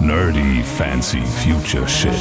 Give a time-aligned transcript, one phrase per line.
[0.00, 2.12] Nerdy fancy future shit.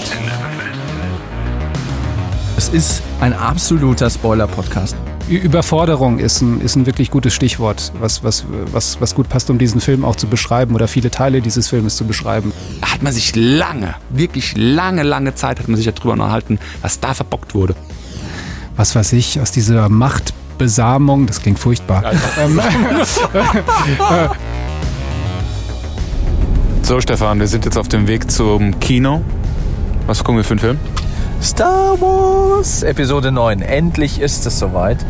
[2.57, 4.95] Es ist ein absoluter Spoiler-Podcast.
[5.29, 9.59] Überforderung ist ein, ist ein wirklich gutes Stichwort, was, was, was, was gut passt, um
[9.59, 12.51] diesen Film auch zu beschreiben oder viele Teile dieses Filmes zu beschreiben.
[12.81, 17.13] hat man sich lange, wirklich lange, lange Zeit hat man sich darüber unterhalten, was da
[17.13, 17.75] verbockt wurde.
[18.75, 22.11] Was weiß ich, aus dieser Machtbesamung, das klingt furchtbar.
[22.39, 22.59] Ähm,
[26.87, 29.21] So, Stefan, wir sind jetzt auf dem Weg zum Kino.
[30.05, 30.79] Was gucken wir für einen Film?
[31.43, 33.61] Star Wars Episode 9.
[33.61, 35.05] Endlich ist es soweit.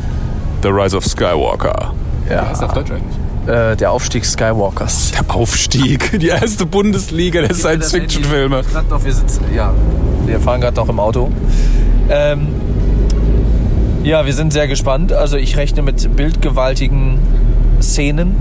[0.63, 1.94] The Rise of Skywalker.
[2.27, 3.16] Ja, auf Deutsch eigentlich?
[3.45, 5.12] äh, der Aufstieg Skywalkers.
[5.12, 8.63] Der Aufstieg, die erste Bundesliga der Science-Fiction-Filme.
[8.63, 9.13] Gerade noch, wir
[9.55, 9.71] ja,
[10.26, 11.30] wir fahren gerade noch im Auto.
[12.09, 12.48] Ähm,
[14.02, 15.13] ja, wir sind sehr gespannt.
[15.13, 17.20] Also ich rechne mit bildgewaltigen
[17.80, 18.35] Szenen,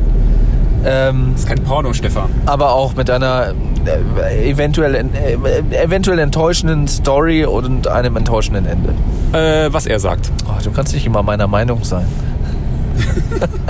[0.86, 2.30] ähm, Das ist kein Porno, Stefan.
[2.46, 3.52] aber auch mit einer
[3.84, 5.02] äh, eventuell, äh,
[5.82, 8.94] eventuell enttäuschenden Story und einem enttäuschenden Ende.
[9.32, 10.30] Äh, was er sagt.
[10.46, 12.06] Oh, du kannst nicht immer meiner Meinung sein.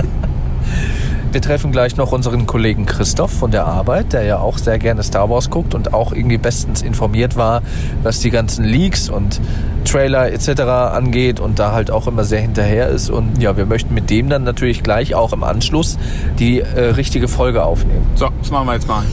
[1.31, 5.03] Wir treffen gleich noch unseren Kollegen Christoph von der Arbeit, der ja auch sehr gerne
[5.03, 7.61] Star Wars guckt und auch irgendwie bestens informiert war,
[8.01, 9.39] was die ganzen Leaks und
[9.87, 10.61] Trailer etc.
[10.61, 13.09] angeht und da halt auch immer sehr hinterher ist.
[13.09, 15.97] Und ja, wir möchten mit dem dann natürlich gleich auch im Anschluss
[16.39, 18.05] die äh, richtige Folge aufnehmen.
[18.15, 19.03] So, das machen wir jetzt mal.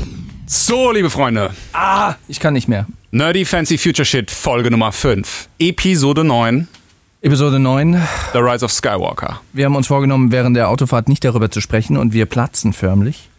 [0.47, 1.51] So, liebe Freunde.
[1.73, 2.87] Ah, ich kann nicht mehr.
[3.13, 5.49] Nerdy Fancy Future Shit, Folge Nummer 5.
[5.59, 6.69] Episode 9,
[7.23, 8.03] Episode 9.
[8.33, 9.41] The Rise of Skywalker.
[9.53, 13.31] Wir haben uns vorgenommen, während der Autofahrt nicht darüber zu sprechen und wir platzen förmlich.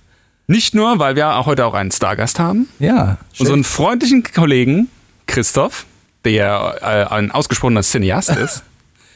[0.48, 2.70] Nicht nur, weil wir heute auch einen Stargast haben.
[2.80, 4.88] Ja, Unseren freundlichen Kollegen
[5.28, 5.86] Christoph,
[6.26, 8.64] der äh, ein ausgesprochener Cineast ist.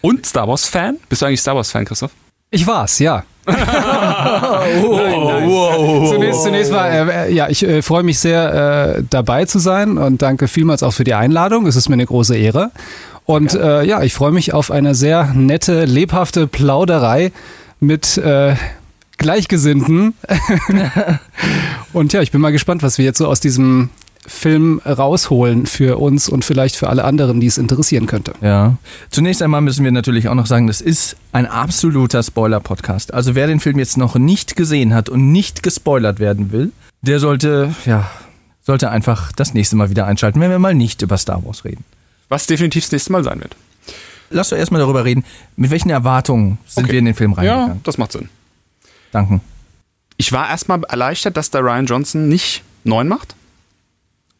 [0.01, 0.97] Und Star Wars-Fan.
[1.09, 2.11] Bist du eigentlich Star Wars-Fan, Christoph?
[2.51, 3.23] ich war's, ja.
[3.45, 3.55] wow.
[6.09, 10.21] Zunächst, zunächst mal, äh, ja, ich äh, freue mich sehr, äh, dabei zu sein und
[10.21, 11.65] danke vielmals auch für die Einladung.
[11.67, 12.71] Es ist mir eine große Ehre.
[13.25, 17.31] Und äh, ja, ich freue mich auf eine sehr nette, lebhafte Plauderei
[17.79, 18.55] mit äh,
[19.17, 20.15] Gleichgesinnten.
[21.93, 23.89] und ja, ich bin mal gespannt, was wir jetzt so aus diesem
[24.27, 28.33] Film rausholen für uns und vielleicht für alle anderen, die es interessieren könnte.
[28.41, 28.75] Ja.
[29.09, 33.13] Zunächst einmal müssen wir natürlich auch noch sagen, das ist ein absoluter Spoiler-Podcast.
[33.13, 36.71] Also wer den Film jetzt noch nicht gesehen hat und nicht gespoilert werden will,
[37.01, 38.09] der sollte, ja,
[38.61, 41.83] sollte einfach das nächste Mal wieder einschalten, wenn wir mal nicht über Star Wars reden.
[42.27, 43.55] Was definitiv das nächste Mal sein wird.
[44.29, 45.23] Lass doch erstmal darüber reden,
[45.55, 46.91] mit welchen Erwartungen sind Okay.
[46.93, 47.81] wir in den Film Ja, reingegangen.
[47.83, 48.29] das macht Sinn.
[49.11, 49.39] Danke.
[50.17, 53.33] Ich war erstmal erleichtert, dass der Ryan Johnson nicht neun macht.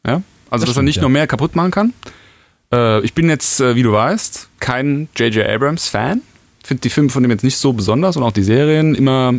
[0.06, 1.02] Ja, also dass er stimmt, nicht ja.
[1.04, 1.94] noch mehr kaputt machen kann.
[2.72, 5.48] Äh, ich bin jetzt, äh, wie du weißt, kein J.J.
[5.48, 6.22] Abrams-Fan.
[6.64, 9.34] Finde die Filme von dem jetzt nicht so besonders und auch die Serien immer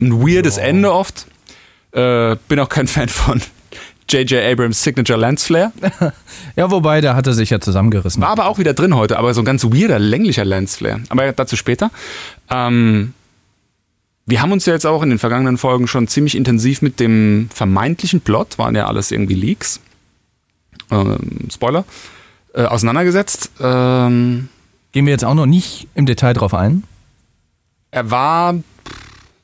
[0.00, 1.26] ein weirdes Ende oft.
[1.92, 3.40] Äh, bin auch kein Fan von
[4.08, 4.42] J.J.
[4.44, 5.72] Abrams Signature Lens Flare.
[6.56, 8.22] Ja, wobei, da hat er sich ja zusammengerissen.
[8.22, 11.00] War aber auch wieder drin heute, aber so ein ganz weirder, länglicher Lensflare.
[11.10, 11.90] Aber dazu später.
[12.50, 13.14] Ähm,
[14.30, 17.50] wir haben uns ja jetzt auch in den vergangenen Folgen schon ziemlich intensiv mit dem
[17.52, 19.80] vermeintlichen Plot, waren ja alles irgendwie Leaks,
[20.90, 21.84] ähm, Spoiler,
[22.54, 23.50] äh, auseinandergesetzt.
[23.60, 24.48] Ähm,
[24.92, 26.84] Gehen wir jetzt auch noch nicht im Detail drauf ein?
[27.90, 28.58] er war,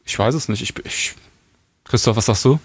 [0.05, 1.15] ich weiß es nicht, ich, ich
[1.85, 2.59] Christoph, was sagst du?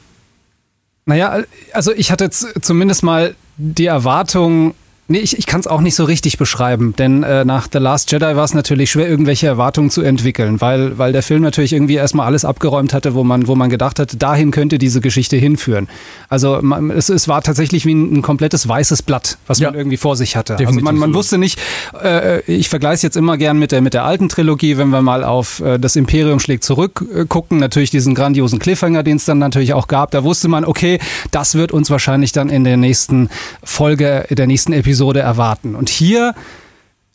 [1.06, 1.44] Naja,
[1.74, 4.76] also ich hatte zumindest mal die Erwartung,
[5.12, 8.12] nee, ich, ich kann es auch nicht so richtig beschreiben, denn äh, nach The Last
[8.12, 11.96] Jedi war es natürlich schwer, irgendwelche Erwartungen zu entwickeln, weil, weil der Film natürlich irgendwie
[11.96, 15.88] erstmal alles abgeräumt hatte, wo man, wo man gedacht hat, dahin könnte diese Geschichte hinführen.
[16.30, 19.78] Also man, es, es war tatsächlich wie ein, ein komplettes weißes Blatt, was man Ja.
[19.80, 20.54] irgendwie vor sich hatte.
[20.56, 20.78] Definitiv.
[20.78, 21.60] Also man, man wusste nicht,
[22.02, 25.02] äh, ich vergleiche es jetzt immer gern mit der, mit der alten Trilogie, wenn wir
[25.02, 29.26] mal auf äh, das Imperium schlägt zurück äh, gucken, natürlich diesen grandiosen Cliffhanger, den es
[29.26, 31.00] dann natürlich auch gab, da wusste man, okay,
[31.32, 33.30] das wird uns wahrscheinlich dann in der nächsten
[33.64, 35.76] Folge, in der nächsten Episode erwarten.
[35.76, 36.36] Und hier,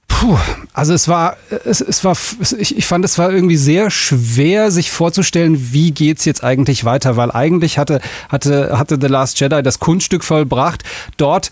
[0.08, 0.38] puh,
[0.72, 2.16] also es war, es, es war,
[2.58, 7.16] ich, ich fand, es war irgendwie sehr schwer, sich vorzustellen, wie geht's jetzt eigentlich weiter,
[7.16, 10.82] weil eigentlich hatte, hatte, hatte The Last Jedi das Kunststück vollbracht,
[11.16, 11.50] dort,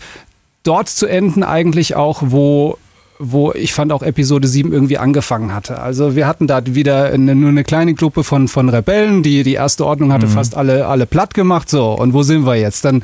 [0.63, 2.77] dort zu enden eigentlich auch, wo
[3.19, 5.79] wo ich fand auch Episode 7 irgendwie angefangen hatte.
[5.79, 9.53] Also wir hatten da wieder eine, nur eine kleine Gruppe von, von Rebellen, die die
[9.53, 11.69] erste Ordnung hatte fast alle, alle platt gemacht.
[11.69, 12.83] So, und wo sind wir jetzt?
[12.83, 13.03] Dann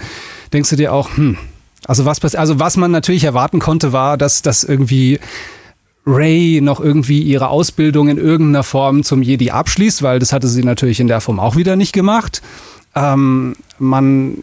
[0.51, 1.37] denkst du dir auch, hm,
[1.85, 5.19] also was also was man natürlich erwarten konnte, war, dass das irgendwie
[6.05, 10.63] Ray noch irgendwie ihre Ausbildung in irgendeiner Form zum Jedi abschließt, weil das hatte sie
[10.63, 12.41] natürlich in der Form auch wieder nicht gemacht.
[12.95, 14.37] Ähm, man,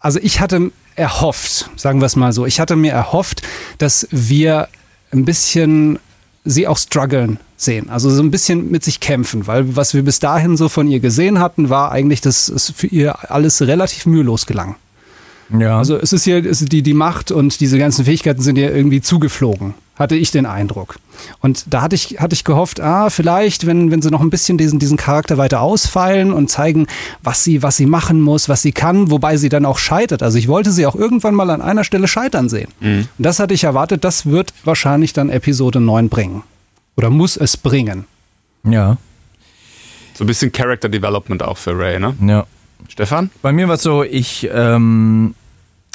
[0.00, 3.42] also ich hatte erhofft, sagen wir es mal so, ich hatte mir erhofft,
[3.78, 4.68] dass wir
[5.12, 5.98] ein bisschen
[6.44, 10.18] sie auch strugglen sehen, also so ein bisschen mit sich kämpfen, weil was wir bis
[10.18, 14.46] dahin so von ihr gesehen hatten, war eigentlich, dass es für ihr alles relativ mühelos
[14.46, 14.76] gelang.
[15.50, 15.78] Ja.
[15.78, 18.70] Also es ist hier, es ist die, die Macht und diese ganzen Fähigkeiten sind ja
[18.70, 20.96] irgendwie zugeflogen, hatte ich den Eindruck.
[21.40, 24.58] Und da hatte ich, hatte ich gehofft, ah, vielleicht, wenn, wenn sie noch ein bisschen
[24.58, 26.86] diesen, diesen Charakter weiter ausfeilen und zeigen,
[27.22, 30.22] was sie, was sie machen muss, was sie kann, wobei sie dann auch scheitert.
[30.22, 32.68] Also ich wollte sie auch irgendwann mal an einer Stelle scheitern sehen.
[32.80, 36.42] Und das hatte ich erwartet, das wird wahrscheinlich dann Episode 9 bringen.
[36.96, 38.04] Oder muss es bringen.
[38.64, 38.96] ja,
[40.14, 42.14] So ein bisschen Character Development auch für Ray, ne?
[42.26, 42.46] ja.
[42.94, 43.30] Stefan?
[43.42, 45.34] Bei mir war es so, ich ähm,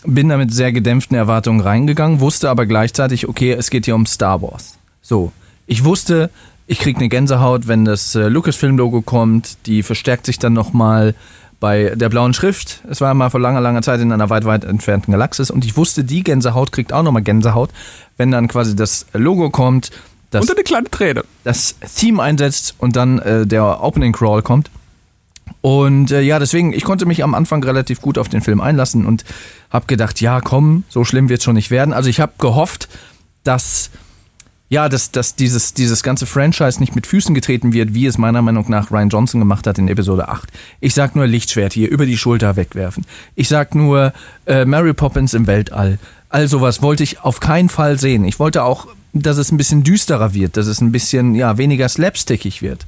[0.04, 4.06] bin da mit sehr gedämpften Erwartungen reingegangen, wusste aber gleichzeitig, okay, es geht hier um
[4.06, 4.78] Star Wars.
[5.02, 5.32] So,
[5.66, 6.30] ich wusste,
[6.68, 11.16] ich krieg eine Gänsehaut, wenn das äh, Lucasfilm-Logo kommt, die verstärkt sich dann nochmal
[11.62, 12.82] bei der blauen Schrift.
[12.90, 15.78] Es war mal vor langer, langer Zeit in einer weit, weit entfernten Galaxis und ich
[15.78, 17.70] wusste, die Gänsehaut kriegt auch nochmal Gänsehaut,
[18.18, 19.92] wenn dann quasi das Logo kommt,
[20.32, 21.24] das, Und eine kleine Träne.
[21.46, 24.70] das Theme einsetzt und dann äh, der Opening Crawl kommt.
[25.62, 29.06] Und äh, ja, deswegen, ich konnte mich am Anfang relativ gut auf den Film einlassen
[29.06, 29.26] und
[29.70, 31.94] habe gedacht, ja, komm, so schlimm wird schon nicht werden.
[31.94, 32.88] Also ich habe gehofft,
[33.44, 33.92] dass
[34.72, 38.44] ja, dass, dass dieses, dieses ganze Franchise nicht mit Füßen getreten wird, wie es meiner
[38.44, 40.48] Meinung nach Ryan Johnson gemacht hat in Episode 8.
[40.80, 43.04] Ich sag nur Lichtschwert hier über die Schulter wegwerfen.
[43.34, 44.14] Ich sag nur
[44.46, 45.98] äh, Mary Poppins im Weltall.
[46.30, 48.24] All sowas wollte ich auf keinen Fall sehen.
[48.26, 51.90] Ich wollte auch, dass es ein bisschen düsterer wird, dass es ein bisschen ja, weniger
[51.90, 52.86] slapstickig wird.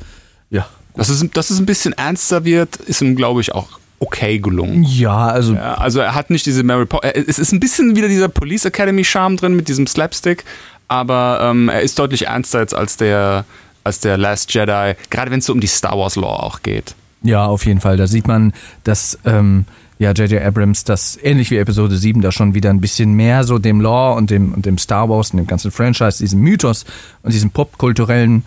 [0.51, 0.67] Ja.
[0.95, 4.83] Dass es, dass es ein bisschen ernster wird, ist ihm, glaube ich, auch okay gelungen.
[4.83, 7.13] Ja, also Ja, also er hat nicht diese Mary Poppins.
[7.27, 10.43] Es ist ein bisschen wieder dieser Police Academy Charme drin mit diesem Slapstick,
[10.87, 13.45] aber ähm, er ist deutlich ernster jetzt als der,
[13.83, 16.95] als der Last Jedi, gerade wenn es so um die Star Wars Lore auch geht.
[17.23, 17.97] Ja, auf jeden Fall.
[17.97, 18.53] Da sieht man,
[18.83, 19.65] dass ähm,
[19.99, 20.41] ja, J.J.
[20.41, 24.15] Abrams das ähnlich wie Episode 7 da schon wieder ein bisschen mehr so dem Lore
[24.15, 26.85] und dem, und dem Star Wars und dem ganzen Franchise, diesem Mythos
[27.21, 28.43] und diesem popkulturellen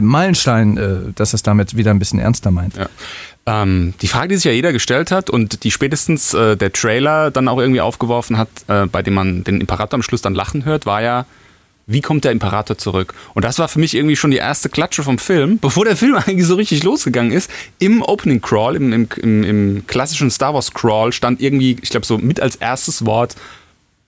[0.00, 2.76] Meilenstein, äh, dass es damit wieder ein bisschen ernster meint.
[2.76, 2.88] Ja.
[3.46, 7.30] Ähm, die Frage, die sich ja jeder gestellt hat und die spätestens äh, der Trailer
[7.30, 10.64] dann auch irgendwie aufgeworfen hat, äh, bei dem man den Imperator am Schluss dann lachen
[10.64, 11.26] hört, war ja,
[11.86, 13.12] wie kommt der Imperator zurück?
[13.34, 16.14] Und das war für mich irgendwie schon die erste Klatsche vom Film, bevor der Film
[16.26, 17.50] eigentlich so richtig losgegangen ist.
[17.78, 22.06] Im Opening Crawl, im, im, im, im klassischen Star Wars Crawl stand irgendwie, ich glaube
[22.06, 23.36] so mit als erstes Wort,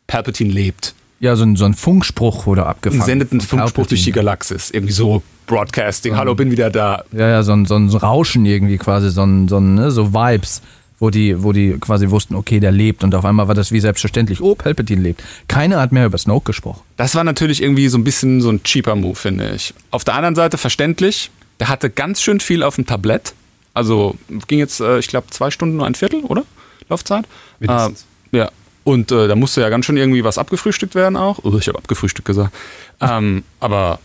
[0.06, 0.94] Palpatine lebt.
[1.20, 3.02] Ja, so ein, so ein Funkspruch wurde abgefangen.
[3.02, 4.26] Ein sendeten von Funkspruch durch die Palpatine.
[4.26, 4.70] Galaxis.
[4.70, 7.04] Irgendwie so Broadcasting, hallo, bin wieder da.
[7.12, 10.12] Ja, ja, so ein, so ein Rauschen irgendwie quasi, so ein, so, ein, ne, so
[10.12, 10.62] Vibes,
[10.98, 13.80] wo die, wo die quasi wussten, okay, der lebt und auf einmal war das wie
[13.80, 15.22] selbstverständlich, oh, Palpatine lebt.
[15.48, 16.80] Keiner hat mehr über Snoke gesprochen.
[16.96, 19.74] Das war natürlich irgendwie so ein bisschen so ein cheaper Move, finde ich.
[19.90, 23.34] Auf der anderen Seite verständlich, der hatte ganz schön viel auf dem Tablett.
[23.74, 24.16] Also
[24.48, 26.44] ging jetzt, äh, ich glaube, zwei Stunden nur ein Viertel, oder?
[26.88, 27.26] Laufzeit?
[27.60, 28.06] Mindestens.
[28.32, 28.50] Äh, ja.
[28.84, 31.40] Und äh, da musste ja ganz schön irgendwie was abgefrühstückt werden auch.
[31.42, 32.54] Oh, ich habe abgefrühstückt gesagt.
[33.00, 33.98] ähm, aber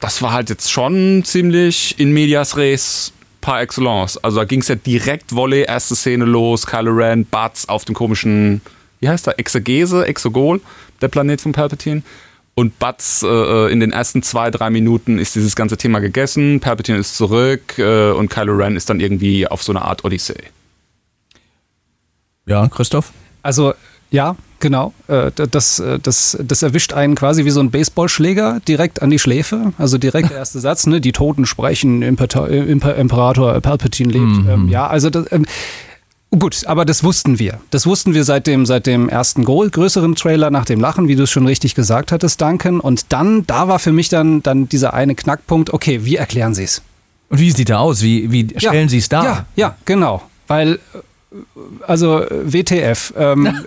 [0.00, 4.18] das war halt jetzt schon ziemlich in medias res par excellence.
[4.18, 7.94] Also da ging es ja direkt Volley, erste Szene los, Kylo Ren, Butts auf dem
[7.94, 8.60] komischen,
[9.00, 10.60] wie heißt der, Exegese, Exogol,
[11.00, 12.02] der Planet von Palpatine.
[12.54, 16.98] Und Butts äh, in den ersten zwei, drei Minuten ist dieses ganze Thema gegessen, Palpatine
[16.98, 20.42] ist zurück äh, und Kylo Ren ist dann irgendwie auf so eine Art Odyssee.
[22.46, 23.12] Ja, Christoph?
[23.42, 23.74] Also
[24.10, 24.92] ja, genau.
[25.08, 29.18] Äh, Das, äh, das, das erwischt einen quasi wie so ein Baseballschläger direkt an die
[29.18, 29.72] Schläfe.
[29.78, 31.00] Also direkt der erste Satz, ne?
[31.00, 34.48] Die Toten sprechen, Imperta äh, Imper Imperator Palpatine lebt.
[34.48, 35.46] Ähm, ja, also das, ähm,
[36.38, 37.60] gut, aber das wussten wir.
[37.70, 41.22] Das wussten wir seit dem, seit dem ersten größeren Trailer nach dem Lachen, wie du
[41.24, 42.80] es schon richtig gesagt hattest, Duncan.
[42.80, 46.64] Und dann, da war für mich dann, dann dieser eine Knackpunkt, okay, wie erklären sie
[46.64, 46.82] es?
[47.28, 48.02] Und wie sieht er aus?
[48.02, 49.24] Wie, wie stellen Sie es dar?
[49.24, 50.22] Ja, ja, genau.
[50.46, 50.78] Weil,
[51.86, 53.12] also äh, WTF.
[53.16, 53.48] Ähm,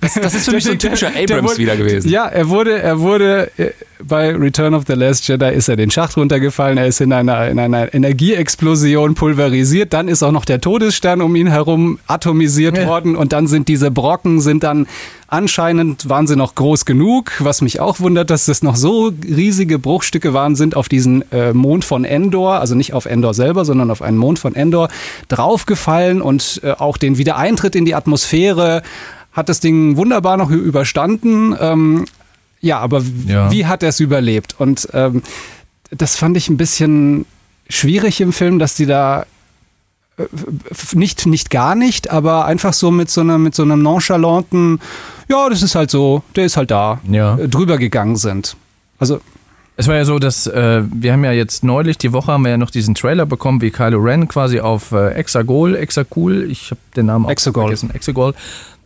[0.00, 2.08] Das, das ist für mich so ein typischer Abrams wurde- wieder gewesen.
[2.08, 3.70] Ja, er wurde, er wurde äh,
[4.02, 7.48] bei Return of the Last Jedi ist er den Schacht runtergefallen, er ist in einer,
[7.48, 12.86] in einer Energieexplosion pulverisiert, dann ist auch noch der Todesstern um ihn herum atomisiert Ja.
[12.86, 14.86] worden und dann sind diese Brocken sind dann
[15.32, 19.78] anscheinend waren sie noch groß genug, was mich auch wundert, dass das noch so riesige
[19.78, 23.90] Bruchstücke waren, sind auf diesen äh, Mond von Endor, also nicht auf Endor selber, sondern
[23.90, 24.88] auf einen Mond von Endor
[25.28, 28.82] draufgefallen und äh, auch den Wiedereintritt in die Atmosphäre
[29.32, 31.56] hat das Ding wunderbar noch überstanden.
[31.58, 32.04] Ähm,
[32.60, 33.50] ja, aber Ja.
[33.50, 34.56] wie hat er es überlebt?
[34.58, 35.22] Und ähm,
[35.90, 37.24] das fand ich ein bisschen
[37.70, 39.24] schwierig im Film, dass die da
[40.92, 44.80] nicht, nicht gar nicht, aber einfach so mit so, einer, mit so einem nonchalanten,
[45.28, 47.36] ja, das ist halt so, der ist halt da, Ja.
[47.38, 48.56] äh, drüber gegangen sind.
[48.98, 49.20] Also,
[49.76, 52.50] Es war ja so, dass äh, wir haben ja jetzt neulich, die Woche haben wir
[52.50, 56.80] ja noch diesen Trailer bekommen, wie Kylo Ren quasi auf äh, Exagol, Exakul, ich habe
[56.94, 57.62] den Namen auch Exegol.
[57.64, 58.34] vergessen, Exegol,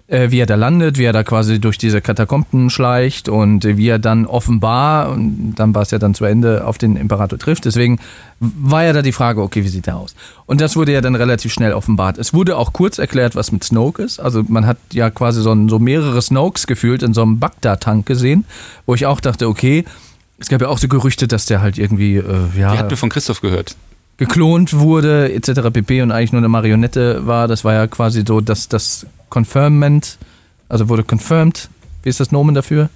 [0.08, 3.76] äh, wie er da landet, wie er da quasi durch diese Katakomben schleicht und äh,
[3.76, 7.38] wie er dann offenbar, und dann war es ja dann zu Ende, auf den Imperator
[7.38, 7.64] trifft.
[7.64, 7.98] Deswegen
[8.38, 10.14] war ja da die Frage, okay, wie sieht er aus?
[10.46, 12.18] Und das wurde ja dann relativ schnell offenbart.
[12.18, 14.20] Es wurde auch kurz erklärt, was mit Snoke ist.
[14.20, 18.06] Also man hat ja quasi so, ein, so mehrere Snokes gefühlt in so einem Bagdad-Tank
[18.06, 18.44] gesehen,
[18.84, 19.84] wo ich auch dachte, okay,
[20.38, 22.22] es gab ja auch so Gerüchte, dass der halt irgendwie, äh,
[22.56, 22.72] ja.
[22.72, 23.74] Die hatten wir von Christoph gehört.
[24.18, 25.70] Geklont wurde, etc.
[25.72, 26.02] pp.
[26.02, 27.48] und eigentlich nur eine Marionette war.
[27.48, 30.18] Das war ja quasi so, dass das Confirmment,
[30.68, 31.68] also wurde confirmed.
[32.02, 32.88] Wie ist das Nomen dafür?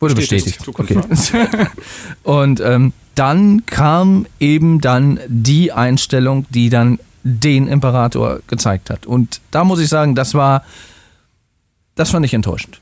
[0.00, 0.64] Wurde bestätigt.
[0.64, 1.34] bestätigt.
[1.34, 1.66] Okay.
[2.22, 9.06] und ähm, dann kam eben dann die Einstellung, die dann den Imperator gezeigt hat.
[9.06, 10.64] Und da muss ich sagen, das war,
[11.94, 12.80] das fand ich enttäuschend.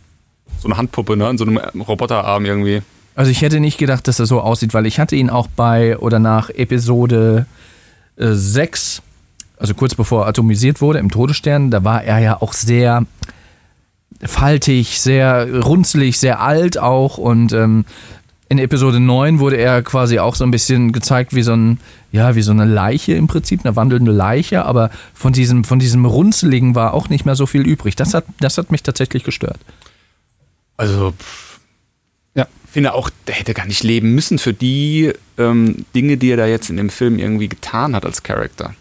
[0.60, 1.28] So eine Handpuppe, ne?
[1.30, 2.82] In so einem Roboterarm irgendwie.
[3.16, 5.98] Also ich hätte nicht gedacht, dass er so aussieht, weil ich hatte ihn auch bei
[5.98, 7.46] oder nach Episode
[8.16, 9.02] äh, 6,
[9.56, 13.06] also kurz bevor er atomisiert wurde im Todesstern, da war er ja auch sehr
[14.22, 17.86] faltig, sehr runzlig, sehr alt auch und ähm,
[18.50, 21.80] in Episode 9 wurde er quasi auch so ein bisschen gezeigt wie so ein,
[22.12, 26.04] ja, wie so eine Leiche im Prinzip, eine wandelnde Leiche, aber von diesem, von diesem
[26.04, 27.96] Runzeligen war auch nicht mehr so viel übrig.
[27.96, 29.58] Das hat, das hat mich tatsächlich gestört.
[30.76, 31.55] Also, ja.
[32.76, 36.44] Finde auch, der hätte gar nicht leben müssen für die ähm, Dinge, die er da
[36.44, 38.74] jetzt in dem Film irgendwie getan hat als Charakter.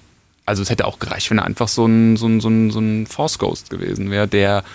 [0.45, 2.79] Also es hätte auch gereicht, wenn er einfach so ein, so ein, so ein, so
[2.79, 4.65] ein Force Ghost gewesen wäre, der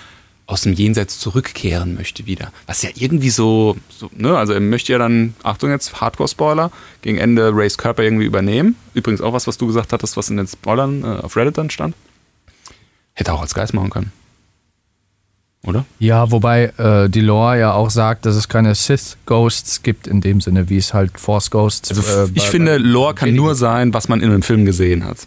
[0.47, 2.51] aus dem Jenseits zurückkehren möchte wieder.
[2.67, 6.73] Was ja irgendwie so, so ne, also er möchte ja dann, Achtung jetzt, Hardcore-Spoiler,
[7.03, 8.75] gegen Ende Rays Körper irgendwie übernehmen.
[8.95, 11.69] Übrigens auch was, was du gesagt hattest, was in den Spoilern äh, auf Reddit dann
[11.69, 11.95] stand.
[13.13, 14.13] Hätte auch als Geist machen können.
[15.67, 15.85] Oder?
[15.99, 20.41] Ja, wobei äh, die Lore ja auch sagt, dass es keine Sith-Ghosts gibt in dem
[20.41, 21.91] Sinne, wie es halt Force-Ghosts.
[21.91, 25.27] Also äh, ich finde, Lore kann nur sein, was man in einem Film gesehen hat.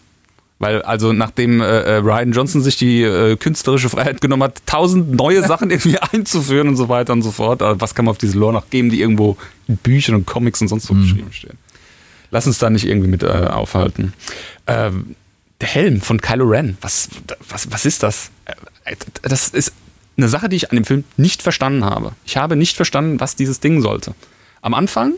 [0.57, 5.11] Weil also nachdem äh, äh, Ryan Johnson sich die äh, künstlerische Freiheit genommen hat, tausend
[5.13, 8.17] neue Sachen irgendwie einzuführen und so weiter und so fort, also was kann man auf
[8.17, 9.37] diese Lore noch geben, die irgendwo
[9.67, 11.01] in Büchern und Comics und sonst wo mhm.
[11.01, 11.57] geschrieben stehen?
[12.31, 14.13] Lass uns da nicht irgendwie mit äh, aufhalten.
[14.65, 15.15] Ähm,
[15.61, 17.09] der Helm von Kylo Ren, was,
[17.49, 18.31] was, was ist das?
[18.85, 19.73] Äh, das ist
[20.17, 22.12] eine Sache, die ich an dem Film nicht verstanden habe.
[22.25, 24.13] Ich habe nicht verstanden, was dieses Ding sollte.
[24.62, 25.13] Am Anfang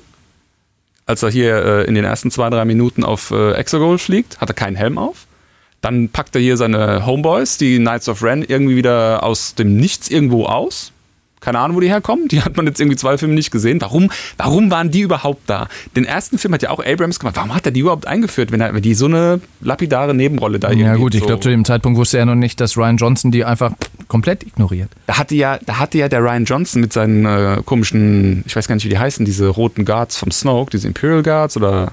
[1.05, 4.49] als er hier äh, in den ersten zwei, drei Minuten auf äh, Exegol fliegt, hat
[4.49, 5.27] er keinen Helm auf.
[5.81, 10.09] Dann packt er hier seine Homeboys, die Knights of Ren, irgendwie wieder aus dem Nichts
[10.09, 10.91] irgendwo aus.
[11.39, 12.27] Keine Ahnung, wo die herkommen.
[12.27, 13.79] Die hat man jetzt irgendwie zwei Filme nicht gesehen.
[13.81, 15.67] Warum, warum waren die überhaupt da?
[15.95, 17.35] Den ersten Film hat ja auch Abrams gemacht.
[17.35, 20.69] Warum hat er die überhaupt eingeführt, wenn, er, wenn die so eine lapidare Nebenrolle da
[20.69, 22.97] irgendwie Ja gut, ich so glaube, zu dem Zeitpunkt wusste er noch nicht, dass Ryan
[22.97, 23.73] Johnson die einfach
[24.07, 24.89] komplett ignoriert.
[25.07, 28.67] Da hatte ja, da hatte ja der Ryan Johnson mit seinen äh, komischen, ich weiß
[28.67, 31.91] gar nicht, wie die heißen, diese roten Guards vom Snoke, diese Imperial Guards oder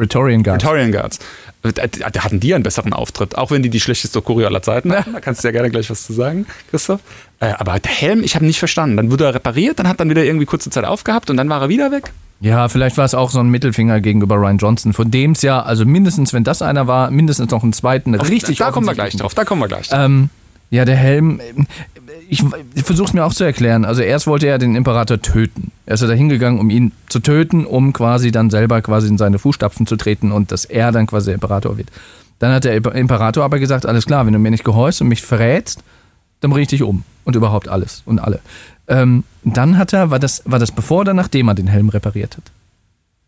[0.00, 0.64] Praetorian Guards.
[0.64, 1.18] Praetorian Guards.
[1.62, 5.12] Da, hatten die einen besseren Auftritt, auch wenn die die schlechteste Choreo aller Zeiten hatten.
[5.12, 7.00] Da kannst du ja gerne gleich was zu sagen, Christoph.
[7.40, 8.96] Äh, aber der Helm, ich habe nicht verstanden.
[8.96, 11.60] Dann wurde er repariert, dann hat dann wieder irgendwie kurze Zeit aufgehabt und dann war
[11.60, 12.12] er wieder weg.
[12.40, 15.62] Ja, vielleicht war es auch so ein Mittelfinger gegenüber Ryan Johnson, von dem es ja,
[15.62, 19.14] also mindestens, wenn das einer war, mindestens noch einen zweiten richtig Da kommen wir gleich
[19.14, 19.98] drauf, da kommen wir gleich drauf.
[20.02, 20.30] Ähm,
[20.70, 21.40] ja, der Helm,
[22.30, 22.44] ich,
[22.74, 23.84] ich versuche es mir auch zu erklären.
[23.84, 25.72] Also erst wollte er den Imperator töten.
[25.84, 29.40] Er ist da hingegangen, um ihn zu töten, um quasi dann selber quasi in seine
[29.40, 31.88] Fußstapfen zu treten und dass er dann quasi der Imperator wird.
[32.38, 35.22] Dann hat der Imperator aber gesagt, alles klar, wenn du mir nicht gehorchst und mich
[35.22, 35.82] verrätst,
[36.38, 37.02] dann bringe ich dich um.
[37.24, 38.40] Und überhaupt alles und alle.
[38.88, 42.36] Ähm, dann hat er, war das, war das bevor oder nachdem er den Helm repariert
[42.36, 42.44] hat?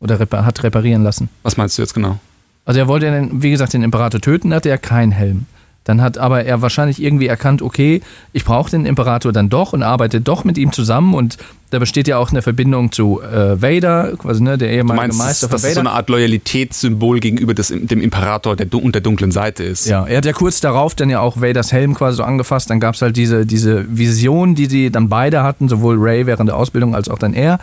[0.01, 1.29] Oder repar hat reparieren lassen?
[1.43, 2.19] Was meinst du jetzt genau?
[2.65, 5.47] Also er wollte, wie gesagt, den Imperator töten, hatte er keinen Helm.
[5.85, 9.83] Dann hat aber er wahrscheinlich irgendwie erkannt, okay, ich brauche den Imperator dann doch und
[9.83, 11.39] arbeite doch mit ihm zusammen und
[11.71, 15.49] da besteht ja auch eine Verbindung zu äh, Vader, quasi ne, der ehemalige meinst, Meister
[15.49, 15.63] von Vader.
[15.63, 19.65] Das ist so eine Art Loyalitätssymbol gegenüber des, dem Imperator, der und der dunklen Seite
[19.65, 19.87] ist.
[19.87, 22.69] Ja, er hat ja kurz darauf dann ja auch Vaders Helm quasi so angefasst.
[22.69, 26.51] Dann gab es halt diese, diese Vision, die sie dann beide hatten, sowohl Ray während
[26.51, 27.59] der Ausbildung als auch dann er.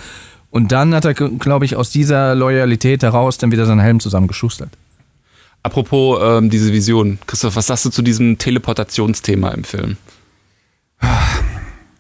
[0.50, 4.70] Und dann hat er, glaube ich, aus dieser Loyalität heraus dann wieder seinen Helm zusammengeschustert.
[5.64, 9.98] Apropos ähm, diese Vision, Christoph, was sagst du zu diesem Teleportationsthema im Film?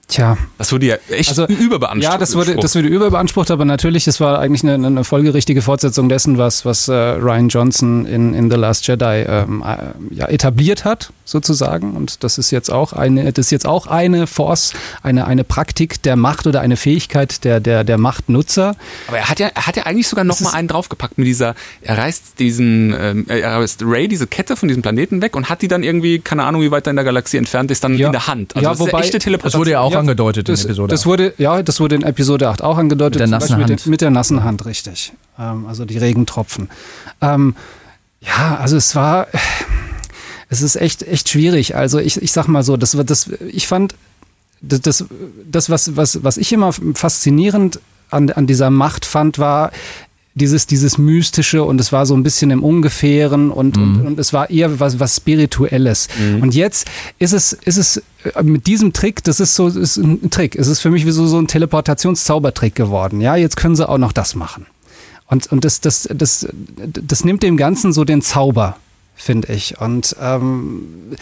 [0.09, 0.39] Tja.
[0.57, 2.13] Das wurde ja echt also, überbeansprucht.
[2.13, 6.09] Ja, das wurde, das wurde überbeansprucht, aber natürlich, es war eigentlich eine, eine folgerichtige Fortsetzung
[6.09, 10.83] dessen, was, was äh, Ryan Johnson in, in The Last Jedi ähm, äh, ja, etabliert
[10.83, 11.95] hat, sozusagen.
[11.95, 14.73] Und das ist jetzt auch eine, das ist jetzt auch eine Force,
[15.03, 18.75] eine, eine Praktik der Macht oder eine Fähigkeit der, der, der Machtnutzer.
[19.09, 21.53] Aber er hat ja, er hat ja eigentlich sogar noch mal einen draufgepackt mit dieser,
[21.81, 25.61] er reißt diesen, ähm, er reißt Ray diese Kette von diesem Planeten weg und hat
[25.61, 28.07] die dann irgendwie, keine Ahnung, wie weit er in der Galaxie entfernt ist, dann ja.
[28.07, 28.55] in der Hand.
[28.55, 29.51] Also ja, das wobei, ist eine echte Teleportation.
[29.51, 32.03] Das wurde ja auch ja, angedeutet das, in Episode das wurde, Ja, das wurde in
[32.03, 33.19] Episode 8 auch angedeutet.
[33.19, 33.69] Mit der nassen Hand.
[33.69, 35.13] Mit, mit, der nassen Hand, richtig.
[35.37, 36.69] Ähm, also die Regentropfen.
[37.21, 37.55] Ähm,
[38.21, 39.27] ja, also es war,
[40.49, 41.75] es ist echt, echt schwierig.
[41.75, 43.95] Also ich, ich sag mal so, das, das, ich fand
[44.61, 45.05] das, das,
[45.49, 47.79] das was, was, was ich immer faszinierend
[48.09, 49.71] an, an dieser Macht fand, war,
[50.35, 53.83] dieses, dieses Mystische und es war so ein bisschen im Ungefähren und, mhm.
[53.83, 56.07] und, und, es war eher was, was Spirituelles.
[56.17, 56.43] Mhm.
[56.43, 58.03] Und jetzt ist es, ist es
[58.35, 60.55] äh, mit diesem Trick, das ist so ist ein Trick.
[60.55, 63.21] Es ist für mich wie so, so ein Teleportationszaubertrick geworden.
[63.21, 64.65] Ja, jetzt können sie auch noch das machen.
[65.27, 68.77] Und, und das, das, das, das nimmt dem Ganzen so den Zauber,
[69.15, 69.79] finde ich.
[69.79, 71.15] Und ähm, äh,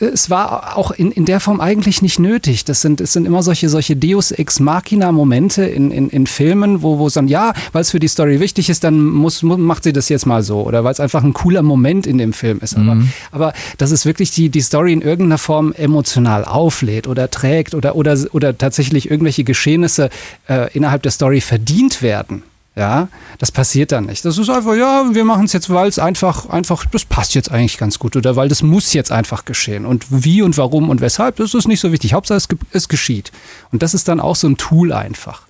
[0.00, 2.64] es war auch in, in der Form eigentlich nicht nötig.
[2.64, 6.82] Das sind, es sind immer solche, solche Deus Ex Machina Momente in, in, in Filmen,
[6.82, 9.84] wo, wo es dann, ja, weil es für die Story wichtig ist, dann muss, macht
[9.84, 10.62] sie das jetzt mal so.
[10.62, 12.76] Oder weil es einfach ein cooler Moment in dem Film ist.
[12.76, 13.08] Aber, mhm.
[13.30, 17.96] aber dass es wirklich die, die Story in irgendeiner Form emotional auflädt oder trägt oder,
[17.96, 20.10] oder, oder tatsächlich irgendwelche Geschehnisse
[20.48, 22.42] äh, innerhalb der Story verdient werden.
[22.74, 24.24] Ja, das passiert dann nicht.
[24.24, 27.50] Das ist einfach, ja, wir machen es jetzt, weil es einfach, einfach, das passt jetzt
[27.50, 29.84] eigentlich ganz gut oder weil das muss jetzt einfach geschehen.
[29.84, 32.14] Und wie und warum und weshalb, das ist nicht so wichtig.
[32.14, 33.30] Hauptsache es, es geschieht.
[33.72, 35.42] Und das ist dann auch so ein Tool einfach.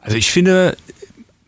[0.00, 0.76] Also ich finde,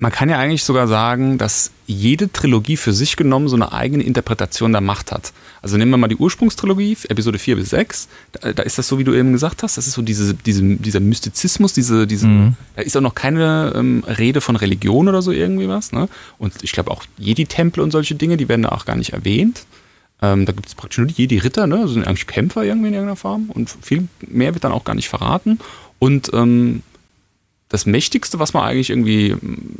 [0.00, 4.02] man kann ja eigentlich sogar sagen, dass jede Trilogie für sich genommen so eine eigene
[4.02, 5.34] Interpretation der Macht hat.
[5.60, 8.08] Also nehmen wir mal die Ursprungstrilogie, Episode 4 bis 6.
[8.32, 10.62] Da, da ist das so, wie du eben gesagt hast, das ist so diese, diese,
[10.62, 12.54] dieser Mystizismus, diese, diese, mhm.
[12.76, 15.92] da ist auch noch keine ähm, Rede von Religion oder so irgendwie was.
[15.92, 16.08] Ne?
[16.38, 19.66] Und ich glaube auch Jedi-Tempel und solche Dinge, die werden da auch gar nicht erwähnt.
[20.22, 21.76] Ähm, da gibt es praktisch nur die Jedi-Ritter, ne?
[21.76, 23.50] Also sind eigentlich Kämpfer irgendwie in irgendeiner Form.
[23.50, 25.58] Und viel mehr wird dann auch gar nicht verraten.
[25.98, 26.82] Und ähm,
[27.70, 29.36] das Mächtigste, was man eigentlich irgendwie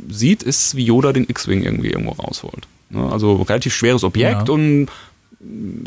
[0.09, 2.67] sieht, ist, wie Yoda den X-Wing irgendwie irgendwo rausholt.
[2.89, 3.07] Ne?
[3.11, 4.53] Also relativ schweres Objekt ja.
[4.53, 4.87] und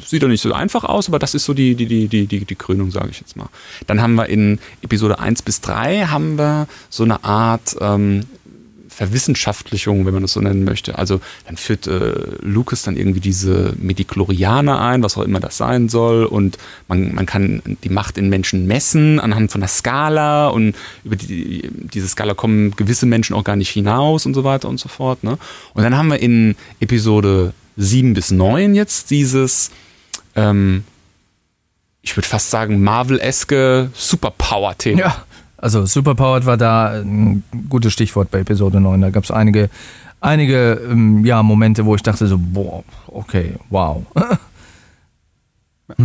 [0.04, 2.44] sieht doch nicht so einfach aus, aber das ist so die, die, die, die, die,
[2.44, 3.48] die Krönung, sage ich jetzt mal.
[3.86, 8.24] Dann haben wir in Episode 1 bis 3 haben wir so eine Art ähm,
[8.94, 10.98] Verwissenschaftlichung, wenn man das so nennen möchte.
[10.98, 15.88] Also dann führt äh, Lucas dann irgendwie diese Mediklorianer ein, was auch immer das sein
[15.88, 16.24] soll.
[16.24, 20.48] Und man, man kann die Macht in Menschen messen anhand von der Skala.
[20.48, 24.68] Und über die, diese Skala kommen gewisse Menschen auch gar nicht hinaus und so weiter
[24.68, 25.24] und so fort.
[25.24, 25.38] Ne?
[25.74, 29.72] Und dann haben wir in Episode 7 bis 9 jetzt dieses,
[30.36, 30.84] ähm,
[32.00, 35.00] ich würde fast sagen, Marvel-eske Superpower-Thema.
[35.00, 35.24] Ja.
[35.64, 39.00] Also Superpowered war da ein gutes Stichwort bei Episode 9.
[39.00, 39.70] Da gab es einige,
[40.20, 44.04] einige ähm, ja, Momente, wo ich dachte so, boah, okay, wow.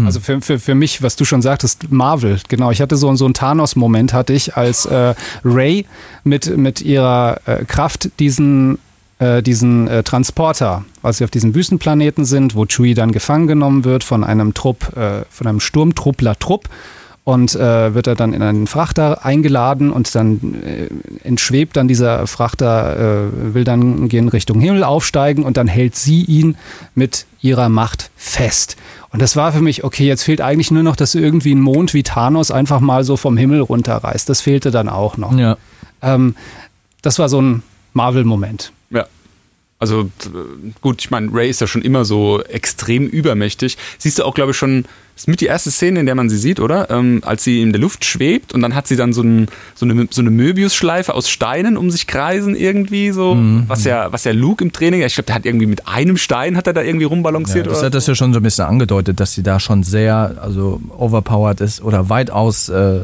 [0.05, 2.69] Also für, für, für mich, was du schon sagtest, Marvel, genau.
[2.69, 5.85] Ich hatte so, so einen Thanos-Moment, hatte ich, als äh, Ray
[6.23, 8.77] mit, mit ihrer äh, Kraft diesen,
[9.19, 13.85] äh, diesen äh, Transporter, als sie auf diesem Wüstenplaneten sind, wo Chewie dann gefangen genommen
[13.85, 16.69] wird von einem Trupp, äh, von einem Sturmtruppler-Trupp
[17.29, 20.87] und äh, wird er dann in einen Frachter eingeladen und dann äh,
[21.23, 26.23] entschwebt dann dieser Frachter, äh, will dann gehen Richtung Himmel aufsteigen und dann hält sie
[26.23, 26.57] ihn
[26.95, 28.77] mit ihrer Macht fest.
[29.11, 31.93] Und das war für mich, okay, jetzt fehlt eigentlich nur noch, dass irgendwie ein Mond
[31.93, 34.27] wie Thanos einfach mal so vom Himmel runterreißt.
[34.27, 35.37] Das fehlte dann auch noch.
[35.37, 35.57] Ja.
[36.01, 36.35] Ähm,
[37.03, 37.61] das war so ein
[37.93, 38.71] Marvel-Moment.
[39.81, 40.09] Also
[40.81, 43.77] gut, ich meine, Ray ist ja schon immer so extrem übermächtig.
[43.97, 44.83] Siehst du auch, glaube ich, schon,
[45.15, 46.89] ist mit die erste Szene, in der man sie sieht, oder?
[46.89, 49.85] Ähm, als sie in der Luft schwebt und dann hat sie dann so, ein, so
[49.85, 53.63] eine, so eine Möbius-Schleife aus Steinen um sich kreisen irgendwie so, mhm.
[53.67, 56.57] was ja, was ja Luke im Training, ich glaube, der hat irgendwie mit einem Stein
[56.57, 57.65] hat er da irgendwie rumbalanciert.
[57.65, 57.85] Ja, das oder?
[57.85, 61.61] hat das ja schon so ein bisschen angedeutet, dass sie da schon sehr, also overpowered
[61.61, 62.99] ist oder weitaus äh,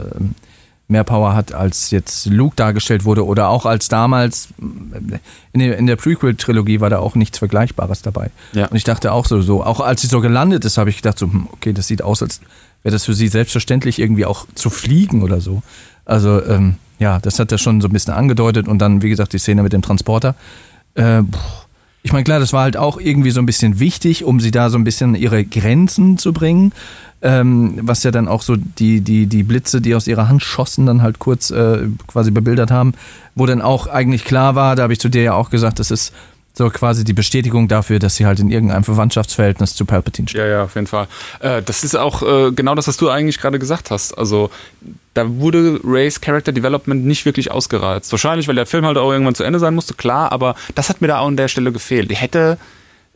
[0.88, 5.88] mehr Power hat, als jetzt Luke dargestellt wurde oder auch als damals in der, in
[5.88, 8.30] der Prequel-Trilogie war da auch nichts Vergleichbares dabei.
[8.54, 8.68] Ja.
[8.68, 11.18] Und ich dachte auch so, so, auch als sie so gelandet ist, habe ich gedacht
[11.18, 12.40] so, hm, okay, das sieht aus, als
[12.84, 15.64] wäre das für sie selbstverständlich irgendwie auch zu fliegen oder so.
[16.06, 19.34] Also ähm, ja, das hat er schon so ein bisschen angedeutet und dann, wie gesagt,
[19.34, 20.36] die Szene mit dem Transporter.
[20.94, 21.24] Äh,
[22.04, 24.70] ich meine, klar, das war halt auch irgendwie so ein bisschen wichtig, um sie da
[24.70, 26.72] so ein bisschen ihre Grenzen zu bringen
[27.26, 30.86] ähm, was ja dann auch so die, die, die Blitze, die aus ihrer Hand schossen,
[30.86, 32.94] dann halt kurz äh, quasi bebildert haben,
[33.34, 35.90] wo dann auch eigentlich klar war, da habe ich zu dir ja auch gesagt, das
[35.90, 36.14] ist
[36.54, 40.40] so quasi die Bestätigung dafür, dass sie halt in irgendeinem Verwandtschaftsverhältnis zu Palpatine steht.
[40.40, 41.08] Ja, ja, auf jeden Fall.
[41.40, 44.16] Äh, das ist auch äh, genau das, was du eigentlich gerade gesagt hast.
[44.18, 44.52] Also
[45.16, 48.12] da wurde Rays Character Development nicht wirklich ausgereizt.
[48.12, 51.02] Wahrscheinlich, weil der Film halt auch irgendwann zu Ende sein musste, klar, aber das hat
[51.02, 52.12] mir da auch an der Stelle gefehlt.
[52.12, 52.60] Die hätte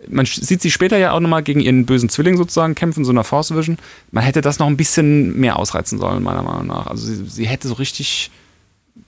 [0.08, 3.24] man sieht sie später ja auch nochmal gegen ihren bösen Zwilling sozusagen kämpfen, so einer
[3.24, 3.78] Force Vision.
[4.12, 6.88] Man hätte das noch ein bisschen mehr ausreizen sollen, meiner Meinung nach.
[6.88, 8.32] Also sie, sie hätte so richtig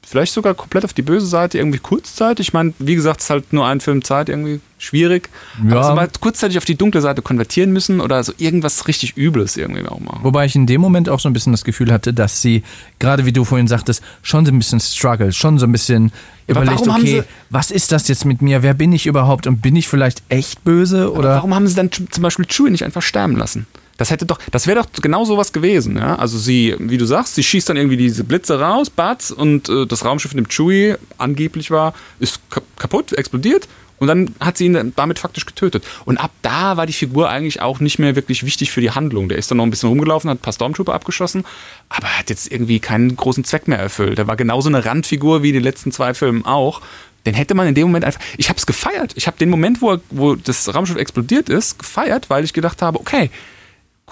[0.04, 2.49] vielleicht sogar komplett auf die böse Seite, irgendwie kurzzeitig.
[2.49, 5.30] Ich meine, wie gesagt, es ist halt nur ein Film Zeit, irgendwie schwierig.
[5.63, 5.77] Ja.
[5.77, 9.58] Aber so mal kurzzeitig auf die dunkle Seite konvertieren müssen oder so irgendwas richtig Übles
[9.58, 10.19] irgendwie auch machen.
[10.23, 12.63] Wobei ich in dem Moment auch so ein bisschen das Gefühl hatte, dass sie,
[12.99, 16.12] gerade wie du vorhin sagtest, schon so ein bisschen struggle, schon so ein bisschen
[16.47, 18.63] ja, überlegt, okay, was ist das jetzt mit mir?
[18.63, 19.47] Wer bin ich überhaupt?
[19.47, 21.12] Und bin ich vielleicht echt böse?
[21.13, 21.30] Oder?
[21.36, 23.67] warum haben sie dann zum Beispiel Chewie nicht einfach sterben lassen?
[24.02, 26.16] Das hätte doch, das wäre doch genau sowas gewesen, ja.
[26.16, 29.86] Also sie, wie du sagst, sie schießt dann irgendwie diese Blitze raus, Batz, und äh,
[29.86, 32.40] das Raumschiff, in dem Chewie angeblich war, ist
[32.80, 33.68] kaputt, explodiert.
[34.00, 35.86] Und dann hat sie ihn damit faktisch getötet.
[36.06, 39.30] Und ab da war die Figur eigentlich auch nicht mehr wirklich wichtig für die Handlung.
[39.30, 41.46] Der ist dann noch ein bisschen rumgelaufen, hat ein paar Stormtrooper abgeschossen,
[41.90, 44.18] aber hat jetzt irgendwie keinen großen Zweck mehr erfüllt.
[44.18, 46.82] Der war genauso eine Randfigur wie in den letzten zwei Filmen auch.
[47.28, 48.22] Den hätte man in dem Moment einfach.
[48.40, 49.14] Ich habe es gefeiert.
[49.14, 53.00] Ich habe den Moment, wo, wo das Raumschiff explodiert ist, gefeiert, weil ich gedacht habe,
[53.00, 53.30] okay,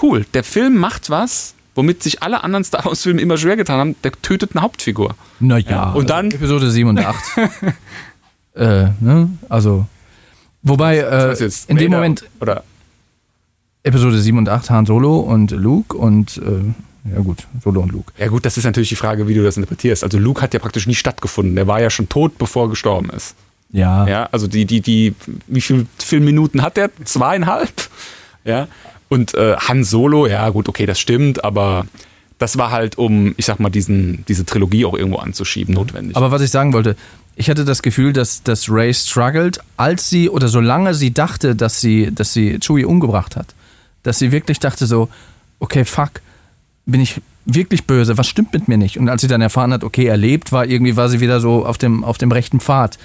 [0.02, 3.96] cool, der Film macht was, womit sich alle anderen Star Wars-Filme immer schwer getan haben,
[4.04, 5.16] der tötet eine Hauptfigur.
[5.40, 5.70] Naja.
[5.70, 6.32] Ja, und dann.
[6.32, 7.16] Episode 7 und 8.
[8.56, 9.30] äh, ne?
[9.48, 9.86] Also.
[10.62, 12.26] Wobei, äh, in dem Moment.
[12.42, 12.64] Oder?
[13.84, 16.38] Episode 7 und 8, Han Solo und Luke und.
[16.38, 18.12] Äh, ja gut, Solo und Luke.
[18.18, 20.04] Ja gut, das ist natürlich die Frage, wie du das interpretierst.
[20.04, 21.56] Also Luke hat ja praktisch nie stattgefunden.
[21.56, 23.36] Der war ja schon tot, bevor er gestorben ist.
[23.72, 24.08] Ja.
[24.08, 25.16] Ja, also die, die, die,
[25.48, 26.92] wie viele Filmminuten hat der?
[27.06, 27.90] Zweieinhalb?
[28.44, 28.68] Ja.
[29.10, 31.86] Und äh, Han Solo, ja gut, okay, das stimmt, aber
[32.38, 36.16] das war halt, um, ich sag mal, diesen, diese Trilogie auch irgendwo anzuschieben, notwendig.
[36.16, 36.96] Aber was ich sagen wollte,
[37.36, 41.82] ich hatte das Gefühl, dass, dass Ray struggled, als sie oder solange sie dachte, dass
[41.82, 43.56] sie, dass sie Chewie umgebracht hat.
[44.04, 45.10] Dass sie wirklich dachte so,
[45.60, 46.22] okay, fuck,
[46.86, 48.98] bin ich wirklich böse, was stimmt mit mir nicht?
[48.98, 51.66] Und als sie dann erfahren hat, okay, er lebt, war irgendwie, war sie wieder so
[51.66, 52.98] auf dem, auf dem rechten Pfad.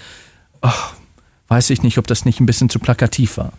[0.62, 0.70] Oh,
[1.48, 3.52] weiß ich nicht, ob das nicht ein bisschen zu plakativ war.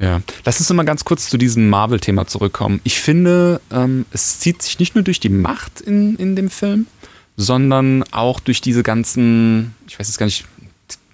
[0.00, 2.80] Ja, lass uns noch mal ganz kurz zu diesem Marvel-Thema zurückkommen.
[2.84, 6.86] Ich finde, ähm, es zieht sich nicht nur durch die Macht in, in dem Film,
[7.36, 10.44] sondern auch durch diese ganzen, ich weiß jetzt gar nicht,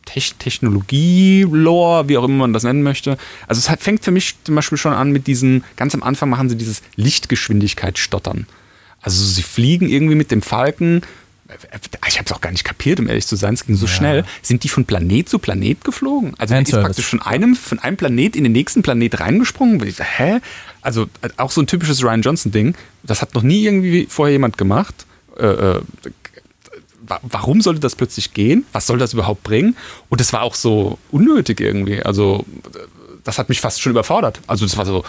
[0.05, 3.17] Technologie-Lore, wie auch immer man das nennen möchte.
[3.49, 6.51] Also es fängt für mich zum Beispiel schon an mit diesem, ganz am Anfang machen
[6.51, 8.47] sie dieses Lichtgeschwindigkeit-Stottern.
[9.01, 11.03] Also sie fliegen irgendwie mit dem Falken
[12.09, 13.93] ich habe es auch gar nicht kapiert, um ehrlich zu sein, es ging so ja.
[13.93, 14.25] schnell.
[14.43, 16.35] Sind die von Planet zu Planet geflogen?
[16.39, 19.81] Also ist praktisch von einem, von einem Planet in den nächsten Planet reingesprungen?
[20.17, 20.41] Hä?
[20.81, 22.75] Also auch so ein typisches Ryan Johnson-Ding.
[23.03, 25.07] Das hat noch nie irgendwie vorher jemand gemacht.
[25.39, 25.81] Äh, äh,
[27.23, 28.65] warum sollte das plötzlich gehen?
[28.73, 29.77] Was soll das überhaupt bringen?
[30.09, 32.03] Und es war auch so unnötig irgendwie.
[32.03, 32.47] Also
[33.23, 34.41] das hat mich fast schon überfordert.
[34.47, 35.05] Also das war so,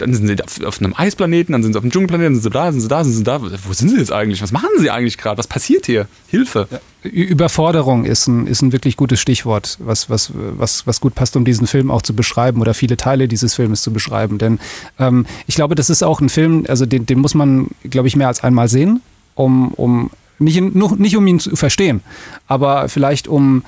[0.00, 2.52] dann sind sie auf, auf einem Eisplaneten, dann sind sie auf einem Dschungelplaneten, dann sind
[2.52, 3.40] sie da, sind sie da, sind sie da.
[3.40, 4.42] Wo sind sie jetzt eigentlich?
[4.42, 5.38] Was machen sie eigentlich gerade?
[5.38, 6.06] Was passiert hier?
[6.28, 6.68] Hilfe.
[6.70, 6.80] Ja.
[7.02, 11.44] Überforderung ist ein, ist ein wirklich gutes Stichwort, was, was, was, was gut passt, um
[11.44, 14.38] diesen Film auch zu beschreiben oder viele Teile dieses Filmes zu beschreiben.
[14.38, 14.58] Denn
[14.98, 18.16] ähm, ich glaube, das ist auch ein Film, also den, den muss man, glaube ich,
[18.16, 19.00] mehr als einmal sehen,
[19.34, 22.02] um, um nicht, nicht um ihn zu verstehen,
[22.46, 23.62] aber vielleicht um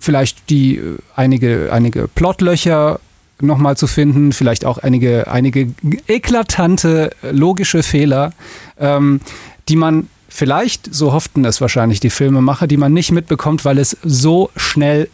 [0.00, 3.00] vielleicht die äh, einige, einige Plotlöcher
[3.40, 5.72] nochmal zu finden, vielleicht auch einige, einige
[6.06, 8.32] eklatante logische Fehler,
[8.78, 9.20] ähm,
[9.68, 13.96] die man vielleicht, so hofften es wahrscheinlich die Filmemacher, die man nicht mitbekommt, weil es
[14.02, 15.08] so schnell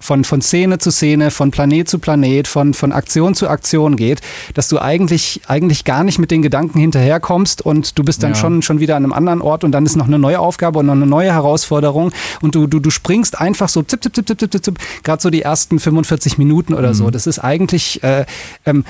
[0.00, 4.20] von, von Szene zu Szene, von Planet zu Planet, von, von Aktion zu Aktion geht,
[4.54, 8.36] dass du eigentlich, eigentlich gar nicht mit den Gedanken hinterherkommst und du bist dann ja.
[8.36, 10.86] schon, schon wieder an einem anderen Ort und dann ist noch eine neue Aufgabe und
[10.86, 14.40] noch eine neue Herausforderung und du, du, du springst einfach so zip, zip, zip, zip,
[14.40, 16.94] zip, zip, gerade so die ersten 45 Minuten oder mhm.
[16.94, 17.10] so.
[17.10, 18.24] Das ist eigentlich äh,
[18.64, 18.84] ähm,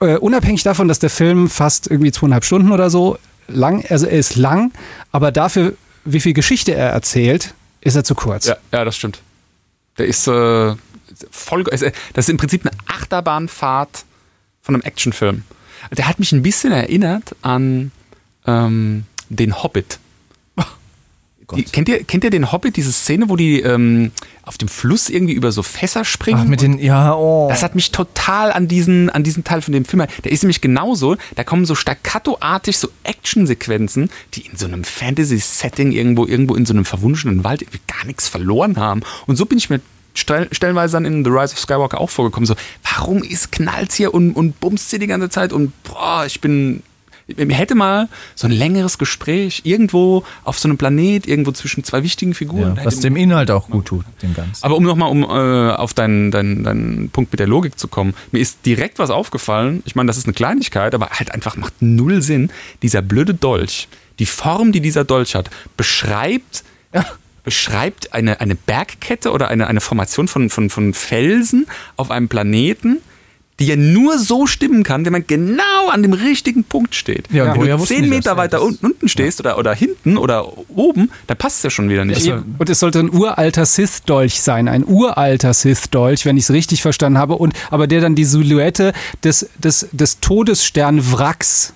[0.00, 4.18] äh, unabhängig davon, dass der Film fast irgendwie zweieinhalb Stunden oder so lang, also er
[4.18, 4.72] ist lang,
[5.12, 5.74] aber dafür,
[6.04, 8.46] wie viel Geschichte er erzählt, ist er zu kurz.
[8.46, 9.20] Ja, ja das stimmt.
[9.98, 10.74] Der ist äh,
[11.30, 11.64] voll.
[11.64, 14.04] Das ist im Prinzip eine Achterbahnfahrt
[14.62, 15.44] von einem Actionfilm.
[15.92, 17.92] Der hat mich ein bisschen erinnert an
[18.46, 19.98] ähm, den Hobbit.
[21.54, 24.10] Die, kennt, ihr, kennt ihr den Hobbit, diese Szene, wo die ähm,
[24.42, 26.40] auf dem Fluss irgendwie über so Fässer springen?
[26.42, 27.46] Ach, mit den, ja, oh.
[27.48, 30.04] Das hat mich total an diesen, an diesen Teil von dem Film.
[30.24, 35.92] Der ist nämlich genauso, da kommen so staccatoartig so Actionsequenzen, die in so einem Fantasy-Setting
[35.92, 39.02] irgendwo, irgendwo in so einem verwunschenen Wald irgendwie gar nichts verloren haben.
[39.26, 39.80] Und so bin ich mir
[40.14, 42.46] stellenweise dann in The Rise of Skywalker auch vorgekommen.
[42.46, 46.40] So, warum ist knallt's hier und, und bummst hier die ganze Zeit und boah, ich
[46.40, 46.82] bin
[47.26, 52.02] mir hätte mal so ein längeres Gespräch irgendwo auf so einem Planet, irgendwo zwischen zwei
[52.02, 52.76] wichtigen Figuren.
[52.76, 54.64] Ja, was dem Inhalt auch gut tut, dem Ganzen.
[54.64, 58.14] Aber um nochmal um, äh, auf deinen, deinen, deinen Punkt mit der Logik zu kommen,
[58.30, 59.82] mir ist direkt was aufgefallen.
[59.86, 62.50] Ich meine, das ist eine Kleinigkeit, aber halt einfach macht null Sinn.
[62.82, 66.62] Dieser blöde Dolch, die Form, die dieser Dolch hat, beschreibt.
[66.94, 67.04] Ja,
[67.46, 72.98] beschreibt eine, eine Bergkette oder eine, eine Formation von, von, von Felsen auf einem Planeten,
[73.58, 77.26] die ja nur so stimmen kann, wenn man genau an dem richtigen Punkt steht.
[77.32, 79.44] Ja, wenn du zehn Meter das, weiter unten, unten stehst ja.
[79.44, 82.30] oder, oder hinten oder oben, da passt es ja schon wieder nicht.
[82.58, 87.18] Und es sollte ein uralter Sith-Dolch sein, ein uralter Sith-Dolch, wenn ich es richtig verstanden
[87.18, 88.92] habe, und aber der dann die Silhouette
[89.24, 91.72] des, des, des Todesstern-Wracks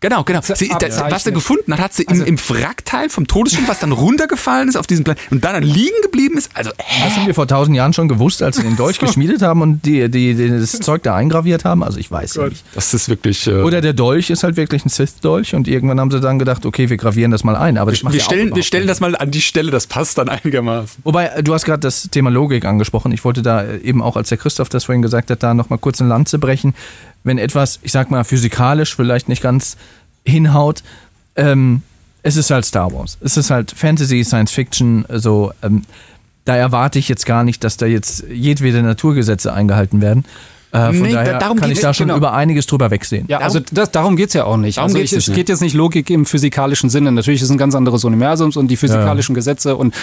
[0.00, 0.40] Genau, genau.
[0.42, 3.80] Sie, da, was er gefunden hat, hat sie also, im, im Wrackteil vom Todesschiff, was
[3.80, 6.50] dann runtergefallen ist auf diesen Plan und dann liegen geblieben ist.
[6.54, 7.04] Also, hä?
[7.04, 9.84] Das haben wir vor tausend Jahren schon gewusst, als sie den Dolch geschmiedet haben und
[9.84, 11.82] die, die, die, das Zeug da eingraviert haben.
[11.82, 12.50] Also ich weiß Gott.
[12.50, 12.64] nicht.
[12.74, 13.48] Das ist wirklich.
[13.48, 16.64] Äh Oder der Dolch ist halt wirklich ein Sith-Dolch und irgendwann haben sie dann gedacht,
[16.64, 17.76] okay, wir gravieren das mal ein.
[17.76, 20.28] Aber das wir, wir stellen, wir stellen das mal an die Stelle, das passt dann
[20.28, 21.02] einigermaßen.
[21.02, 23.10] Wobei, du hast gerade das Thema Logik angesprochen.
[23.10, 26.00] Ich wollte da eben auch, als der Christoph das vorhin gesagt hat, da nochmal kurz
[26.00, 26.74] eine Lanze brechen.
[27.28, 29.76] Wenn etwas, ich sag mal, physikalisch vielleicht nicht ganz
[30.24, 30.82] hinhaut.
[31.36, 31.82] Ähm,
[32.22, 33.18] es ist halt Star Wars.
[33.20, 35.52] Es ist halt Fantasy, Science Fiction, so.
[35.62, 35.84] Ähm,
[36.44, 40.24] da erwarte ich jetzt gar nicht, dass da jetzt jedwede Naturgesetze eingehalten werden.
[40.70, 42.18] Äh, von nee, daher darum kann ich da schon genau.
[42.18, 43.26] über einiges drüber wegsehen.
[43.28, 44.76] Ja, also das, darum geht es ja auch nicht.
[44.76, 47.10] Darum also ich, es geht jetzt nicht Logik im physikalischen Sinne.
[47.10, 49.38] Natürlich ist es ein ganz anderes Universums und die physikalischen ja.
[49.38, 49.94] Gesetze und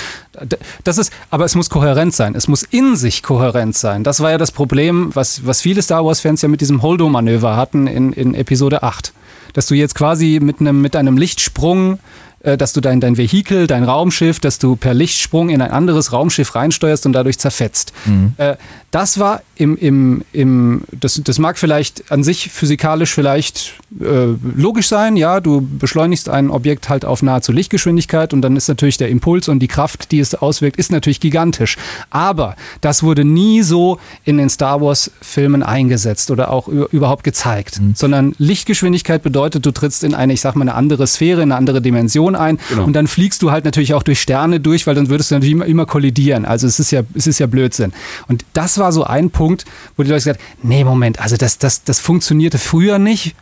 [0.84, 2.34] das ist, aber es muss kohärent sein.
[2.36, 4.04] Es muss in sich kohärent sein.
[4.04, 7.86] Das war ja das Problem, was, was viele Star Wars-Fans ja mit diesem Holdo-Manöver hatten
[7.88, 9.14] in, in Episode 8
[9.54, 12.00] dass du jetzt quasi mit einem, mit einem Lichtsprung
[12.46, 16.14] äh, dass du dein, dein Vehikel, dein Raumschiff, dass du per Lichtsprung in ein anderes
[16.14, 17.92] Raumschiff reinsteuerst und dadurch zerfetzt.
[18.06, 18.34] Mhm.
[18.38, 18.56] Äh,
[18.92, 24.88] das war im, im, im das, das mag vielleicht an sich physikalisch vielleicht äh, logisch
[24.88, 29.10] sein, ja, du beschleunigst ein Objekt halt auf nahezu Lichtgeschwindigkeit und dann ist natürlich der
[29.10, 31.78] Impuls und die Kraft, die es auswirkt, ist natürlich gigantisch.
[32.10, 37.82] Aber das wurde nie so in den Star Wars Filmen eingesetzt oder auch überhaupt gezeigt,
[37.82, 37.96] mhm.
[37.96, 41.58] sondern Lichtgeschwindigkeit bedeutet, du trittst in eine, ich sag mal, eine andere Sphäre, in eine
[41.58, 42.86] andere Dimension ein genau.
[42.86, 45.54] und dann fliegst du halt natürlich auch durch Sterne durch, weil dann würdest du natürlich
[45.54, 46.46] immer, immer kollidieren.
[46.46, 47.94] Also es ist ja, es ist ja Blödsinn.
[48.28, 49.66] Und das war so ein Punkt,
[49.98, 53.36] wo die Leute gesagt haben, nee, Moment, also das, das, das funktionierte früher nicht,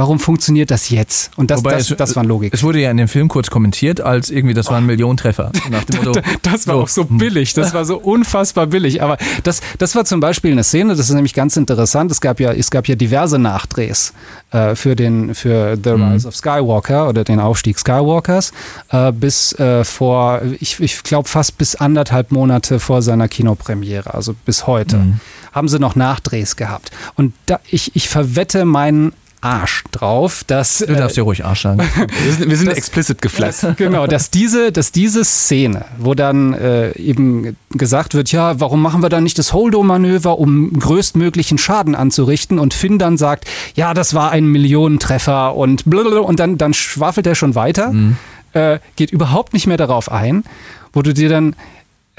[0.00, 1.30] Warum funktioniert das jetzt?
[1.36, 2.54] Und das, Wobei das, es, das war Logik.
[2.54, 5.52] Es wurde ja in dem Film kurz kommentiert, als irgendwie, das waren Millionentreffer.
[5.70, 6.80] Nach dem Motto, das war so.
[6.80, 9.02] auch so billig, das war so unfassbar billig.
[9.02, 12.10] Aber das, das war zum Beispiel eine Szene, das ist nämlich ganz interessant.
[12.10, 14.14] Es gab ja, es gab ja diverse Nachdrehs
[14.52, 16.12] äh, für, den, für The mhm.
[16.12, 16.28] Rise mhm.
[16.28, 18.52] of Skywalker oder den Aufstieg Skywalkers
[18.88, 24.34] äh, bis äh, vor, ich, ich glaube fast bis anderthalb Monate vor seiner Kinopremiere, also
[24.46, 24.96] bis heute.
[24.96, 25.20] Mhm.
[25.52, 26.90] Haben sie noch Nachdrehs gehabt.
[27.16, 30.78] Und da, ich, ich verwette meinen Arsch drauf, dass.
[30.78, 31.78] Du darfst ja ruhig Arsch sagen.
[31.78, 33.64] wir sind, wir sind dass, explicit geflasht.
[33.76, 39.02] Genau, dass diese, dass diese Szene, wo dann äh, eben gesagt wird, ja, warum machen
[39.02, 42.58] wir dann nicht das Holdo-Manöver, um größtmöglichen Schaden anzurichten?
[42.58, 47.26] Und Finn dann sagt, ja, das war ein Millionentreffer und blablabla, und dann, dann schwafelt
[47.26, 48.16] er schon weiter, mhm.
[48.52, 50.44] äh, geht überhaupt nicht mehr darauf ein,
[50.92, 51.54] wo du dir dann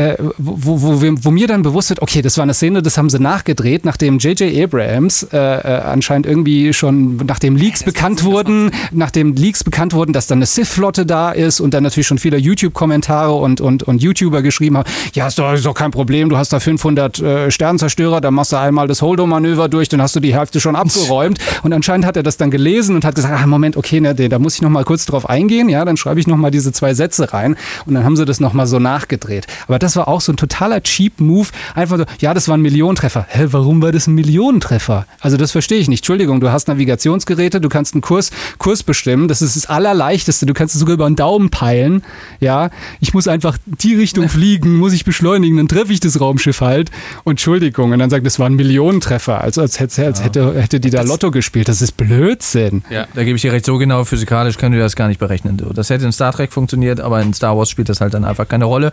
[0.02, 3.10] äh, wo, wo, wo, mir dann bewusst wird, okay, das war eine Szene, das haben
[3.10, 4.64] sie nachgedreht, nachdem J.J.
[4.64, 10.14] Abrams äh, äh, anscheinend irgendwie schon, nachdem Leaks ja, bekannt wurden, nachdem Leaks bekannt wurden,
[10.14, 14.02] dass dann eine Sith-Flotte da ist und dann natürlich schon viele YouTube-Kommentare und, und, und
[14.02, 17.52] YouTuber geschrieben haben, ja, ist doch, ist doch kein Problem, du hast da 500 äh,
[17.52, 21.40] Sternzerstörer, dann machst du einmal das Holdo-Manöver durch, dann hast du die Hälfte schon abgeräumt
[21.64, 24.40] und anscheinend hat er das dann gelesen und hat gesagt, ah, Moment, okay, ne, da
[24.40, 26.94] muss ich noch mal kurz drauf eingehen, ja, dann schreibe ich noch mal diese zwei
[26.94, 29.48] Sätze rein und dann haben sie das noch mal so nachgedreht.
[29.68, 31.50] Aber das war auch so ein totaler Cheap-Move.
[31.76, 33.26] Einfach so, ja, das war ein Millionentreffer.
[33.30, 35.06] Hä, warum war das ein Millionentreffer?
[35.20, 36.00] Also das verstehe ich nicht.
[36.00, 39.28] Entschuldigung, du hast Navigationsgeräte, du kannst einen Kurs, Kurs bestimmen.
[39.28, 40.46] Das ist das Allerleichteste.
[40.46, 42.04] Du kannst es sogar über einen Daumen peilen.
[42.40, 46.62] Ja, ich muss einfach die Richtung fliegen, muss ich beschleunigen, dann treffe ich das Raumschiff
[46.62, 46.92] halt.
[47.24, 47.92] Und Entschuldigung.
[47.92, 49.42] Und dann sagt, das war ein Millionentreffer.
[49.42, 51.68] Also als hätte, als hätte, hätte die da Lotto gespielt.
[51.68, 52.84] Das ist Blödsinn.
[52.90, 53.66] Ja, da gebe ich dir recht.
[53.66, 55.62] So genau physikalisch können wir das gar nicht berechnen.
[55.74, 58.48] Das hätte in Star Trek funktioniert, aber in Star Wars spielt das halt dann einfach
[58.48, 58.92] keine Rolle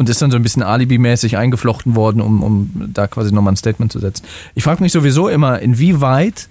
[0.00, 3.58] und ist dann so ein bisschen alibimäßig eingeflochten worden, um, um da quasi nochmal ein
[3.58, 4.24] Statement zu setzen.
[4.54, 6.48] Ich frage mich sowieso immer, inwieweit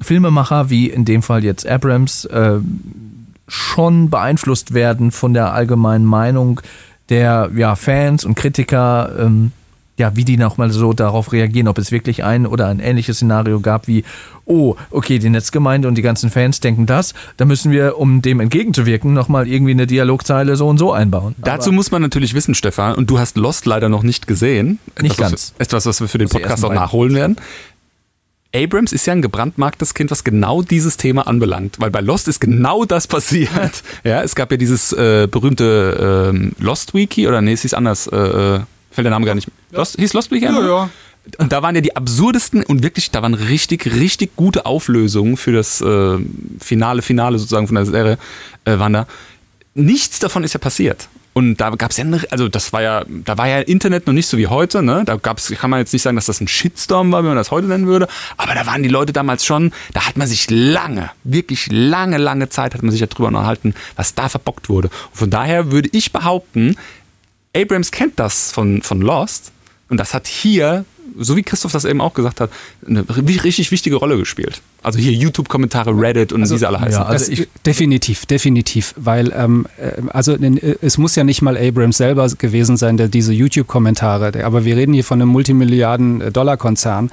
[0.00, 2.60] Filmemacher wie in dem Fall jetzt Abrams äh,
[3.48, 6.60] schon beeinflusst werden von der allgemeinen Meinung
[7.08, 9.10] der ja, Fans und Kritiker.
[9.18, 9.50] Ähm,
[9.96, 13.60] ja, wie die nochmal so darauf reagieren, ob es wirklich ein oder ein ähnliches Szenario
[13.60, 14.04] gab wie,
[14.44, 18.40] oh, okay, die Netzgemeinde und die ganzen Fans denken das, da müssen wir, um dem
[18.40, 21.34] entgegenzuwirken, nochmal irgendwie eine Dialogzeile so und so einbauen.
[21.38, 24.80] Dazu Aber muss man natürlich wissen, Stefan, und du hast Lost leider noch nicht gesehen.
[25.00, 25.54] Nicht etwas, ganz.
[25.58, 27.36] Etwas, was wir für den Podcast auch nachholen werden.
[28.54, 32.40] Abrams ist ja ein gebrandmarktes Kind, was genau dieses Thema anbelangt, weil bei Lost ist
[32.40, 33.82] genau das passiert.
[34.04, 38.06] ja, es gab ja dieses äh, berühmte äh, Lost Wiki oder nee, es hieß anders.
[38.06, 38.60] Äh, äh
[38.94, 39.48] fällt der Name gar nicht.
[39.70, 40.56] Lost, hieß Lost Weekend?
[40.56, 40.90] Ja, ja.
[41.38, 45.52] Und da waren ja die absurdesten und wirklich, da waren richtig, richtig gute Auflösungen für
[45.52, 46.18] das äh,
[46.60, 48.18] Finale, Finale sozusagen von der Serie,
[48.64, 49.06] äh, waren da.
[49.74, 51.08] Nichts davon ist ja passiert.
[51.34, 54.28] Und da gab es ja, also das war ja, da war ja Internet noch nicht
[54.28, 55.02] so wie heute, ne?
[55.04, 57.50] Da gab's, kann man jetzt nicht sagen, dass das ein Shitstorm war, wenn man das
[57.50, 61.10] heute nennen würde, aber da waren die Leute damals schon, da hat man sich lange,
[61.24, 64.90] wirklich lange, lange Zeit hat man sich ja drüber unterhalten, was da verbockt wurde.
[65.10, 66.76] Und von daher würde ich behaupten,
[67.54, 69.52] Abrams kennt das von, von Lost
[69.88, 70.84] und das hat hier
[71.18, 72.50] so wie Christoph das eben auch gesagt hat,
[72.86, 74.60] eine richtig wichtige Rolle gespielt.
[74.82, 77.00] Also hier YouTube-Kommentare, Reddit und Also, wie sie alle heißen.
[77.00, 81.56] ja, also ich- definitiv, definitiv, weil ähm, äh, also äh, es muss ja nicht mal
[81.56, 87.10] Abrams selber gewesen sein, der diese YouTube-Kommentare, aber wir reden hier von einem Multimilliarden-Dollar-Konzern,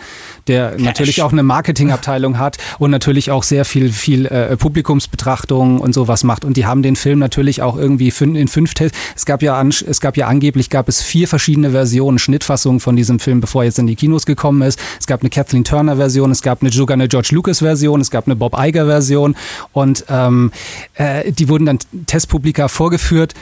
[0.48, 5.94] der natürlich auch eine Marketingabteilung hat und natürlich auch sehr viel viel äh, Publikumsbetrachtung und
[5.94, 8.98] sowas macht und die haben den Film natürlich auch irgendwie fün in fünf Tests.
[9.16, 12.96] Es gab ja an, es gab ja angeblich gab es vier verschiedene Versionen, Schnittfassungen von
[12.96, 14.80] diesem Film, bevor er jetzt in die Kinos gekommen ist.
[15.00, 18.12] Es gab eine Kathleen Turner Version, es gab eine sogar eine George Lucas Version, es
[18.12, 19.36] gab eine Bob Iger Version
[19.74, 20.52] und ähm,
[20.96, 23.34] äh, die wurden dann Testpublika vorgeführt.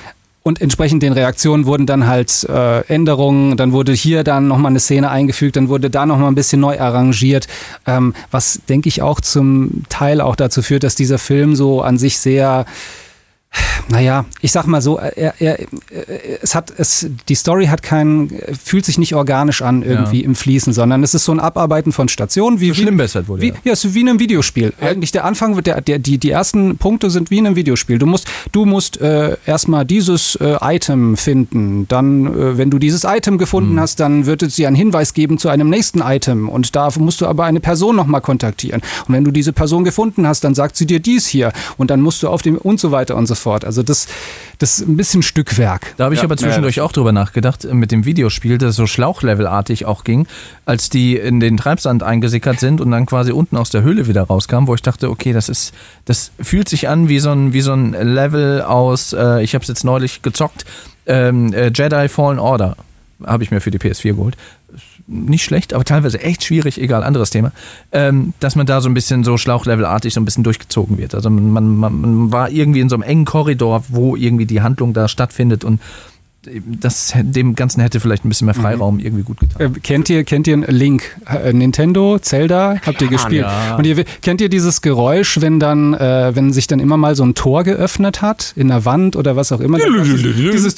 [0.41, 4.79] Und entsprechend den Reaktionen wurden dann halt äh, Änderungen, dann wurde hier dann nochmal eine
[4.79, 7.47] Szene eingefügt, dann wurde da nochmal ein bisschen neu arrangiert,
[7.85, 11.97] ähm, was denke ich auch zum Teil auch dazu führt, dass dieser Film so an
[11.97, 12.65] sich sehr
[13.91, 15.57] naja, ich sag mal so, er, er,
[16.43, 18.29] es hat, es, die Story hat keinen,
[18.63, 20.25] fühlt sich nicht organisch an irgendwie Ja.
[20.25, 22.87] im Fließen, sondern es ist so ein Abarbeiten von Stationen, wie, wie
[23.27, 23.53] wurde, Wie, ja.
[23.63, 24.73] ja, es ist wie in einem Videospiel.
[24.79, 27.97] Eigentlich der Anfang, wird der, der, die, die ersten Punkte sind wie in einem Videospiel.
[27.97, 31.87] Du musst, du musst äh, erstmal dieses äh, Item finden.
[31.87, 33.79] Dann, äh, wenn du dieses Item gefunden Hm.
[33.79, 36.47] hast, dann wird es dir einen Hinweis geben zu einem nächsten Item.
[36.47, 38.81] Und da musst du aber eine Person nochmal kontaktieren.
[39.07, 41.51] Und wenn du diese Person gefunden hast, dann sagt sie dir dies hier.
[41.77, 43.65] Und dann musst du auf dem und so weiter und so fort.
[43.65, 44.07] Also das,
[44.57, 45.93] das ist ein bisschen Stückwerk.
[45.97, 48.75] Da habe ich Ja, aber zwischendurch ja, auch drüber nachgedacht, äh, mit dem Videospiel, das
[48.75, 50.27] so Schlauchlevelartig auch ging,
[50.65, 54.23] als die in den Treibsand eingesickert sind und dann quasi unten aus der Höhle wieder
[54.23, 55.73] rauskamen, wo ich dachte, okay, das ist,
[56.05, 59.63] das fühlt sich an wie so ein, wie so ein Level aus, äh, ich habe
[59.63, 60.65] es jetzt neulich gezockt,
[61.05, 62.75] ähm, äh, Jedi Fallen Order
[63.25, 64.37] habe ich mir für die PS4 geholt.
[65.11, 67.51] Nicht schlecht, aber teilweise echt schwierig, egal, anderes Thema.
[67.91, 71.15] Ähm, dass man da so ein bisschen so Schlauchlevelartig so ein bisschen durchgezogen wird.
[71.15, 74.93] Also man, man, man war irgendwie in so einem engen Korridor, wo irgendwie die Handlung
[74.93, 75.81] da stattfindet und
[76.43, 79.75] das dem Ganzen hätte vielleicht ein bisschen mehr Freiraum irgendwie gut getan.
[79.75, 81.03] Äh, kennt ihr, kennt ihr Link?
[81.27, 83.45] Äh, Nintendo, Zelda, habt ihr gespielt?
[83.45, 83.75] ja.
[83.75, 87.25] Und ihr, kennt ihr dieses Geräusch, wenn dann, äh, wenn sich dann immer mal so
[87.25, 89.79] ein Tor geöffnet hat, in der Wand oder was auch immer?
[89.79, 90.75] Dieses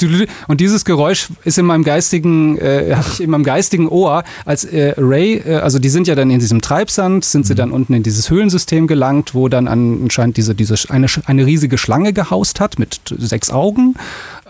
[0.48, 4.96] und dieses Geräusch ist in meinem geistigen, äh, ich in meinem geistigen Ohr, als äh,
[4.98, 8.02] Ray, äh, also die sind ja dann in diesem Treibsand, sind sie dann unten in
[8.02, 13.00] dieses Höhlensystem gelangt, wo dann anscheinend diese, diese eine, eine riesige Schlange gehaust hat mit
[13.18, 13.94] sechs Augen.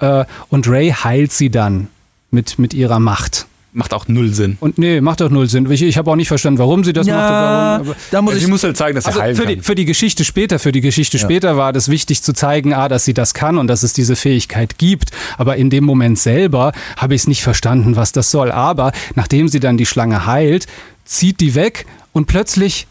[0.01, 1.87] Äh, und Ray heilt sie dann
[2.31, 3.45] mit, mit ihrer Macht.
[3.73, 4.57] Macht auch null Sinn.
[4.59, 5.71] Und nee, macht doch null Sinn.
[5.71, 7.15] Ich, ich habe auch nicht verstanden, warum sie das macht.
[7.15, 8.45] und Warum, aber da muss Also ich.
[8.45, 9.63] sie muss halt zeigen, dass sie also heilen für die, kann.
[9.63, 13.05] für die Geschichte später, für die Geschichte später war das wichtig zu zeigen, ah, dass
[13.05, 15.11] sie das kann und dass es diese Fähigkeit gibt.
[15.37, 18.51] Aber in dem Moment selber habe ich es nicht verstanden, was das soll.
[18.51, 20.67] Aber nachdem sie dann die Schlange heilt,
[21.05, 22.87] zieht die weg und plötzlich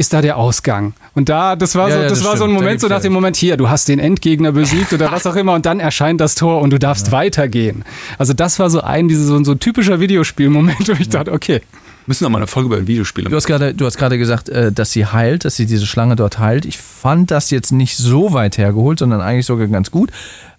[0.00, 0.94] ist da der Ausgang.
[1.14, 2.62] Und da, das war Ja, so, ja, das, das war so ein stimmt.
[2.62, 5.36] Moment, so nach ja dem Moment, hier, du hast den Endgegner besiegt oder was auch
[5.36, 7.84] immer und dann erscheint das Tor und du darfst weitergehen.
[8.18, 11.60] Also das war so ein, diese, so, so ein typischer Videospielmoment, wo ich dachte, okay.
[12.10, 14.72] Müssen noch mal eine Folge über Videospiele Du hast gerade, du hast gerade gesagt, äh,
[14.72, 16.66] dass sie heilt, dass sie diese Schlange dort heilt.
[16.66, 20.10] Ich fand das jetzt nicht so weit hergeholt, sondern eigentlich sogar ganz gut,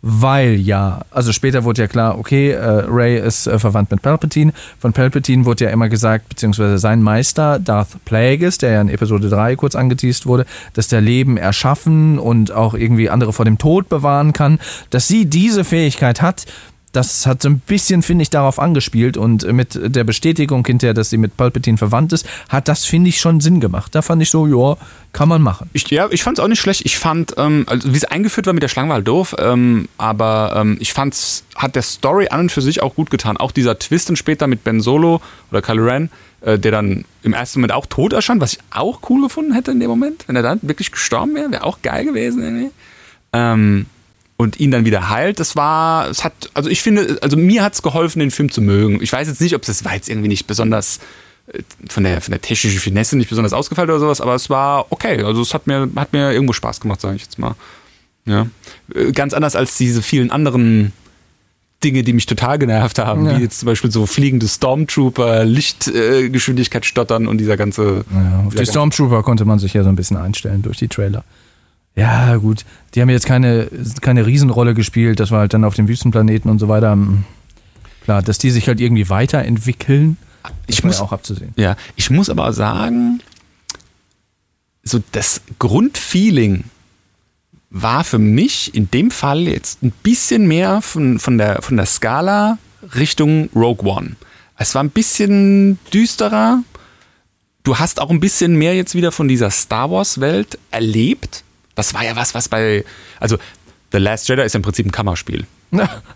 [0.01, 4.53] weil ja, also später wurde ja klar, okay, äh, Ray ist äh, verwandt mit Palpatine.
[4.79, 9.27] Von Palpatine wurde ja immer gesagt, beziehungsweise sein Meister Darth Plagueis, der ja in Episode
[9.27, 13.89] 3 kurz angeteased wurde, dass der Leben erschaffen und auch irgendwie andere vor dem Tod
[13.89, 14.57] bewahren kann,
[14.89, 16.45] dass sie diese Fähigkeit hat,
[16.91, 21.09] das hat so ein bisschen, finde ich, darauf angespielt und mit der Bestätigung hinterher, dass
[21.09, 23.95] sie mit Palpatine verwandt ist, hat das, finde ich, schon Sinn gemacht.
[23.95, 24.77] Da fand ich so, ja,
[25.13, 25.69] kann man machen.
[25.73, 26.85] Ich, ja, ich fand es auch nicht schlecht.
[26.85, 29.87] Ich fand, ähm, also wie es eingeführt war mit der Schlange war halt doof, ähm,
[29.97, 33.37] aber ähm, ich fand's, hat der Story an und für sich auch gut getan.
[33.37, 36.09] Auch dieser Twist dann später mit Ben Solo oder Kylo Ren,
[36.41, 39.71] äh, der dann im ersten Moment auch tot erscheint, was ich auch cool gefunden hätte
[39.71, 40.25] in dem Moment.
[40.27, 42.71] Wenn er dann wirklich gestorben wäre, wäre auch geil gewesen irgendwie.
[43.33, 43.85] Ähm,
[44.41, 47.81] und ihn dann wieder heilt, das war, es hat, also ich finde, also mir hat's
[47.81, 49.01] geholfen, den Film zu mögen.
[49.01, 50.99] Ich weiß jetzt nicht, ob das war jetzt irgendwie nicht besonders
[51.53, 54.87] äh, von der, von der technischen Finesse nicht besonders ausgefeilt oder sowas, aber es war
[54.91, 55.23] okay.
[55.23, 57.55] Also es hat mir, hat mir irgendwo Spaß gemacht, sage ich jetzt mal.
[58.25, 58.47] Ja.
[58.93, 60.91] Äh, Ganz anders als diese vielen anderen
[61.83, 63.37] Dinge, die mich total genervt haben, Ja.
[63.37, 68.05] wie jetzt zum Beispiel so fliegende Stormtrooper, Lichtgeschwindigkeit äh, stottern und dieser ganze.
[68.13, 71.23] Ja, auf die Stormtrooper konnte man sich ja so ein bisschen einstellen durch die Trailer.
[71.95, 72.65] Ja, gut.
[72.93, 73.67] Die haben jetzt keine,
[74.01, 75.19] keine Riesenrolle gespielt.
[75.19, 76.93] Das war halt dann auf dem Wüstenplaneten und so weiter.
[76.93, 77.23] Hm.
[78.03, 80.17] Klar, dass die sich halt irgendwie weiterentwickeln,
[80.67, 81.53] Ich muss ja auch abzusehen.
[81.55, 83.21] Ja, ich muss aber sagen,
[84.83, 86.63] so das Grundfeeling
[87.69, 91.85] war für mich in dem Fall jetzt ein bisschen mehr von, von, der, von der
[91.85, 92.57] Skala
[92.95, 94.15] Richtung Rogue One.
[94.57, 96.63] Es war ein bisschen düsterer.
[97.63, 101.43] Du hast auch ein bisschen mehr jetzt wieder von dieser Star Wars Welt erlebt.
[101.81, 102.85] Das war ja was, was bei,
[103.19, 103.37] also
[103.91, 105.45] The Last Jedi ist ja im Prinzip ein Kammerspiel.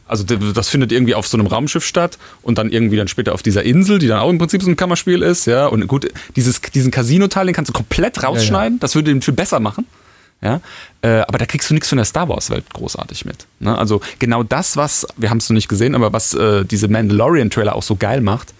[0.07, 3.41] Also das findet irgendwie auf so einem Raumschiff statt und dann irgendwie dann später auf
[3.41, 5.66] dieser Insel, die dann auch im Prinzip so ein Kammerspiel ist, ja.
[5.66, 8.80] Und gut, dieses, diesen Casino-Teil, den kannst du komplett rausschneiden.
[8.80, 9.88] Das würde den viel besser machen.
[10.41, 10.61] Ja,
[11.01, 13.47] äh, aber da kriegst du nichts von der Star Wars Welt großartig mit.
[13.59, 13.76] Ne?
[13.76, 17.49] Also genau das, was wir haben es noch nicht gesehen, aber was äh, diese Mandalorian
[17.49, 18.53] Trailer auch so geil macht,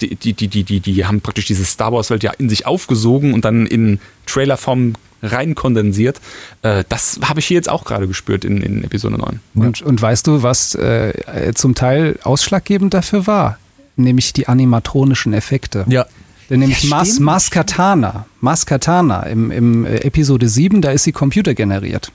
[0.00, 2.66] die, die, die, die, die, die haben praktisch diese Star Wars Welt ja in sich
[2.66, 6.20] aufgesogen und dann in Trailerform rein kondensiert.
[6.62, 9.40] Äh, das habe ich hier jetzt auch gerade gespürt in, in Episode 9.
[9.54, 13.58] Und, und weißt du, was äh, zum Teil ausschlaggebend dafür war?
[13.96, 15.84] Nämlich die animatronischen Effekte.
[15.88, 16.06] Ja.
[16.50, 17.18] Denn nämlich Ja, Mas.
[17.18, 22.12] Mas Katana, Mas Katana im, im äh, Episode 7, da ist sie computergeneriert.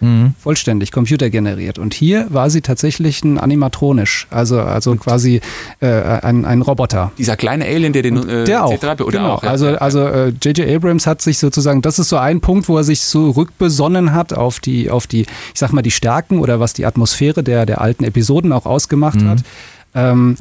[0.00, 0.34] Mhm.
[0.38, 1.78] Vollständig computergeneriert.
[1.78, 5.40] Und hier war sie tatsächlich ein animatronisch, also, also quasi
[5.80, 7.12] äh, ein, ein Roboter.
[7.16, 8.72] Dieser kleine Alien, der den äh, Der auch.
[8.74, 9.32] C3PO oder genau.
[9.34, 9.42] auch.
[9.42, 9.50] ja.
[9.50, 10.68] also also äh, J.J.
[10.68, 14.32] Abrams hat sich sozusagen, das ist so ein Punkt, wo er sich so rückbesonnen hat
[14.34, 17.80] auf die, auf die, ich sag mal, die Stärken oder was die Atmosphäre der, der
[17.80, 19.28] alten Episoden auch ausgemacht Mhm.
[19.28, 19.38] hat.
[19.94, 20.36] Ähm,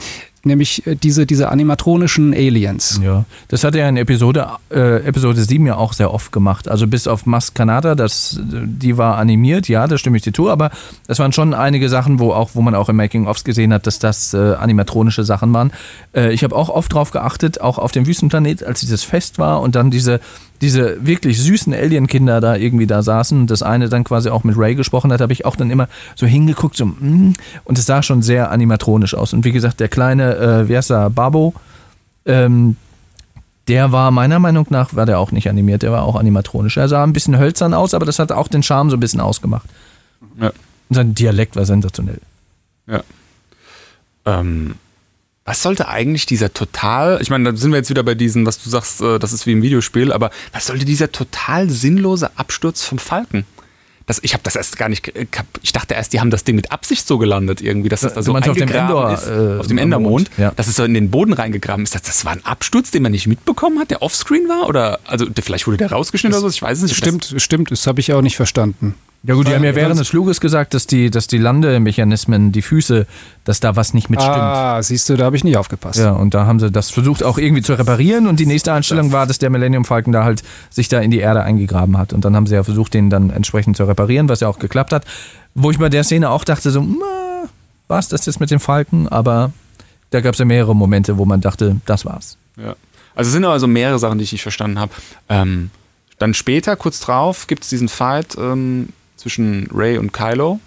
[0.46, 3.00] nämlich äh, diese, diese animatronischen Aliens.
[3.04, 6.68] Ja, das hat er in Episode, äh, Episode 7 ja auch sehr oft gemacht.
[6.68, 10.72] Also bis auf Mas Kanada, die war animiert, ja, da stimme ich dir zu, aber
[11.08, 14.00] es waren schon einige Sachen, wo auch, wo man auch im Making-ofs gesehen hat, dass
[14.00, 15.72] das äh, animatronische Sachen waren.
[16.16, 19.62] Äh, ich habe auch oft drauf geachtet, auch auf dem Wüstenplanet, als dieses Fest war
[19.62, 20.20] und dann diese,
[20.62, 24.58] diese wirklich süßen Alien-Kinder da irgendwie da saßen und das eine dann quasi auch mit
[24.58, 27.34] Ray gesprochen hat, habe ich auch dann immer so hingeguckt, so, mm,
[27.66, 29.34] und es sah schon sehr animatronisch aus.
[29.34, 31.54] Und wie gesagt, der kleine, äh, wie heißt er, Babo,
[32.26, 32.78] ähm,
[33.68, 36.78] der war meiner Meinung nach, war der auch nicht animiert, der war auch animatronisch.
[36.78, 39.22] Er sah ein bisschen hölzern aus, aber das hat auch den Charme so ein bisschen
[39.22, 39.68] ausgemacht.
[40.40, 40.52] Ja.
[40.90, 42.20] Und sein Dialekt war sensationell.
[42.88, 43.02] Ja.
[44.26, 44.76] Ähm,
[45.46, 48.62] was sollte eigentlich dieser total, ich meine, da sind wir jetzt wieder bei diesen, was
[48.62, 52.84] du sagst, äh, das ist wie im Videospiel, aber was sollte dieser total sinnlose Absturz
[52.84, 53.46] vom Falken?
[54.08, 55.12] Das, ich habe das erst gar nicht,
[55.62, 58.22] ich dachte erst, die haben das Ding mit Absicht so gelandet irgendwie, dass das da
[58.22, 60.52] so auf dem Endor, ist, äh, auf dem Endermond, Mond, ja.
[60.56, 61.96] dass es so in den Boden reingegraben ist.
[61.96, 64.68] Das, das war ein Absturz, den man nicht mitbekommen hat, der offscreen war?
[64.68, 66.96] Oder, also der, vielleicht wurde der rausgeschnitten oder so, ich weiß es nicht.
[66.96, 68.96] Stimmt, stimmt, das habe ich auch nicht verstanden.
[69.28, 72.62] Ja gut, die haben ja während des Fluges gesagt, dass die, dass die Landemechanismen, die
[72.62, 73.08] Füße,
[73.44, 74.36] dass da was nicht mitstimmt.
[74.36, 75.98] Ah, siehst du, da habe ich nicht aufgepasst.
[75.98, 79.12] Ja, und da haben sie das versucht auch irgendwie zu reparieren und die nächste Einstellung
[79.12, 82.24] war, dass der Millennium Falcon da halt sich da in die Erde eingegraben hat und
[82.24, 85.06] dann haben sie ja versucht, den dann entsprechend zu reparieren, was ja auch geklappt hat.
[85.56, 86.86] Wo ich bei der Szene auch dachte so,
[87.88, 89.08] war es das jetzt mit dem Falken?
[89.08, 89.52] Aber
[90.12, 92.38] da gab es ja mehrere Momente, wo man dachte, das war's.
[92.58, 92.76] Ja.
[93.16, 94.92] Also es sind also mehrere Sachen, die ich nicht verstanden habe.
[95.30, 95.72] Ähm,
[96.20, 98.90] dann später, kurz drauf, gibt es diesen Fight ähm,
[99.26, 100.60] zwischen Ray und Kylo.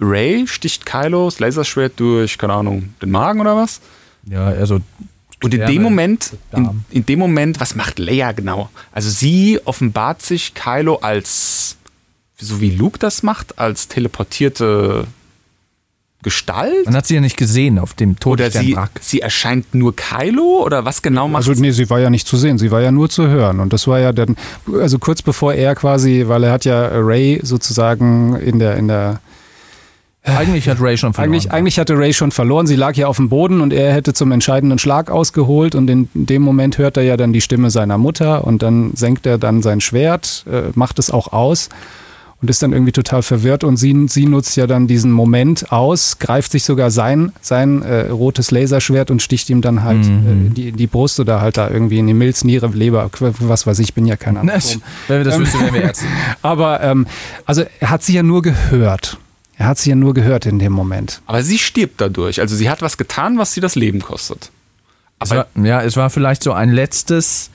[0.00, 3.82] Ray sticht Kylos Laserschwert durch, keine Ahnung, den Magen oder was?
[4.24, 4.80] Ja, also
[5.42, 8.70] Und in dem Moment, in, in dem Moment, was macht Leia genau?
[8.92, 11.76] Also sie offenbart sich Kylo als,
[12.38, 15.06] so wie Luke das macht, als teleportierte
[16.26, 16.86] Gestalt?
[16.86, 18.90] man hat sie ja nicht gesehen auf dem Oder sie, Todessternwrack.
[19.00, 20.64] sie erscheint nur Kylo?
[20.64, 22.90] Oder was genau macht Also nee, sie war ja nicht zu sehen, sie war ja
[22.90, 23.60] nur zu hören.
[23.60, 24.34] Und das war ja dann,
[24.72, 29.20] also kurz bevor er quasi, weil er hat ja Ray sozusagen in der, in der
[30.24, 31.32] Eigentlich hat Ray schon verloren.
[31.32, 32.66] Eigentlich, eigentlich hatte Ray schon verloren.
[32.66, 35.76] Sie lag ja auf dem Boden und er hätte zum entscheidenden Schlag ausgeholt.
[35.76, 39.26] Und in dem Moment hört er ja dann die Stimme seiner Mutter und dann senkt
[39.26, 41.68] er dann sein Schwert, äh, macht es auch aus
[42.42, 43.64] und ist dann irgendwie total verwirrt.
[43.64, 48.08] Und sie, sie nutzt ja dann diesen Moment aus, greift sich sogar sein, sein äh,
[48.08, 50.26] rotes Laserschwert und sticht ihm dann halt Mhm.
[50.26, 53.10] äh, in, die, in die Brust oder halt da irgendwie in die Milz, Niere, Leber,
[53.20, 54.82] was weiß ich, bin ja kein Na, Anatom.
[55.08, 56.04] Wenn wir das wüssten, wären wir Ärzte.
[56.42, 57.06] Aber ähm,
[57.46, 59.18] also er hat sie ja nur gehört.
[59.58, 61.22] Er hat sie ja nur gehört in dem Moment.
[61.24, 62.40] Aber sie stirbt dadurch.
[62.40, 64.50] Also sie hat was getan, was sie das Leben kostet.
[65.18, 67.48] Es war, ja, es war vielleicht so ein letztes,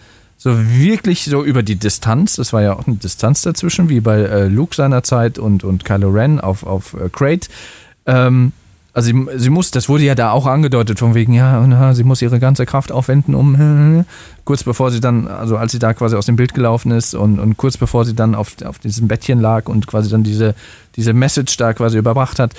[0.44, 2.40] so wirklich so über die Distanz.
[2.40, 6.10] Es war ja auch eine Distanz dazwischen, wie bei äh, Luke seinerzeit und, und Kylo
[6.10, 7.48] Ren auf, auf äh, Crate.
[8.08, 8.52] Ähm,
[8.92, 12.04] also sie, sie muss, das wurde ja da auch angedeutet, von wegen, ja, na, sie
[12.04, 14.04] muss ihre ganze Kraft aufwenden, um
[14.44, 17.40] kurz bevor sie dann, also als sie da quasi aus dem Bild gelaufen ist und,
[17.40, 20.56] und kurz bevor sie dann auf, auf diesem Bettchen lag und quasi dann diese,
[20.96, 22.54] diese Message da quasi überbracht hat,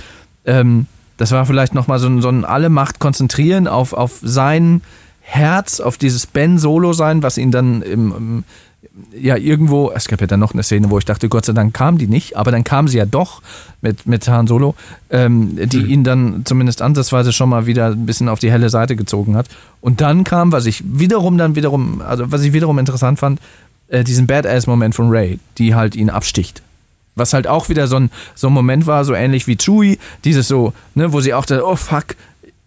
[0.46, 4.82] ähm, das war vielleicht nochmal so ein, so ein alle Macht konzentrieren auf, auf sein
[5.22, 8.44] Herz, auf dieses Ben Solo sein, was ihn dann im, im
[9.18, 11.72] ja, irgendwo, es gab ja dann noch eine Szene, wo ich dachte, Gott sei Dank
[11.72, 13.40] kam die nicht, aber dann kam sie ja doch
[13.80, 14.74] mit, mit Han Solo,
[15.08, 15.88] ähm, die Mhm.
[15.88, 19.46] ihn dann zumindest ansatzweise schon mal wieder ein bisschen auf die helle Seite gezogen hat.
[19.80, 23.40] Und dann kam, was ich wiederum dann wiederum, also was ich wiederum interessant fand,
[23.88, 26.60] äh, diesen Badass-Moment von Ray, die halt ihn absticht.
[27.14, 30.48] Was halt auch wieder so ein, so ein Moment war, so ähnlich wie Chewie, dieses
[30.48, 32.16] so, ne, wo sie auch dachte, oh fuck,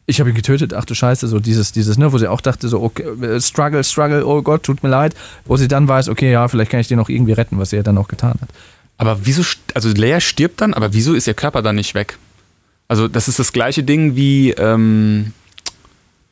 [0.05, 2.67] ich habe ihn getötet, ach du Scheiße, so dieses, dieses, ne, wo sie auch dachte,
[2.67, 6.31] so, okay, äh, struggle, struggle, oh Gott, tut mir leid, wo sie dann weiß, okay,
[6.31, 8.49] ja, vielleicht kann ich den noch irgendwie retten, was sie ja dann auch getan hat.
[8.97, 9.43] Aber wieso,
[9.73, 12.17] also Leia stirbt dann, aber wieso ist ihr Körper dann nicht weg?
[12.87, 15.33] Also das ist das gleiche Ding wie, ähm,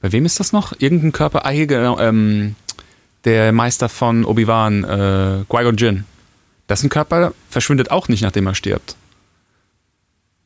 [0.02, 0.74] bei wem ist das noch?
[0.80, 2.56] Irgendein Körper, ah hier genau, ähm,
[3.26, 6.04] der Meister von Obi-Wan, äh, Qui-Gon Jinn.
[6.70, 8.96] Dessen Körper verschwindet auch nicht, nachdem er stirbt.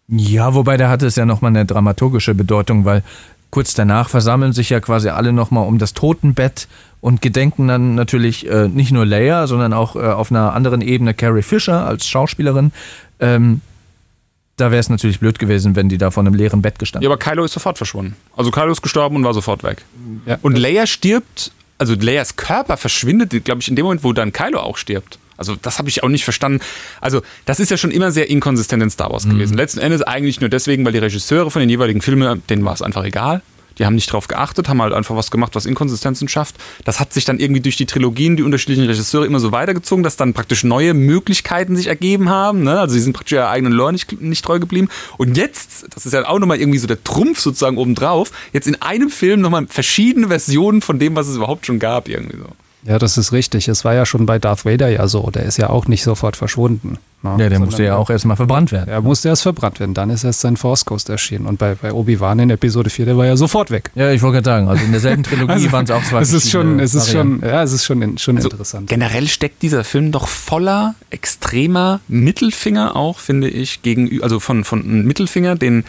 [0.09, 3.03] Ja, wobei da hatte es ja nochmal eine dramaturgische Bedeutung, weil
[3.49, 6.67] kurz danach versammeln sich ja quasi alle nochmal um das Totenbett
[7.01, 11.13] und gedenken dann natürlich äh, nicht nur Leia, sondern auch äh, auf einer anderen Ebene
[11.13, 12.71] Carrie Fisher als Schauspielerin.
[13.19, 13.61] Ähm,
[14.55, 17.13] da wäre es natürlich blöd gewesen, wenn die da vor einem leeren Bett gestanden Ja,
[17.13, 18.15] aber Kylo ist sofort verschwunden.
[18.35, 19.83] Also Kylo ist gestorben und war sofort weg.
[20.25, 20.39] Ja.
[20.41, 24.59] Und Leia stirbt, also Leias Körper verschwindet, glaube ich, in dem Moment, wo dann Kylo
[24.59, 25.19] auch stirbt.
[25.37, 26.59] Also das habe ich auch nicht verstanden.
[26.99, 29.55] Also das ist ja schon immer sehr inkonsistent in Star Wars gewesen.
[29.55, 32.81] Letzten Endes eigentlich nur deswegen, weil die Regisseure von den jeweiligen Filmen, denen war es
[32.81, 33.41] einfach egal.
[33.77, 36.55] Die haben nicht drauf geachtet, haben halt einfach was gemacht, was Inkonsistenzen schafft.
[36.83, 40.15] Das hat sich dann irgendwie durch die Trilogien, die unterschiedlichen Regisseure immer so weitergezogen, dass
[40.15, 42.63] dann praktisch neue Möglichkeiten sich ergeben haben.
[42.63, 42.79] Ne?
[42.79, 44.89] Also sie sind praktisch ihrer eigenen Lore nicht, nicht treu geblieben.
[45.17, 48.81] Und jetzt, das ist ja auch nochmal irgendwie so der Trumpf sozusagen obendrauf, jetzt in
[48.81, 52.47] einem Film nochmal verschiedene Versionen von dem, was es überhaupt schon gab, irgendwie so.
[52.87, 53.67] Ja, das ist richtig.
[53.67, 55.29] Es war ja schon bei Darth Vader ja so.
[55.29, 56.97] Der ist ja auch nicht sofort verschwunden.
[57.21, 57.31] ne?
[57.31, 58.89] Ja, der Sondern musste ja auch erstmal verbrannt werden.
[58.89, 59.93] Er musste erst verbrannt werden.
[59.93, 61.47] Dann ist erst sein Force Ghost erschienen.
[61.47, 63.91] Und bei, bei Obi-Wan in Episode 4, der war ja sofort weg.
[63.95, 66.31] Ja, ich wollte gerade sagen, also in derselben Trilogie Also, waren es auch zwei Es
[66.31, 67.41] ist schon, es ist Varianten.
[67.41, 68.87] schon, ja, es ist schon, in, schon Also interessant.
[68.89, 74.81] Generell steckt dieser Film doch voller extremer Mittelfinger auch, finde ich, gegenüber, also von, von
[74.81, 75.83] einem Mittelfinger, den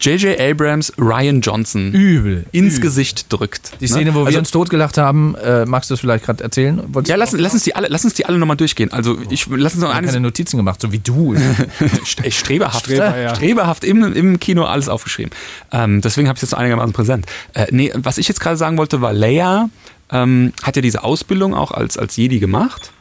[0.00, 0.38] J.J.
[0.40, 2.44] Abrams Ryan Johnson Übel.
[2.52, 2.82] ins übel.
[2.82, 3.72] Gesicht drückt.
[3.80, 6.82] Die Szene, wo also, wir uns totgelacht haben, äh, magst du das vielleicht gerade erzählen?
[6.88, 8.92] Wolltest Ja, lass, lass uns die alle, lass uns die alle nochmal durchgehen.
[8.92, 11.34] Also ich lass uns noch Ich eines keine Notizen gemacht, so wie du.
[12.04, 13.34] St- streberhaft, Streber, ja.
[13.34, 15.32] streberhaft im, im Kino alles aufgeschrieben.
[15.72, 17.26] Ähm, deswegen habe ich es jetzt einigermaßen präsent.
[17.52, 19.68] Äh, nee, was ich jetzt gerade sagen wollte, war Leia
[20.10, 22.92] ähm, hat ja diese Ausbildung auch als, als Jedi gemacht.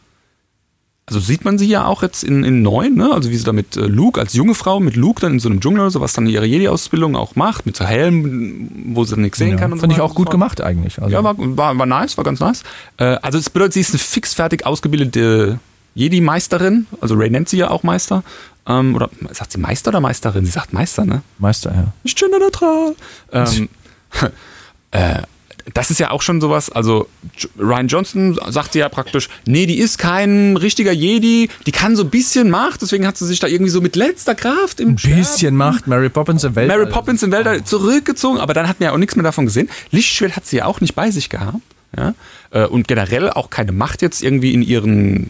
[1.06, 3.12] Also sieht man sie ja auch jetzt in, in neun, ne?
[3.12, 5.50] Also wie sie da mit äh, Luke, als junge Frau mit Luke dann in so
[5.50, 9.16] einem Dschungel oder so, was dann ihre Jedi-Ausbildung auch macht, mit so Helm, wo sie
[9.16, 9.74] dann nichts sehen ja, kann.
[9.74, 11.02] und Fand so ich auch gut gemacht eigentlich.
[11.02, 12.64] Also, Ja, war, war, war nice, war ganz nice.
[12.98, 15.60] Äh, also es bedeutet, sie ist eine fixfertig ausgebildete
[15.96, 16.88] Jedi-Meisterin.
[17.02, 18.24] Also Ray nennt sie ja auch Meister.
[18.66, 20.46] Ähm, oder sagt sie Meister oder Meisterin?
[20.46, 21.22] Sie sagt Meister, ne?
[21.38, 21.94] Meister, ja.
[22.04, 22.96] Nicht genderneutral.
[23.34, 23.68] Ähm,
[24.92, 25.24] äh,
[25.74, 27.08] das ist ja auch schon sowas, also
[27.58, 32.10] Ryan Johnson sagt ja praktisch, nee, die ist kein richtiger Jedi, die kann so ein
[32.10, 35.56] bisschen Macht, deswegen hat sie sich da irgendwie so mit letzter Kraft im Ein bisschen
[35.56, 36.68] Macht, Mary Poppins im Welt.
[36.68, 39.70] Mary Poppins im Weltall zurückgezogen, aber dann hat man ja auch nichts mehr davon gesehen.
[39.92, 41.60] Lichtschwert hat sie ja auch nicht bei sich gehabt.
[41.96, 42.14] Ja?
[42.52, 45.30] Äh, Und generell auch keine Macht jetzt irgendwie in ihren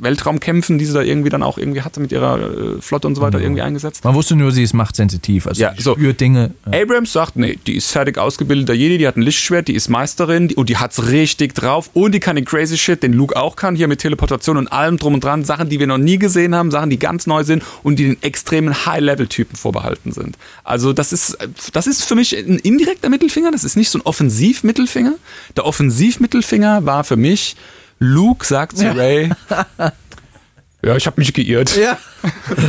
[0.00, 3.22] Weltraumkämpfen, die sie da irgendwie dann auch irgendwie hatte mit ihrer äh, Flotte und so
[3.22, 4.04] weiter irgendwie eingesetzt.
[4.04, 5.46] Man wusste nur, sie ist machtsensitiv.
[5.46, 5.94] Also Ja, so.
[5.94, 6.52] spürt Dinge.
[6.70, 6.82] Ja.
[6.82, 10.48] Abrams sagt, nee, die ist fertig ausgebildeter Jedi, die hat ein Lichtschwert, die ist Meisterin
[10.48, 13.56] die, und die hat's richtig drauf und die kann den crazy Shit, den Luke auch
[13.56, 16.54] kann, hier mit Teleportation und allem drum und dran, Sachen, die wir noch nie gesehen
[16.54, 20.36] haben, Sachen, die ganz neu sind und die den extremen High-Level-Typen vorbehalten sind.
[20.64, 21.38] Also das ist,
[21.72, 25.14] das ist für mich ein indirekter Mittelfinger, das ist nicht so ein Offensiv-Mittelfinger.
[25.56, 27.56] Der Offensiv-Mittelfinger war für mich,
[27.98, 28.92] Luke sagt zu Ja.
[28.92, 29.30] Ray,
[30.84, 31.76] ja, ich habe mich geirrt.
[31.76, 31.96] Ja.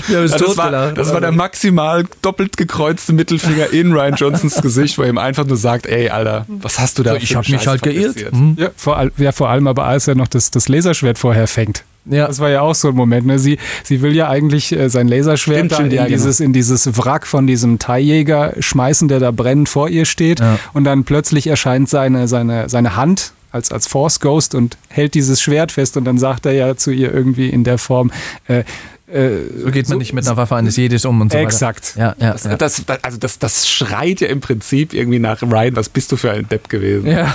[0.08, 0.98] Ja, das, war, totgelacht.
[1.00, 5.46] das war der maximal doppelt gekreuzte Mittelfinger in Ryan Johnsons Gesicht, wo er ihm einfach
[5.48, 8.06] nur sagt, ey, Alter, was hast du da Ich für habe mich halt geirrt.
[8.20, 8.34] fabriziert?
[8.34, 8.56] Hm.
[8.60, 11.84] Ja, vor, all- ja, vor allem aber als er noch das, das Laserschwert vorher fängt.
[12.06, 12.28] Ja.
[12.28, 13.26] Das war ja auch so ein Moment.
[13.26, 13.40] Ne?
[13.40, 16.16] Sie, sie will ja eigentlich äh, sein Laserschwert Stimmt, da stimmt, in, ja, genau.
[16.16, 20.40] dieses, in dieses Wrack von diesem Teiljäger schmeißen, der da brennend vor ihr steht.
[20.40, 20.60] Ja.
[20.74, 25.42] Und dann plötzlich erscheint seine, seine, seine Hand als, als Force Ghost und hält dieses
[25.42, 25.98] Schwert fest.
[25.98, 28.12] Und dann sagt er ja zu ihr irgendwie in der Form,
[28.48, 28.64] äh,
[29.08, 31.98] äh, So geht man nicht mit einer Waffe eines Jedis um und so Exakt.
[31.98, 32.16] weiter.
[32.20, 32.58] Ja, ja, Das, ja.
[32.58, 36.32] das, also das, das schreit ja im Prinzip irgendwie nach Ryan, was bist du für
[36.32, 37.08] ein Depp gewesen?
[37.10, 37.34] ja.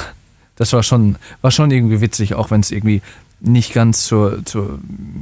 [0.57, 3.01] Das war schon, war schon irgendwie witzig, auch wenn es irgendwie
[3.41, 4.79] nicht ganz zur, zur,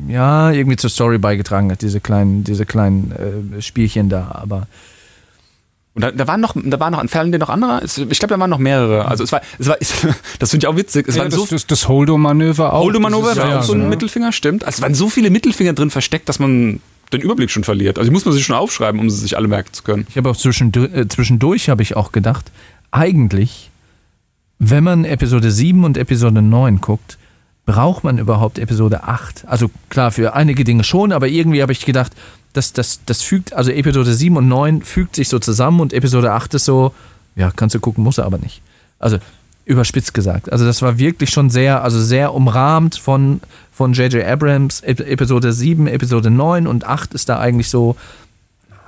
[0.08, 4.66] ja, irgendwie zur Story beigetragen hat, diese kleinen, diese kleinen äh, Spielchen da, aber
[5.94, 7.82] Und da, da waren noch, da waren noch, dir noch andere?
[7.84, 9.06] Ich glaube, da waren noch mehrere.
[9.06, 9.76] Also es war, es war,
[10.38, 11.08] das finde ich auch witzig.
[11.08, 12.84] Es ja, waren das, so das, das Holdo-Manöver auch.
[12.84, 13.90] Holdo-Manöver war ja, auch so ein genau.
[13.90, 14.64] Mittelfinger, stimmt.
[14.64, 16.80] Also es waren so viele Mittelfinger drin versteckt, dass man
[17.12, 17.98] den Überblick schon verliert.
[17.98, 20.06] Also die muss man sich schon aufschreiben, um sie sich alle merken zu können.
[20.08, 22.52] Ich habe auch zwischendurch, äh, zwischendurch habe ich auch gedacht,
[22.92, 23.70] eigentlich,
[24.60, 27.18] wenn man Episode 7 und Episode 9 guckt,
[27.66, 29.44] braucht man überhaupt Episode 8?
[29.46, 32.12] Also klar, für einige Dinge schon, aber irgendwie habe ich gedacht,
[32.52, 36.32] das, das, das fügt, also Episode 7 und 9 fügt sich so zusammen und Episode
[36.32, 36.92] 8 ist so,
[37.36, 38.60] ja, kannst du gucken, muss er aber nicht.
[38.98, 39.18] Also
[39.64, 40.50] überspitzt gesagt.
[40.50, 43.40] Also das war wirklich schon sehr, also sehr umrahmt von,
[43.72, 44.24] von J.J.
[44.24, 44.80] Abrams.
[44.80, 47.94] Ep- Episode 7, Episode 9 und 8 ist da eigentlich so,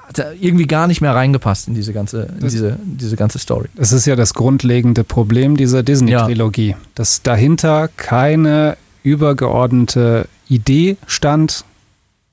[0.09, 3.69] hat da irgendwie gar nicht mehr reingepasst in diese ganze, in diese, diese ganze Story.
[3.77, 11.65] Das ist ja das grundlegende Problem dieser Disney-Trilogie, dass dahinter keine übergeordnete Idee stand,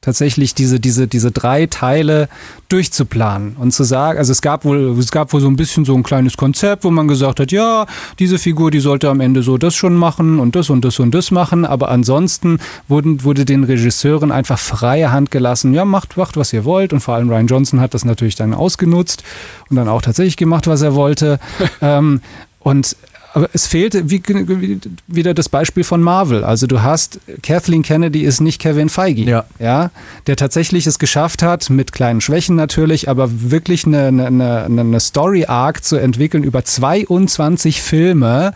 [0.02, 2.30] tatsächlich diese, diese, diese drei Teile
[2.70, 5.96] durchzuplanen und zu sagen, also es gab wohl, es gab wohl so ein bisschen so
[5.96, 7.86] ein kleines Konzept, wo man gesagt hat, ja,
[8.18, 11.12] diese Figur, die sollte am Ende so das schon machen und das und das und
[11.12, 16.38] das machen, aber ansonsten wurden, wurde den Regisseuren einfach freie Hand gelassen, ja, macht, macht,
[16.38, 19.24] was ihr wollt und vor allem Ryan Johnson hat das natürlich dann ausgenutzt
[19.70, 21.40] und dann auch tatsächlich gemacht, was er wollte.
[21.82, 22.22] ähm,
[22.62, 22.96] und
[23.34, 26.44] aber es fehlt wie, wie, wieder das Beispiel von Marvel.
[26.44, 29.46] Also du hast Kathleen Kennedy ist nicht Kevin Feige, Ja.
[29.60, 29.92] ja,
[30.28, 35.00] der tatsächlich es geschafft hat, mit kleinen Schwächen natürlich, aber wirklich eine, eine, eine, eine
[35.00, 38.54] Story Arc zu entwickeln über 22 Filme,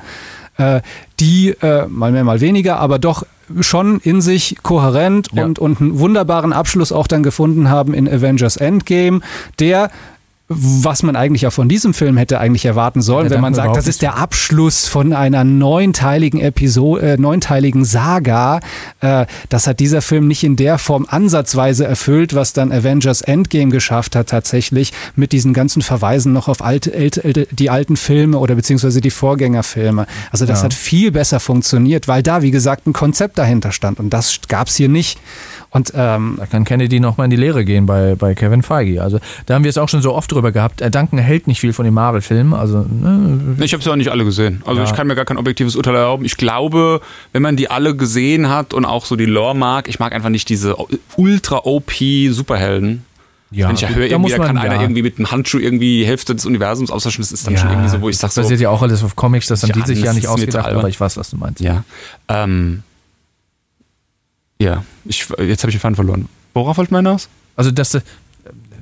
[0.57, 0.81] äh,
[1.19, 3.25] die äh, mal mehr, mal weniger, aber doch
[3.59, 5.43] schon in sich kohärent Ja.
[5.45, 9.19] und, und einen wunderbaren Abschluss auch dann gefunden haben in Avengers Endgame,
[9.59, 9.91] der
[10.57, 13.75] was man eigentlich auch von diesem Film hätte eigentlich erwarten sollen, Ja, wenn man sagt,
[13.75, 18.59] das ist der Abschluss von einer neunteiligen Episode, äh, neunteiligen Saga.
[19.01, 23.71] Äh, das hat dieser Film nicht in der Form ansatzweise erfüllt, was dann Avengers Endgame
[23.71, 28.55] geschafft hat tatsächlich mit diesen ganzen Verweisen noch auf alte, älte, die alten Filme oder
[28.55, 30.07] beziehungsweise die Vorgängerfilme.
[30.31, 30.65] Also das Ja.
[30.65, 34.75] hat viel besser funktioniert, weil da wie gesagt ein Konzept dahinter stand und das gab's
[34.75, 35.19] hier nicht.
[35.73, 39.01] Und ähm, Da kann Kennedy nochmal in die Lehre gehen bei, bei Kevin Feige.
[39.01, 40.81] Also da haben wir es auch schon so oft drüber gehabt.
[40.81, 42.53] Äh, Duncan hält nicht viel von den Marvel-Filmen.
[42.53, 44.61] Also ne, Ich habe sie auch nicht alle gesehen.
[44.65, 44.85] Also Ja.
[44.87, 46.25] ich kann mir gar kein objektives Urteil erlauben.
[46.25, 47.01] Ich glaube,
[47.31, 50.29] wenn man die alle gesehen hat und auch so die Lore mag, ich mag einfach
[50.29, 50.75] nicht diese
[51.17, 51.91] ultra OP
[52.29, 53.03] Superhelden.
[53.51, 54.81] ja, wenn ich ja höre, da irgendwie, da man, kann einer ja.
[54.81, 57.69] irgendwie mit einem Handschuh irgendwie die Hälfte des Universums austauschen, das ist dann ja, schon
[57.69, 59.71] irgendwie so, wo ich sage das so, basiert ja auch alles auf Comics, das haben
[59.73, 61.61] die sich das ja nicht ausgedacht, aber ich weiß, was du meinst.
[61.61, 61.83] ja.
[62.27, 62.83] Ähm,
[64.59, 66.29] ja, ich, jetzt habe ich den Faden verloren.
[66.53, 67.29] Worauf wollte man hinaus?
[67.55, 68.01] Also das, äh,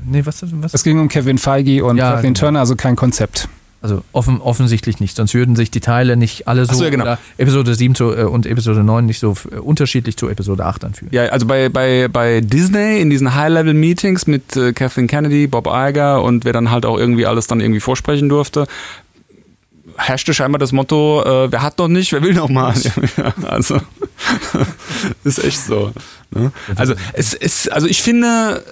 [0.06, 0.74] nee, was, was?
[0.74, 2.46] es ging um Kevin Feige und Ja, Kathleen genau.
[2.46, 3.48] Turner, also kein Konzept.
[3.84, 7.04] Also offen, offensichtlich nicht, sonst würden sich die Teile nicht alle so, so, ja, genau.
[7.04, 10.86] oder Episode 7 zu, äh, und Episode 9 nicht so äh, unterschiedlich zu Episode 8
[10.86, 11.12] anfühlen.
[11.12, 16.22] Ja, also bei, bei, bei Disney in diesen High-Level-Meetings mit äh, Kathleen Kennedy, Bob Iger
[16.22, 18.68] und wer dann halt auch irgendwie alles dann irgendwie vorsprechen durfte,
[19.98, 22.74] herrschte scheinbar das Motto, äh, wer hat noch nicht, wer will noch mal.
[23.18, 23.80] Ja, also
[25.24, 25.92] ist echt so.
[26.32, 26.52] Ne?
[26.76, 28.64] Also es ist, also ich finde,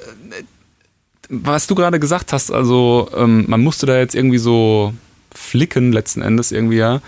[1.29, 4.93] was du gerade gesagt hast, also ähm, man musste da jetzt irgendwie so
[5.33, 7.01] flicken letzten Endes irgendwie ja.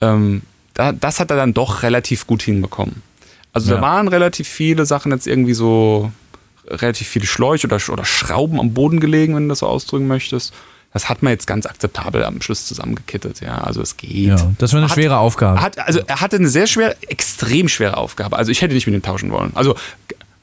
[0.00, 0.42] Ähm,
[0.74, 3.02] da, das hat er dann doch relativ gut hinbekommen.
[3.52, 3.76] Also Ja.
[3.76, 6.10] da waren relativ viele Sachen jetzt irgendwie so
[6.66, 10.54] relativ viele Schläuche oder, oder Schrauben am Boden gelegen, wenn du das so ausdrücken möchtest.
[10.92, 13.58] Das hat man jetzt ganz akzeptabel am Schluss zusammengekittet, ja.
[13.58, 14.10] Also es geht.
[14.26, 15.58] Ja, das war eine Hat- schwere Aufgabe.
[15.58, 18.36] Er hat, also er hatte eine sehr schwere, extrem schwere Aufgabe.
[18.36, 19.52] Also ich hätte nicht mit ihm tauschen wollen.
[19.54, 19.76] Also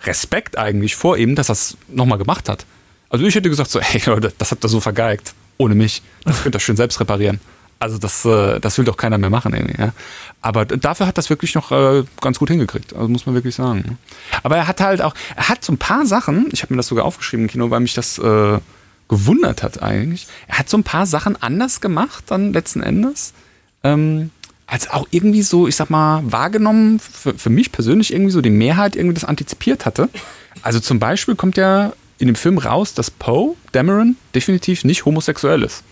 [0.03, 2.65] Respekt eigentlich vor ihm, dass er es nochmal gemacht hat.
[3.09, 5.33] Also ich hätte gesagt so, hey Leute, das habt ihr so vergeigt.
[5.57, 6.01] Ohne mich.
[6.23, 7.39] Das könnt ihr schön selbst reparieren.
[7.79, 9.79] Also das, äh, das will doch keiner mehr machen irgendwie.
[9.81, 9.91] Ja?
[10.41, 12.93] Aber dafür hat das wirklich noch äh, ganz gut hingekriegt.
[12.93, 13.79] Also muss man wirklich sagen.
[13.85, 13.97] ne?
[14.43, 16.87] Aber er hat halt auch, er hat so ein paar Sachen, ich habe mir das
[16.87, 18.59] sogar aufgeschrieben im Kino, weil mich das äh,
[19.07, 20.27] gewundert hat eigentlich.
[20.47, 23.33] Er hat so ein paar Sachen anders gemacht dann letzten Endes.
[23.83, 24.31] Ähm,
[24.65, 28.49] als auch irgendwie so, ich sag mal, wahrgenommen, für, für mich persönlich irgendwie so die
[28.49, 30.09] Mehrheit irgendwie das antizipiert hatte.
[30.61, 35.63] Also zum Beispiel kommt ja in dem Film raus, dass Poe Dameron definitiv nicht homosexuell
[35.63, 35.83] ist.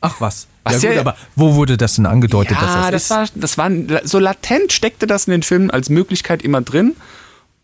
[0.00, 0.48] Ach was.
[0.64, 3.58] Was ja, gut, ja- aber wo wurde das denn angedeutet, ja, dass das, das, ist?
[3.58, 6.96] war, das war so latent steckte das in den Filmen als Möglichkeit immer drin.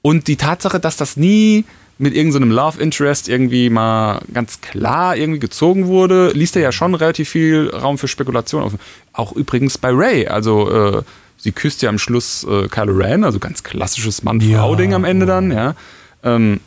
[0.03, 1.65] Und die Tatsache, dass das nie
[1.99, 6.95] mit irgendeinem Love Interest irgendwie mal ganz klar irgendwie gezogen wurde, ließ da ja schon
[6.95, 8.79] relativ viel Raum für Spekulation offen.
[9.13, 10.29] Auch übrigens bei Ray.
[10.29, 11.03] Also äh,
[11.37, 15.51] sie küsst ja am Schluss äh, Kylo Ren, also ganz klassisches Mann-Frau-Ding am Ende dann,
[15.51, 15.75] ja.
[16.23, 16.61] Ähm,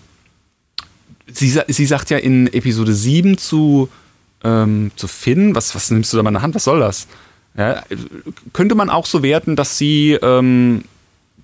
[1.32, 3.90] sie, sie sagt ja in Episode 7 zu,
[4.44, 7.08] ähm, zu Finn, was, was nimmst du da mal in der Hand, was soll das?
[7.58, 7.84] Ja, äh,
[8.54, 10.84] könnte man auch so werten, dass sie ähm,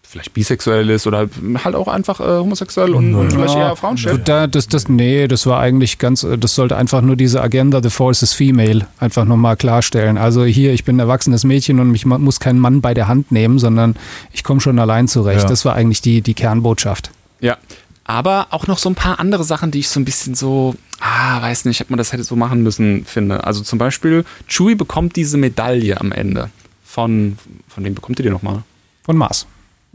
[0.09, 1.29] vielleicht bisexuell ist oder
[1.63, 4.27] halt auch einfach äh, homosexuell und, und vielleicht eher Frauen stellt?
[4.27, 7.81] da, das, das, nee, das war eigentlich ganz, äh, das sollte einfach nur diese Agenda,
[7.83, 10.17] the force is female, einfach nochmal klarstellen.
[10.17, 13.31] Also hier, ich bin ein erwachsenes Mädchen und ich muss keinen Mann bei der Hand
[13.31, 13.95] nehmen, sondern
[14.31, 15.43] ich komme schon allein zurecht.
[15.43, 15.49] Ja.
[15.49, 17.11] Das war eigentlich die, die Kernbotschaft.
[17.41, 17.57] Ja.
[18.05, 21.41] Aber auch noch so ein paar andere Sachen, die ich so ein bisschen so, ah,
[21.41, 23.43] weiß nicht, ob man das hätte so machen müssen, finde.
[23.43, 26.49] Also zum Beispiel, Chewie bekommt diese Medaille am Ende.
[26.85, 27.37] Von,
[27.67, 28.63] von wem bekommt ihr die nochmal?
[29.03, 29.45] Von Mars.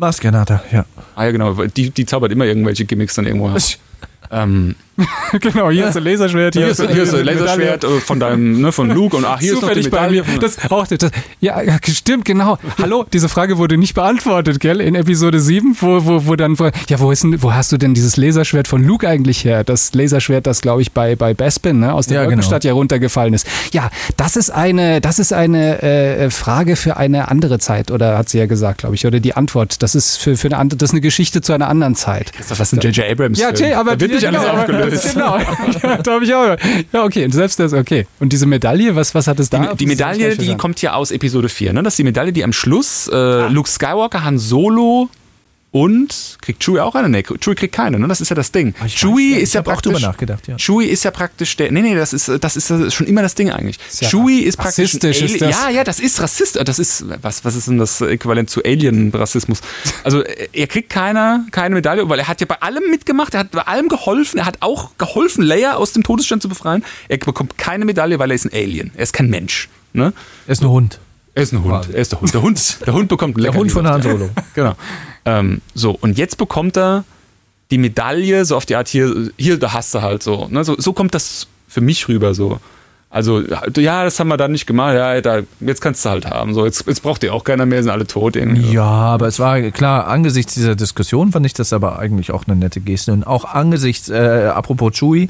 [0.02, 0.84] Maskenata, ja.
[1.14, 3.56] Ah ja, genau, die, die zaubert immer irgendwelche Gimmicks dann irgendwo.
[4.30, 4.74] ähm,
[5.40, 7.64] genau, hier ist ein Laserschwert, Hier ist, hier ist ein eine Medaille.
[7.64, 10.14] Laserschwert äh, von deinem, ne, von Luke und ach, hier Zufällig ist noch bei die
[10.16, 10.22] mir.
[10.22, 10.38] Medaille.
[10.40, 12.58] Das, auch, das, ja, stimmt, genau.
[12.80, 14.80] Hallo, diese Frage wurde nicht beantwortet, gell?
[14.80, 16.56] In Episode 7, wo, wo, wo dann,
[16.88, 19.64] ja, wo, ist denn, wo hast du denn dieses Laserschwert von Luke eigentlich her?
[19.64, 22.32] Das Laserschwert, das, glaube ich, bei, bei Bespin, ne, aus der Ja, genau.
[22.32, 23.46] Wolkenstadt ja runtergefallen ist.
[23.72, 28.28] Ja, das ist eine, das ist eine äh, Frage für eine andere Zeit, oder hat
[28.28, 29.82] sie ja gesagt, glaube ich, oder die Antwort.
[29.82, 32.32] Das ist für, für eine andere, das ist eine Geschichte zu einer anderen Zeit.
[32.48, 33.10] Das ist ein J.J.
[33.10, 33.38] Abrams.
[33.38, 35.14] Ja, Jay, aber da wird nicht alles genau, aufgelöst.
[35.14, 35.38] Genau,
[35.82, 36.56] ja, da habe ich auch.
[36.92, 38.06] Ja, okay, und selbst das, okay.
[38.20, 39.58] Und diese Medaille, was, was hat es da?
[39.72, 41.72] Die, die Medaille, die kommt ja aus Episode 4.
[41.72, 41.82] Ne?
[41.82, 43.48] Das ist die Medaille, die am Schluss äh, Ah.
[43.48, 45.08] Luke Skywalker, Han Solo
[45.72, 47.08] und kriegt Chewie auch eine?
[47.08, 47.98] Nee, Chewie kriegt keine.
[47.98, 48.06] Ne?
[48.06, 48.74] Das ist ja das Ding.
[48.78, 49.42] Ah, ich weiß Chewie nicht.
[49.42, 49.92] ist ja hab auch praktisch.
[49.92, 50.56] drüber nachgedacht, ja.
[50.58, 51.72] Chewie ist ja praktisch der.
[51.72, 53.78] Nee, nee, das ist, das ist schon immer das Ding eigentlich.
[54.00, 54.94] ja Chewie ist praktisch.
[54.94, 55.50] rassistisch, ist das.
[55.50, 56.58] Ja, ja, das ist Rassist.
[56.62, 57.06] Das ist.
[57.22, 59.60] Was, was ist denn das Äquivalent zu Alien-Rassismus?
[60.04, 63.52] Also, er kriegt keine, keine Medaille, weil er hat ja bei allem mitgemacht, er hat
[63.52, 66.84] bei allem geholfen, er hat auch geholfen, Leia aus dem Todesstand zu befreien.
[67.08, 68.90] Er bekommt keine Medaille, weil er ist ein Alien.
[68.96, 69.68] Er ist kein Mensch.
[69.92, 70.12] Ne?
[70.46, 70.98] Er ist ein Hund.
[71.34, 71.88] Er ist ein Hund.
[71.92, 72.34] Er ist der Hund.
[72.34, 74.30] Der Hund, der Hund bekommt einen Der Hund von Han Solo.
[74.54, 74.74] Genau.
[75.24, 77.04] Ähm, so, und jetzt bekommt er
[77.70, 80.46] die Medaille, so auf die Art, hier, hier, da hast du halt so.
[80.50, 80.64] Ne?
[80.64, 82.60] So, so kommt das für mich rüber so.
[83.08, 83.42] Also,
[83.76, 86.54] ja, das haben wir dann nicht gemacht, ja, da, jetzt kannst du halt haben.
[86.54, 88.72] So, jetzt, jetzt braucht ihr auch keiner mehr, sind alle tot irgendwie.
[88.72, 92.56] Ja, aber es war klar, angesichts dieser Diskussion fand ich das aber eigentlich auch eine
[92.56, 93.12] nette Geste.
[93.12, 95.28] Und auch angesichts, äh, apropos Chewie,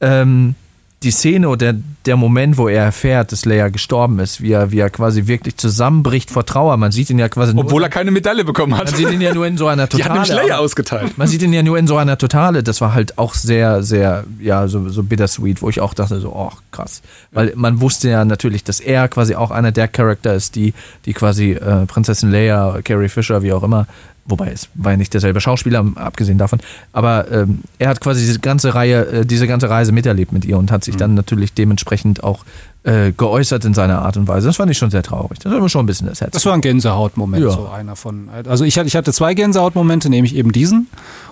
[0.00, 0.56] ähm,
[1.02, 1.74] die Szene oder
[2.06, 5.56] der, Moment, wo er erfährt, dass Leia gestorben ist, wie er, wie er quasi wirklich
[5.56, 6.76] zusammenbricht vor Trauer.
[6.76, 8.86] Man sieht ihn ja quasi Obwohl nur, er keine Medaille bekommen hat.
[8.86, 10.28] man sieht ihn ja nur in so einer Die hat Totale.
[10.28, 11.18] nämlich Leia ausgeteilt.
[11.18, 12.62] Man sieht ihn ja nur in so einer Totale.
[12.62, 16.32] Das war halt auch sehr, sehr, ja, so, so bittersweet, wo ich auch dachte, so,
[16.34, 17.02] oh, krass.
[17.30, 20.74] Weil man wusste ja natürlich, dass er quasi auch einer der Charakter ist, die,
[21.06, 23.86] die quasi äh, Prinzessin Leia, Carrie Fisher, wie auch immer,
[24.24, 26.60] wobei es war ja nicht derselbe Schauspieler, abgesehen davon,
[26.92, 30.58] aber ähm, er hat quasi diese ganze Reihe, äh, diese ganze Reise miterlebt mit ihr
[30.58, 32.44] und hat sich dann natürlich dementsprechend auch
[32.84, 34.46] äh, geäußert in seiner Art und Weise.
[34.48, 35.38] Das fand ich schon sehr traurig.
[35.40, 36.32] Das hat mir schon ein bisschen das Herz.
[36.32, 37.50] Das war ein Gänsehautmoment, Ja.
[37.50, 38.28] so einer von.
[38.48, 40.88] Also ich hatte, ich hatte zwei Gänsehautmomente, nämlich eben diesen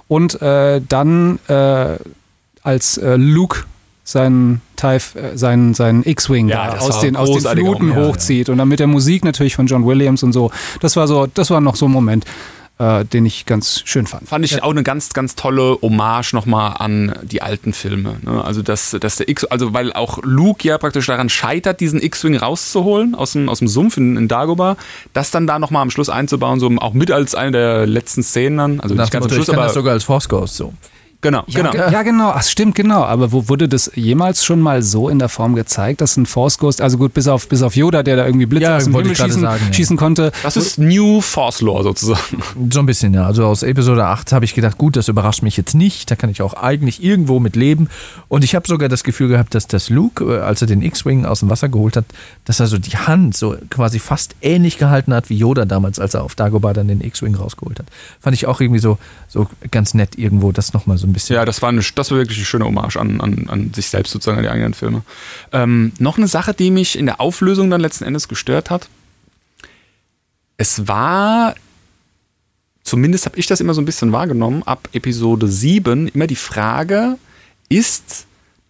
[0.08, 1.96] und äh, dann äh,
[2.62, 3.64] als äh, Luke
[4.04, 8.48] seinen TIE, äh, seinen, seinen X-Wing Ja, aus den, aus den Fluten Moment, ja, hochzieht
[8.48, 10.50] und dann mit der Musik natürlich von John Williams und so.
[10.80, 12.24] Das war so, das war noch so ein Moment,
[12.80, 14.26] äh, den ich ganz schön fand.
[14.26, 18.16] Fand ich auch eine ganz, ganz tolle Hommage nochmal an die alten Filme.
[18.22, 18.42] Ne?
[18.42, 22.36] Also, dass, dass der X, also weil auch Luke ja praktisch daran scheitert, diesen X-Wing
[22.36, 24.78] rauszuholen aus dem, aus dem Sumpf in, in Dagobah,
[25.12, 28.56] das dann da nochmal am Schluss einzubauen, so auch mit als eine der letzten Szenen
[28.56, 28.80] dann.
[28.80, 30.56] Also Nach nicht ganz am Motto, ich Schluss, kann aber das sogar als Force Ghost
[30.56, 30.72] so.
[31.20, 31.72] Genau, genau.
[31.74, 32.30] Ja, ja, genau.
[32.34, 33.02] Ach, stimmt, genau.
[33.04, 36.58] Aber wo wurde das jemals schon mal so in der Form gezeigt, dass ein Force
[36.58, 38.92] Ghost, also gut, bis auf, bis auf Yoda, der da irgendwie Blitze Ja, aus dem
[38.92, 39.72] wollte Himmel ich gerade schießen, sagen, ja.
[39.72, 40.32] schießen konnte.
[40.42, 42.42] Das ist New Force Lore sozusagen.
[42.70, 43.26] So ein bisschen, ja.
[43.26, 46.10] Also aus Episode 8 habe ich gedacht, gut, das überrascht mich jetzt nicht.
[46.10, 47.88] Da kann ich auch eigentlich irgendwo mit leben.
[48.28, 51.24] Und ich habe sogar das Gefühl gehabt, dass das Luke, äh, als er den X-Wing
[51.24, 52.04] aus dem Wasser geholt hat,
[52.44, 56.14] dass er so die Hand so quasi fast ähnlich gehalten hat wie Yoda damals, als
[56.14, 57.86] er auf Dagobah dann den X-Wing rausgeholt hat.
[58.20, 58.98] Fand ich auch irgendwie so,
[59.28, 61.36] so ganz nett irgendwo, das nochmal so ein bisschen.
[61.36, 64.12] Ja, das war, eine, das war wirklich eine schöne Hommage an, an, an sich selbst
[64.12, 65.02] sozusagen, an die eigenen Filme.
[65.52, 68.88] Ähm, noch eine Sache, die mich in der Auflösung dann letzten Endes gestört hat.
[70.56, 71.54] Es war,
[72.82, 77.16] zumindest habe ich das immer so ein bisschen wahrgenommen, ab Episode 7 immer die Frage,
[77.68, 78.26] ist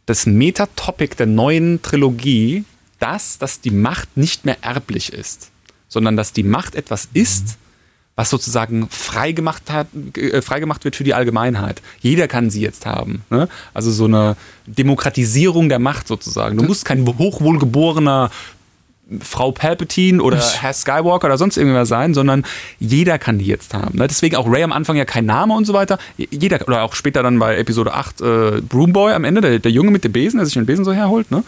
[0.06, 2.64] das Metatopic der neuen Trilogie
[2.98, 5.50] das, dass die Macht nicht mehr erblich ist,
[5.88, 7.56] sondern dass die Macht etwas ist,
[8.20, 11.80] was sozusagen freigemacht, hat, äh, freigemacht wird für die Allgemeinheit.
[12.00, 13.22] Jeder kann sie jetzt haben.
[13.30, 13.48] Ne?
[13.72, 16.58] Also so eine Demokratisierung der Macht sozusagen.
[16.58, 18.30] Du musst kein hochwohlgeborener
[19.22, 22.44] Frau Palpatine oder Herr Skywalker oder sonst irgendwer sein, sondern
[22.78, 23.96] jeder kann die jetzt haben.
[23.96, 24.06] Ne?
[24.06, 25.98] Deswegen auch Ray am Anfang ja kein Name und so weiter.
[26.18, 29.92] Jeder, oder auch später dann bei Episode 8 äh, Broomboy am Ende, der, der Junge
[29.92, 31.30] mit dem Besen, der sich den Besen so herholt.
[31.30, 31.42] Ne?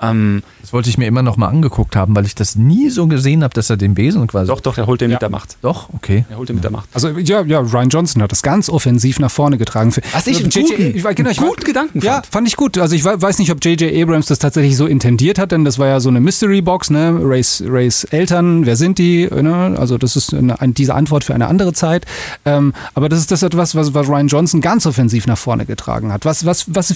[0.00, 3.06] Ähm, Das wollte ich mir immer noch mal angeguckt haben, weil ich das nie so
[3.08, 4.46] gesehen habe, dass er den Besen quasi.
[4.48, 5.56] doch, doch, der holt den mit der Macht.
[5.62, 6.24] Doch, okay.
[6.30, 6.88] Er holt den mit der Macht.
[6.94, 9.90] Also ja, ja, Ryan Johnson hat das ganz offensiv nach vorne getragen.
[9.92, 12.26] Für- Was ich einen JJ guten- ich war- genau, ich guten Gedanken Ja, fand.
[12.26, 12.78] fand ich gut.
[12.78, 13.92] Also ich wei- weiß nicht, ob J.J.
[14.02, 17.18] Abrams das tatsächlich so intendiert hat, denn das war ja so eine Mystery Box, ne?
[17.20, 19.26] Rays, Rays Eltern, wer sind die?
[19.28, 19.74] Ne?
[19.78, 22.06] Also das ist eine, ein, diese Antwort für eine andere Zeit.
[22.44, 26.12] Ähm, aber das ist das etwas, was, was Ryan Johnson ganz offensiv nach vorne getragen
[26.12, 26.24] hat.
[26.24, 26.94] Was, was, was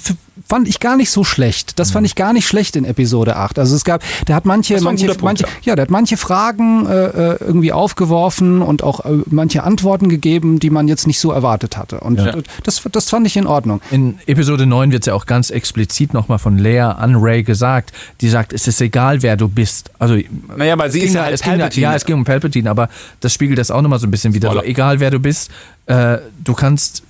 [0.48, 1.78] fand ich gar nicht so schlecht.
[1.78, 3.58] Das fand ich gar nicht schlecht in Episode 8.
[3.58, 7.04] Also es gab, der hat manche, manche, Punkt, manche, ja, der hat manche Fragen äh,
[7.32, 11.76] äh, irgendwie aufgeworfen und auch äh, manche Antworten gegeben, die man jetzt nicht so erwartet
[11.76, 12.00] hatte.
[12.00, 12.34] Und Ja.
[12.62, 13.80] das, das fand ich in Ordnung.
[13.90, 17.92] In Episode 9 wird es ja auch ganz explizit nochmal von Lea an Ray gesagt.
[18.20, 19.90] Die sagt, es ist egal, wer du bist.
[19.98, 20.16] Also,
[20.56, 21.82] Naja, weil sie es ist ging, ja halt es ging, Palpatine.
[21.82, 22.88] Ja, es ging um Palpatine, aber
[23.20, 24.52] das spiegelt das auch nochmal so ein bisschen wieder.
[24.52, 25.50] So, egal, wer du bist,
[25.86, 27.02] äh, du kannst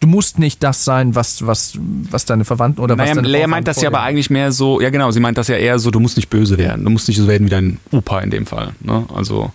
[0.00, 1.78] du musst nicht das sein, was, was,
[2.10, 4.52] was deine Verwandten oder naja, was deine Leia Vorfahren meint das ja aber eigentlich mehr
[4.52, 6.84] so, ja genau, sie meint das ja eher so, du musst nicht böse werden.
[6.84, 8.72] Du musst nicht so werden wie dein Opa in dem Fall.
[8.80, 9.06] Ne?
[9.14, 9.52] Also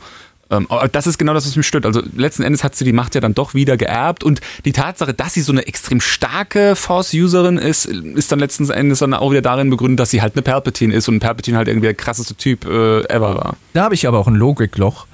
[0.49, 1.86] ähm, das ist genau das, was mich stört.
[1.86, 5.13] Also letzten Endes hat sie die Macht ja dann doch wieder geerbt und die Tatsache,
[5.13, 9.41] dass sie so eine extrem starke Force-Userin ist, ist dann letzten Endes dann auch wieder
[9.41, 12.65] darin begründet, dass sie halt eine Palpatine ist und Palpatine halt irgendwie der krasseste Typ
[12.65, 13.55] äh, ever war.
[13.73, 15.07] Da habe ich aber auch ein Logikloch.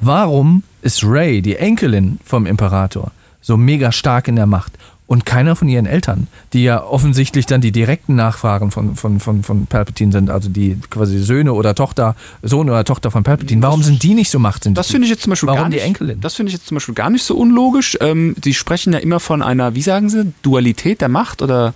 [0.00, 3.12] Warum ist Ray, die Enkelin vom Imperator,
[3.42, 4.72] so mega stark in der Macht
[5.06, 9.42] und keiner von ihren Eltern, die ja offensichtlich dann die direkten Nachfahren von, von, von,
[9.42, 13.82] von Palpatine sind, also die quasi Söhne oder Tochter, Sohn oder Tochter von Palpatine, warum
[13.82, 14.80] sind die nicht so machtsensitiv?
[14.80, 15.84] Das finde ich jetzt zum Beispiel Warum gar die nicht.
[15.84, 16.20] Enkelin?
[16.22, 17.98] Das finde ich jetzt zum Beispiel gar nicht so unlogisch.
[18.00, 21.74] Ähm, die sprechen ja immer von einer, wie sagen sie, Dualität der Macht oder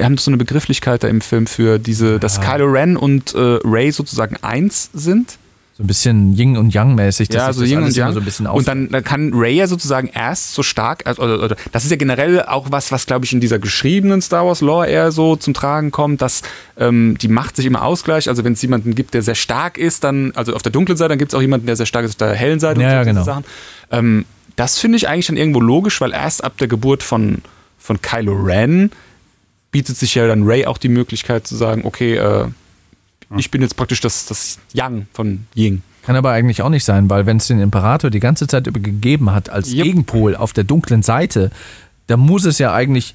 [0.00, 3.90] habt so eine Begrifflichkeit da im Film für diese, dass Kylo Ren und äh, Ray
[3.90, 5.38] sozusagen eins sind.
[5.74, 8.12] So ein bisschen Yin und Yang mäßig, dass ja, so das Yin und Yang.
[8.12, 11.42] so ein bisschen und dann, dann kann Ray ja sozusagen erst so stark, also, oder,
[11.42, 14.60] oder, das ist ja generell auch was, was glaube ich in dieser geschriebenen Star Wars
[14.60, 16.42] Lore eher so zum Tragen kommt, dass
[16.76, 18.28] ähm, die Macht sich immer ausgleicht.
[18.28, 21.10] Also wenn es jemanden gibt, der sehr stark ist, dann, also auf der dunklen Seite,
[21.10, 22.82] dann gibt es auch jemanden, der sehr stark ist auf der hellen Seite.
[22.82, 23.24] Ja, und ja, genau.
[23.24, 23.44] Sachen.
[23.90, 27.38] Ähm, das finde ich eigentlich dann irgendwo logisch, weil erst ab der Geburt von,
[27.78, 28.90] von Kylo Ren
[29.70, 32.44] bietet sich ja dann Ray auch die Möglichkeit zu sagen, okay, äh,
[33.36, 35.82] ich bin jetzt praktisch das, das Yang von Ying.
[36.02, 38.80] Kann aber eigentlich auch nicht sein, weil wenn es den Imperator die ganze Zeit über
[38.80, 39.84] gegeben hat als Yep.
[39.84, 41.50] Gegenpol auf der dunklen Seite,
[42.08, 43.14] dann muss es ja eigentlich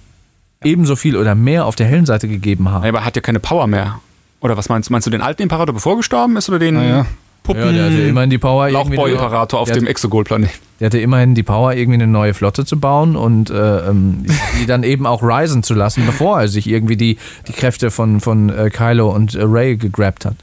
[0.64, 2.86] ebenso viel oder mehr auf der hellen Seite gegeben haben.
[2.86, 4.00] Aber er hat ja keine Power mehr.
[4.40, 4.94] Oder was meinst du?
[4.94, 7.06] Meinst du den alten Imperator, bevor er gestorben ist, oder den Naja.
[7.48, 10.50] Puppen Ja, der hatte immerhin die Power, irgendwie eine- Lauchboy-Imperator auf der, dem Exogol-Planet?
[10.80, 14.26] der hatte immerhin die Power, irgendwie eine neue Flotte zu bauen und äh, ähm,
[14.62, 17.18] die dann eben auch risen zu lassen, bevor er sich irgendwie die,
[17.48, 20.36] die Kräfte von, von äh, Kylo und äh, Ray gegrabt hat.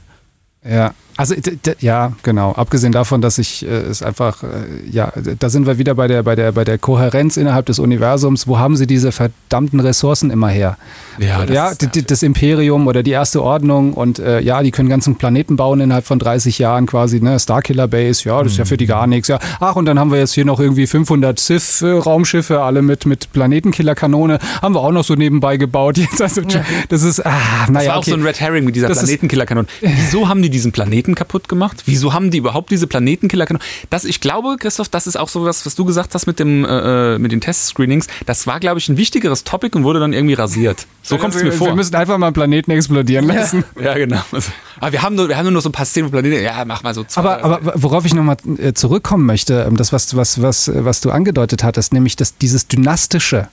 [0.67, 1.33] Ja, also
[1.79, 2.51] ja, genau.
[2.53, 4.47] Abgesehen davon, dass ich äh, es einfach, äh,
[4.89, 8.47] ja, da sind wir wieder bei der, bei der, bei der Kohärenz innerhalb des Universums.
[8.47, 10.77] Wo haben sie diese verdammten Ressourcen immer her?
[11.17, 14.89] Ja, das ja, ist das Imperium oder die erste Ordnung und äh, ja, die können
[14.89, 17.39] ganzen Planeten bauen innerhalb von 30 Jahren quasi, ne?
[17.39, 19.29] Starkiller Base, ja, das ist ja für die gar nichts.
[19.29, 23.31] Ja, ach, und dann haben wir jetzt hier noch irgendwie 500 Sith-Raumschiffe, alle mit, mit
[23.31, 25.97] Planetenkillerkanone, haben wir auch noch so nebenbei gebaut.
[26.05, 26.41] Jetzt also,
[26.89, 28.11] das ist, ah, Das naja, war auch okay.
[28.11, 29.67] so ein Red Herring mit dieser Das Planetenkillerkanone.
[29.81, 31.83] Wieso haben die diesen Planeten kaputt gemacht?
[31.85, 33.63] Wieso haben die überhaupt diese Planetenkillerkanone?
[33.91, 36.65] Das, ich glaube, Christoph, das ist auch so was, was du gesagt hast mit, dem,
[36.65, 38.07] äh, mit den Test-Screenings.
[38.25, 40.87] Das war, glaube ich, ein wichtigeres Topic und wurde dann irgendwie rasiert.
[41.03, 41.75] So kommt es mir Wir vor.
[41.75, 43.63] müssen einfach mal einen Planeten explodieren lassen.
[43.79, 44.21] Ja, genau.
[44.31, 46.41] Also, aber wir haben, nur, wir haben nur so ein paar Szenen, wo Planeten.
[46.43, 47.21] Ja, mach mal so zwei.
[47.21, 48.37] Aber, aber worauf ich nochmal
[48.73, 53.47] zurückkommen möchte, ähm, das, was, was, was, was du angedeutet hattest, nämlich das, dieses Dynastische,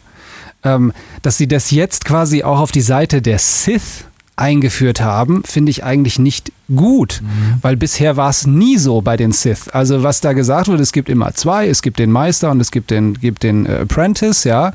[0.65, 0.93] ähm,
[1.23, 4.05] dass sie das jetzt quasi auch auf die Seite der Sith
[4.37, 7.23] eingeführt haben, finde ich eigentlich nicht gut,
[7.63, 9.69] weil bisher war es nie so bei den Sith.
[9.73, 12.71] Also was da gesagt wurde, es gibt immer zwei, es gibt den Meister und es
[12.71, 14.73] gibt den, gibt den äh, Apprentice, ja.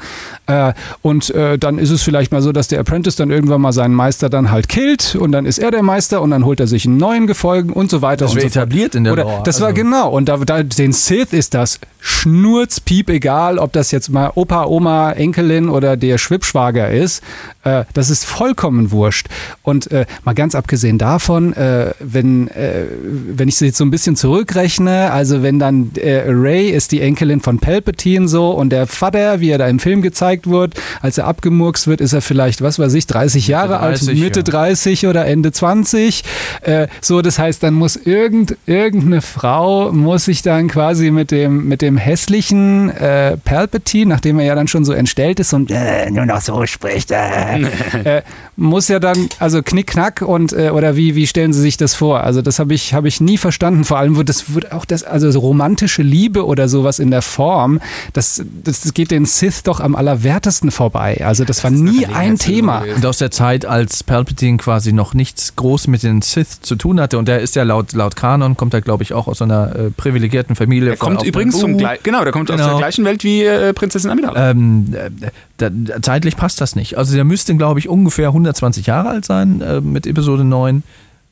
[0.48, 3.74] Äh, und äh, dann ist es vielleicht mal so, dass der Apprentice dann irgendwann mal
[3.74, 6.68] seinen Meister dann halt killt und dann ist er der Meister und dann holt er
[6.68, 8.56] sich einen neuen Gefolgen und so weiter Das und war so fort.
[8.56, 10.10] etabliert in der Oder, Lore, Das war also- genau.
[10.10, 15.12] Und da, da den Sith ist das schnurzpiep egal, ob das jetzt mal Opa, Oma,
[15.12, 17.22] Enkelin oder der Schwippschwager ist.
[17.64, 19.28] Äh, das ist vollkommen wurscht.
[19.64, 22.86] Und äh, mal ganz abgesehen davon, äh, wenn, äh,
[23.30, 27.02] wenn ich sie jetzt so ein bisschen zurückrechne, also wenn dann äh, Ray ist die
[27.02, 31.18] Enkelin von Palpatine so und der Vater, wie er da im Film gezeigt wird, als
[31.18, 34.44] er abgemurkst wird, ist er vielleicht, was weiß ich, 30 Jahre alt, 30, Mitte ja.
[34.44, 36.24] 30 oder Ende 20.
[36.62, 41.68] Äh, so, das heißt, dann muss irgend, irgendeine Frau muss sich dann quasi mit dem,
[41.68, 46.10] mit dem hässlichen äh, Palpatine, nachdem er ja dann schon so entstellt ist und äh,
[46.10, 47.62] nur noch so spricht, äh,
[48.04, 48.22] äh,
[48.56, 52.24] muss ja dann, also knickknack und äh, oder wie, wie stellen Sie sich das vor?
[52.24, 53.84] Also das habe ich, habe ich nie verstanden.
[53.84, 57.22] Vor allem wird das wird auch das, also so romantische Liebe oder sowas in der
[57.22, 57.82] Form,
[58.14, 61.22] das, das geht den Sith doch am allerwertesten vorbei.
[61.26, 62.84] Also das, war nie ein Thema.
[62.96, 67.02] Und aus der Zeit, als Palpatine quasi noch nichts groß mit den Sith zu tun
[67.02, 69.76] hatte, und der ist ja laut, laut Kanon, kommt er glaube ich auch aus einer
[69.76, 70.90] äh, privilegierten Familie.
[70.90, 72.04] der kommt übrigens zum gleichen.
[72.04, 72.70] Genau, der kommt aus Genau.
[72.70, 74.52] der gleichen Welt wie äh, Prinzessin Amidala.
[74.52, 75.10] Ähm, äh,
[75.58, 76.98] da, da, zeitlich passt das nicht.
[76.98, 80.84] Also der müsste, glaube ich, ungefähr 120 Jahre alt sein äh, mit Episode 9.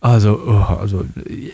[0.05, 1.03] Also, oh, also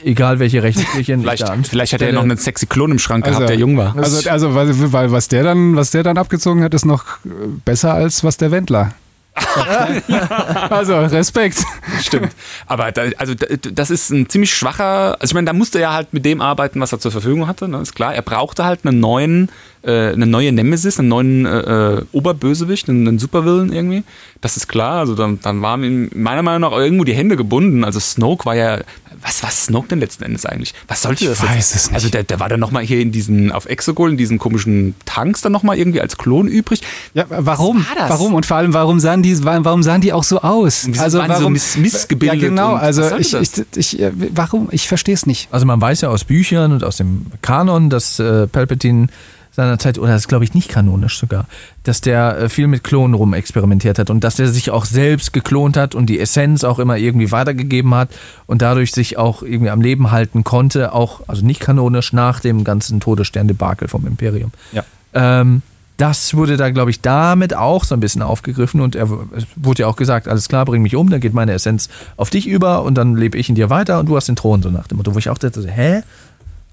[0.04, 2.14] egal welche Rechtlichen vielleicht, vielleicht hat er anstelle.
[2.14, 3.96] noch einen sexy Klon im Schrank Also- gehabt, der jung war.
[3.96, 7.30] Also, also weil, weil was der dann, was der dann abgezogen hat, ist noch äh,
[7.64, 8.92] besser als was der Wendler.
[10.70, 11.64] also Respekt.
[12.02, 12.34] Stimmt.
[12.68, 15.16] Aber da, also da, das ist ein ziemlich schwacher.
[15.22, 17.70] Also ich meine, da musste er halt mit dem arbeiten, was er zur Verfügung hatte.
[17.70, 17.78] Ne?
[17.80, 18.14] Ist klar.
[18.14, 19.50] Er brauchte halt einen neuen,
[19.84, 24.04] äh, eine neue Nemesis, einen neuen äh, äh Oberbösewicht, einen, einen Supervillain irgendwie.
[24.42, 25.00] Das ist klar.
[25.00, 27.84] Also dann, dann waren ihm meiner Meinung nach irgendwo die Hände gebunden.
[27.84, 28.80] Also Snoke war ja
[29.22, 30.74] was war Snoke denn letzten Endes eigentlich?
[30.88, 31.76] Was sollte das ich weiß jetzt?
[31.76, 31.96] Es nicht.
[31.96, 35.42] Also der, der war dann nochmal hier in diesen, auf Exegol, in diesen komischen Tanks
[35.42, 36.82] dann nochmal irgendwie als Klon übrig.
[37.14, 37.86] Ja, warum?
[38.08, 38.34] Warum?
[38.34, 40.88] Und vor allem, warum sahen die, warum sahen die auch so aus?
[40.98, 41.44] Also waren warum?
[41.44, 42.42] So miss, missgebildet.
[42.42, 42.74] Ja, genau.
[42.76, 44.04] Also ich, ich, ich,
[44.34, 44.70] warum?
[44.72, 45.50] Ich verstehe es nicht.
[45.52, 49.08] Also man weiß ja aus Büchern und aus dem Kanon, dass äh, Palpatine
[49.52, 51.46] seiner Zeit, oder das ist glaube ich nicht kanonisch sogar,
[51.84, 55.34] dass der äh, viel mit Klonen rum experimentiert hat und dass er sich auch selbst
[55.34, 58.10] geklont hat und die Essenz auch immer irgendwie weitergegeben hat
[58.48, 62.64] und dadurch sich auch irgendwie am Leben halten konnte, auch, also nicht kanonisch, nach dem
[62.64, 64.52] ganzen Todesstern-Debakel vom Imperium.
[64.72, 64.84] Ja.
[65.14, 65.62] Ähm,
[66.02, 69.84] das wurde da, glaube ich, damit auch so ein bisschen aufgegriffen und er es wurde
[69.84, 72.82] ja auch gesagt, alles klar, bring mich um, dann geht meine Essenz auf dich über
[72.82, 74.98] und dann lebe ich in dir weiter und du hast den Thron, so nach dem
[74.98, 76.02] Motto, wo ich auch dachte, hä?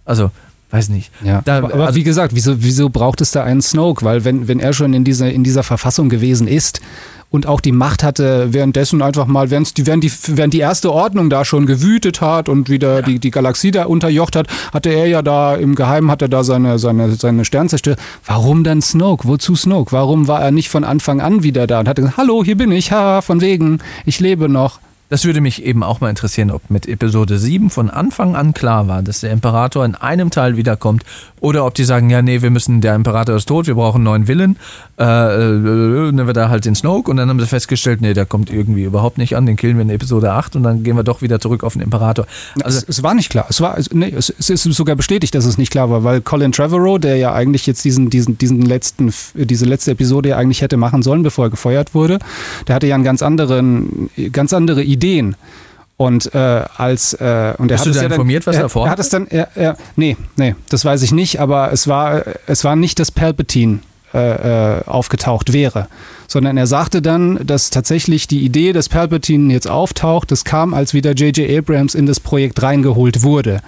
[0.07, 0.31] Also,
[0.71, 1.11] weiß nicht.
[1.25, 4.05] Ja, da, aber, also, wie gesagt, wieso, wieso braucht es da einen Snoke?
[4.05, 6.81] Weil wenn, wenn er schon in dieser, in dieser Verfassung gewesen ist
[7.31, 10.93] und auch die Macht hatte, währenddessen einfach mal, während die, während die, während die erste
[10.93, 13.03] Ordnung da schon gewütet hat und wieder ja.
[13.03, 16.45] die, die Galaxie da unterjocht hat, hatte er ja da im Geheimen, hat er da
[16.45, 17.97] seine, seine, seine Sternzerstörer.
[18.25, 19.27] Warum dann Snoke?
[19.27, 19.93] Wozu Snoke?
[19.93, 22.73] Warum war er nicht von Anfang an wieder da und hat gesagt, hallo, hier bin
[22.73, 24.81] ich, ha, von wegen, ich lebe noch.
[25.11, 28.89] Das würde mich eben auch mal interessieren, ob mit Episode 7 von Anfang an klar
[28.89, 31.05] war, dass der Imperator in einem Teil wiederkommt
[31.41, 34.05] oder ob die sagen, ja, nee, wir müssen, der Imperator ist tot, wir brauchen einen
[34.05, 34.57] neuen Willen.
[34.99, 38.27] Äh, äh, dann wird da halt den Snoke und dann haben sie festgestellt, nee, der
[38.27, 41.05] kommt irgendwie überhaupt nicht an, den killen wir in Episode 8 und dann gehen wir
[41.05, 42.27] doch wieder zurück auf den Imperator.
[42.63, 43.47] Also, es, es war nicht klar.
[43.49, 46.53] Es, war, nee, es, es, ist sogar bestätigt, dass es nicht klar war, weil Colin
[46.53, 50.77] Trevorrow, der ja eigentlich jetzt diesen, diesen, diesen letzten, diese letzte Episode ja eigentlich hätte
[50.77, 52.19] machen sollen, bevor er gefeuert wurde,
[52.67, 55.37] der hatte ja einen ganz anderen, ganz andere Idee Ideen.
[55.97, 56.39] Und äh,
[56.77, 58.89] als äh, und er Bist hat du es da ja informiert, dann, was er, vorhat?
[58.89, 62.23] Er hat es dann, er, er, nee, nee, das weiß ich nicht, aber es war,
[62.47, 63.81] es war nicht, dass Palpatine
[64.15, 65.89] äh, äh, aufgetaucht wäre,
[66.29, 70.95] sondern er sagte dann, dass tatsächlich die Idee, dass Palpatine jetzt auftaucht, das kam, als
[70.95, 71.51] wieder J.J.
[71.59, 73.61] Abrams in das Projekt reingeholt wurde.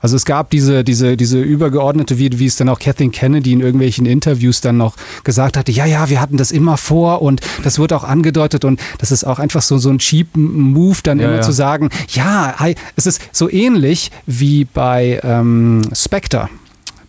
[0.00, 3.60] Also es gab diese, diese, diese übergeordnete, wie, wie es dann auch Kathleen Kennedy in
[3.60, 7.78] irgendwelchen Interviews dann noch gesagt hatte, ja, ja, wir hatten das immer vor und das
[7.78, 11.26] wird auch angedeutet und das ist auch einfach so, so ein cheap Move, dann ja,
[11.26, 11.42] immer ja.
[11.42, 12.54] zu sagen, ja,
[12.96, 16.48] es ist so ähnlich wie bei ähm, Spectre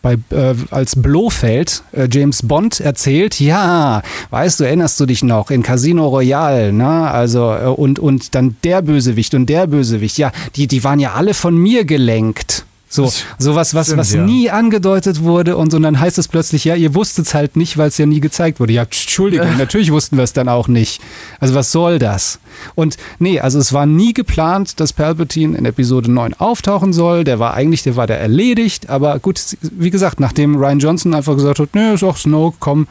[0.02, 5.52] bei, äh, als Blofeld äh, James Bond erzählt, ja, weißt du, erinnerst du dich noch,
[5.52, 7.12] in Casino Royale, ne?
[7.12, 11.14] Also, äh, und, und dann der Bösewicht und der Bösewicht, ja, die, die waren ja
[11.14, 12.66] alle von mir gelenkt.
[12.92, 14.24] So, sowas, was, was ja.
[14.24, 17.78] nie angedeutet wurde und, und dann heißt es plötzlich, ja, ihr wusstet es halt nicht,
[17.78, 18.74] weil es ja nie gezeigt wurde.
[18.74, 21.00] Ja, Entschuldigung, natürlich wussten wir es dann auch nicht.
[21.40, 22.40] Also was soll das?
[22.74, 27.24] Und nee, also es war nie geplant, dass Palpatine in Episode 9 auftauchen soll.
[27.24, 31.36] Der war eigentlich, der war da erledigt, aber gut, wie gesagt, nachdem Ryan Johnson einfach
[31.36, 32.88] gesagt hat, nee, ist auch Snoke, komm,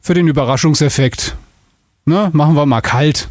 [0.00, 1.36] für den Überraschungseffekt,
[2.04, 3.28] ne, machen wir mal kalt.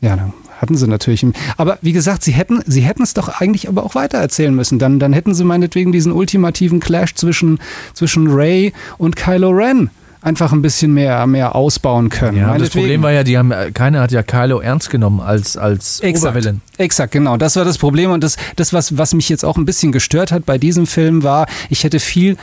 [0.00, 1.24] Ja, dann hatten sie natürlich.
[1.56, 4.78] Aber wie gesagt, sie hätten sie hätten es doch eigentlich aber auch weiter erzählen müssen.
[4.78, 7.58] Dann, dann hätten sie meinetwegen diesen ultimativen Clash zwischen,
[7.94, 9.90] zwischen Ray und Kylo Ren
[10.22, 12.36] einfach ein bisschen mehr, mehr ausbauen können.
[12.36, 16.00] Ja, das Problem war ja, die haben, keiner hat ja Kylo ernst genommen als, als
[16.00, 16.46] Exakt.
[16.76, 17.38] Exakt, genau.
[17.38, 18.10] Das war das Problem.
[18.10, 21.22] Und das, das was, was mich jetzt auch ein bisschen gestört hat bei diesem Film,
[21.22, 22.36] war, ich hätte viel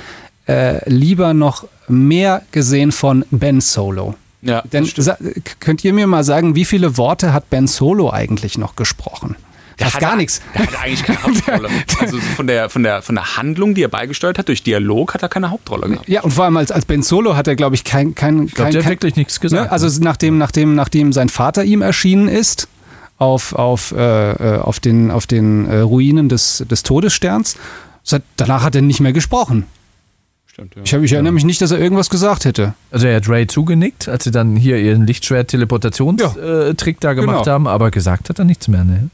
[0.47, 4.15] äh, lieber noch mehr gesehen von Ben Solo.
[4.42, 4.88] Ja, Denn
[5.60, 9.36] könnt ihr mir mal sagen, wie viele Worte hat Ben Solo eigentlich noch gesprochen?
[9.80, 10.42] Der hat gar nichts.
[10.56, 11.70] Der hat eigentlich keine Hauptrolle.
[12.00, 15.22] also von der, von, der, von der Handlung, die er beigesteuert hat, durch Dialog, hat
[15.22, 16.10] er keine Hauptrolle gehabt.
[16.10, 18.16] Ja, und vor allem als, als Ben Solo hat er, glaube ich, kein.
[18.16, 19.66] kein, ich glaub, kein der hat wirklich nichts gesagt.
[19.66, 19.72] Ne?
[19.72, 22.68] Also nachdem, nachdem, nachdem sein Vater ihm erschienen ist,
[23.20, 27.56] auf, auf, äh, äh auf den, auf den äh, Ruinen des, des Todessterns,
[28.36, 29.66] danach hat er nicht mehr gesprochen.
[30.58, 30.82] Stimmt, ja.
[30.84, 32.74] Ich, hab, ich erinnere mich nicht, dass er irgendwas gesagt hätte.
[32.89, 36.99] Also er hat Ray zugenickt, als sie dann hier ihren Lichtschwert-Teleportationstrick ja.
[36.99, 37.53] da gemacht genau.
[37.53, 39.12] haben, aber gesagt hat er nichts mehr, ne?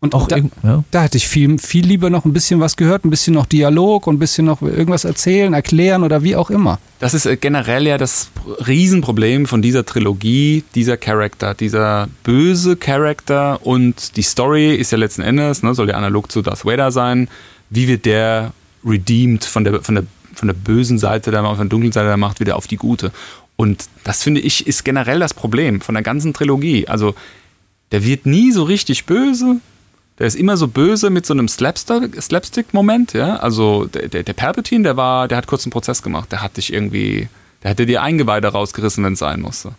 [0.00, 0.84] Und auch da, ja.
[0.90, 4.06] da hätte ich viel, viel lieber noch ein bisschen was gehört, ein bisschen noch Dialog
[4.06, 6.78] und ein bisschen noch irgendwas erzählen, erklären oder wie auch immer.
[6.98, 8.28] Das ist äh, generell ja das
[8.66, 15.22] Riesenproblem von dieser Trilogie, dieser Charakter, dieser böse Charakter und die Story ist ja letzten
[15.22, 17.28] Endes, ne, soll ja analog zu Darth Vader sein,
[17.70, 18.52] wie wird der
[18.84, 20.04] redeemed von der, von der
[20.38, 22.76] von der bösen Seite der Macht, von der dunklen Seite der Macht wieder auf die
[22.76, 23.12] gute.
[23.56, 26.88] Und das finde ich ist generell das Problem von der ganzen Trilogie.
[26.88, 27.14] Also
[27.92, 29.56] der wird nie so richtig böse.
[30.18, 33.36] Der ist immer so böse mit so einem Slapstick-Moment, ja.
[33.36, 36.30] Also der, der, der Palpatine, der war, der hat kurz einen Prozess gemacht.
[36.30, 37.28] Der hat dich irgendwie,
[37.62, 39.74] der hätte dir Eingeweide rausgerissen, wenn es sein musste.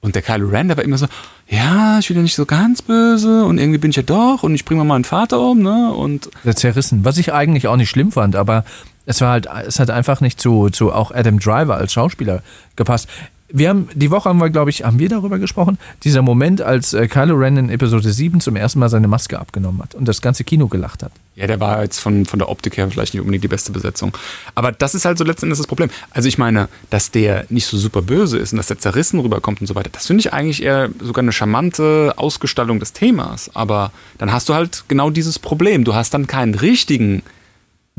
[0.00, 1.06] Und der Kylo Ren, der war immer so,
[1.48, 4.54] ja, ich bin ja nicht so ganz böse und irgendwie bin ich ja doch und
[4.54, 5.92] ich bringe mal meinen Vater um, ne?
[5.92, 7.04] Und Der zerrissen.
[7.04, 8.64] Was ich eigentlich auch nicht schlimm fand, aber
[9.08, 12.42] es war halt, es hat einfach nicht zu, zu auch Adam Driver als Schauspieler
[12.76, 13.08] gepasst.
[13.50, 16.92] Wir haben, die Woche haben wir, glaube ich, haben wir darüber gesprochen, dieser Moment, als
[16.92, 20.20] äh, Kylo Ren in Episode 7 zum ersten Mal seine Maske abgenommen hat und das
[20.20, 21.12] ganze Kino gelacht hat.
[21.36, 24.12] Ja, der war jetzt von, von der Optik her vielleicht nicht unbedingt die beste Besetzung.
[24.54, 25.88] Aber das ist halt so letzten Endes das Problem.
[26.10, 29.62] Also ich meine, dass der nicht so super böse ist und dass der zerrissen rüberkommt
[29.62, 33.50] und so weiter, das finde ich eigentlich eher sogar eine charmante Ausgestaltung des Themas.
[33.54, 35.84] Aber dann hast du halt genau dieses Problem.
[35.84, 37.22] Du hast dann keinen richtigen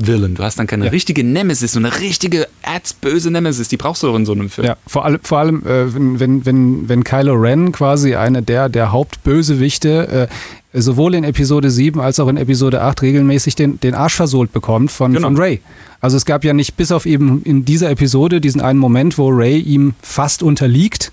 [0.07, 0.35] Villain.
[0.35, 3.67] Du hast dann keine richtige Nemesis, so eine richtige erzböse Nemesis.
[3.67, 4.67] Die brauchst du doch in so einem Film.
[4.67, 8.91] Ja, vor allem, vor allem äh, wenn, wenn, wenn, Kylo Ren quasi eine der, der
[8.91, 10.29] Hauptbösewichte
[10.73, 14.51] äh, sowohl in Episode 7 als auch in Episode 8 regelmäßig den, den Arsch versohlt
[14.53, 15.27] bekommt von, Genau.
[15.27, 15.61] von Ray.
[16.01, 19.29] Also es gab ja nicht bis auf eben in dieser Episode diesen einen Moment, wo
[19.29, 21.11] Ray ihm fast unterliegt,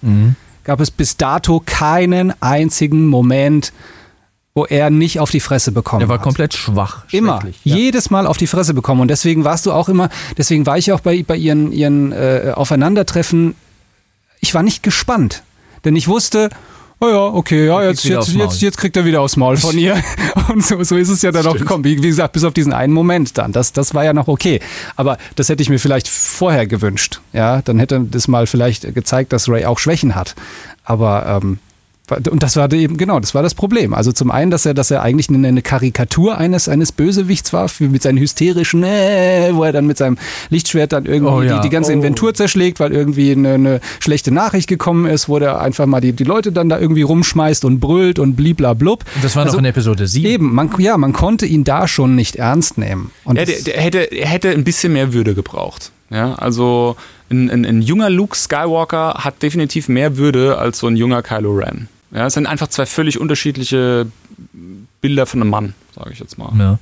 [0.62, 3.72] gab es bis dato keinen einzigen Moment,
[4.56, 6.22] wo er nicht auf die Fresse bekommen Er war hat.
[6.22, 7.04] komplett schwach.
[7.12, 7.40] Immer.
[7.62, 7.76] Ja.
[7.76, 9.02] Jedes Mal auf die Fresse bekommen.
[9.02, 12.52] Und deswegen warst du auch immer, deswegen war ich auch bei, bei ihren, ihren äh,
[12.54, 13.54] Aufeinandertreffen,
[14.40, 15.42] ich war nicht gespannt.
[15.84, 16.48] Denn ich wusste,
[17.00, 20.02] oh ja, okay, ja, jetzt, jetzt, jetzt, jetzt kriegt er wieder aufs Maul von ihr.
[20.48, 21.84] Und so, so ist es ja dann auch gekommen.
[21.84, 23.52] Wie, wie gesagt, bis auf diesen einen Moment dann.
[23.52, 24.60] Das, das war ja noch okay.
[24.96, 27.20] Aber das hätte ich mir vielleicht vorher gewünscht.
[27.34, 30.34] Ja, dann hätte das mal vielleicht gezeigt, dass Ray auch Schwächen hat.
[30.82, 31.58] Aber ähm,
[32.30, 33.92] und das war eben, genau, das war das Problem.
[33.92, 37.68] Also zum einen, dass er, dass er eigentlich eine, eine Karikatur eines, eines Bösewichts war,
[37.80, 40.16] mit seinen hysterischen, äh, wo er dann mit seinem
[40.50, 41.94] Lichtschwert dann irgendwie Oh ja, die, die ganze oh.
[41.94, 46.12] Inventur zerschlägt, weil irgendwie eine, eine schlechte Nachricht gekommen ist, wo der einfach mal die,
[46.12, 49.04] die Leute dann da irgendwie rumschmeißt und brüllt und bliblablub.
[49.16, 50.26] Und das war noch Also in Episode 7.
[50.26, 53.10] Eben, man, ja, man konnte ihn da schon nicht ernst nehmen.
[53.24, 55.90] Und das- der, der hätte, er hätte ein bisschen mehr Würde gebraucht.
[56.10, 56.94] Ja, also
[57.30, 61.52] ein, ein, ein junger Luke Skywalker hat definitiv mehr Würde als so ein junger Kylo
[61.52, 61.88] Ren.
[62.12, 64.06] Ja, es sind einfach zwei völlig unterschiedliche
[65.00, 66.52] Bilder von einem Mann, sage ich jetzt mal.
[66.58, 66.78] Ja.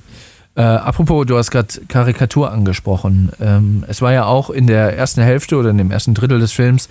[0.57, 3.31] Äh, apropos, du hast gerade Karikatur angesprochen.
[3.41, 6.51] Ähm, es war ja auch in der ersten Hälfte oder in dem ersten Drittel des
[6.53, 6.87] Films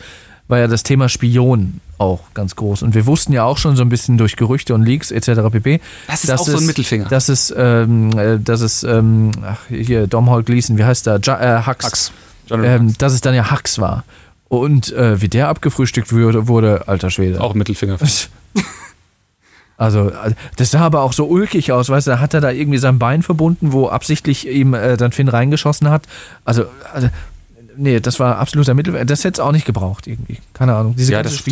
[0.48, 2.82] war ja das Thema Spion auch ganz groß.
[2.82, 5.40] Und wir wussten ja auch schon so ein bisschen durch Gerüchte und Leaks etc.
[5.50, 5.80] pp.
[6.06, 7.06] Das ist dass auch so ein es- Mittelfinger.
[7.08, 11.18] Das ist, ähm, äh, das ist, ähm, ach, hier, Domhnall Gleeson, wie heißt der?
[11.24, 11.84] Ja, äh, Hux.
[11.86, 12.12] Hux.
[12.50, 14.04] Ähm, dass es dann ja Hux war.
[14.58, 17.40] Und äh, wie der abgefrühstückt wurde, wurde alter Schwede.
[17.40, 17.98] auch Mittelfinger.
[19.76, 22.50] Also, äh, das sah aber auch so ulkig aus, weißt du, da hat er da
[22.50, 26.04] irgendwie sein Bein verbunden, wo absichtlich ihm äh, dann Finn reingeschossen hat.
[26.44, 27.08] Also, also
[27.76, 29.04] nee, das war absoluter Mittel.
[29.06, 30.38] Das hätte es auch nicht gebraucht irgendwie.
[30.52, 30.94] Keine Ahnung.
[30.96, 31.42] Diese Ja, ganze.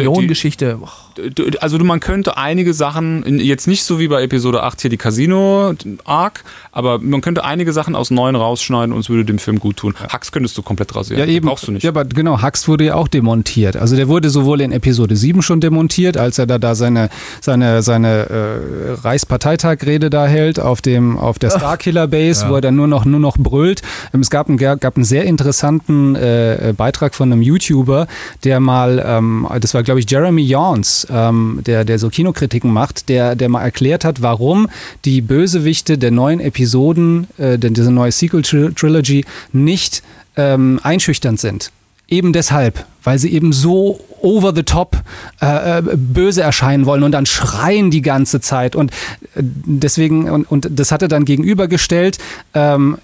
[1.34, 4.90] Du- Also du, man könnte einige Sachen, jetzt nicht so wie bei Episode 8 hier
[4.90, 9.58] die Casino-Arc, aber man könnte einige Sachen aus neuen rausschneiden und es würde dem Film
[9.58, 9.94] gut tun.
[10.12, 11.20] Hux könntest du komplett rasieren.
[11.20, 11.46] Ja, eben.
[11.48, 11.82] Brauchst du nicht.
[11.82, 13.76] Ja, aber genau, Hux wurde ja auch demontiert.
[13.76, 17.10] Also der wurde sowohl in Episode 7 schon demontiert, als er da, da seine,
[17.40, 22.76] seine, seine äh, Reichsparteitagrede da hält auf, dem, auf der Starkiller Base, wo er dann
[22.76, 23.82] nur noch, nur noch brüllt.
[24.14, 28.06] Ähm, Es gab einen, gab einen sehr interessanten äh, Beitrag von einem YouTuber,
[28.44, 33.08] der mal, ähm, das war glaube ich Jeremy Yawns, ähm, der, der so Kinokritiken macht,
[33.08, 34.68] der, der mal erklärt hat, warum
[35.04, 40.02] die Bösewichte der neuen Episoden, äh, denn diese neue Sequel-Trilogy, nicht
[40.36, 41.70] ähm, einschüchternd sind.
[42.08, 44.96] Eben deshalb, weil sie eben so over the top
[45.40, 48.76] äh, äh, böse erscheinen wollen und dann schreien die ganze Zeit.
[48.76, 48.90] Und
[49.34, 52.18] äh, deswegen, und, und das hat er dann gegenübergestellt,
[52.54, 52.98] ähm,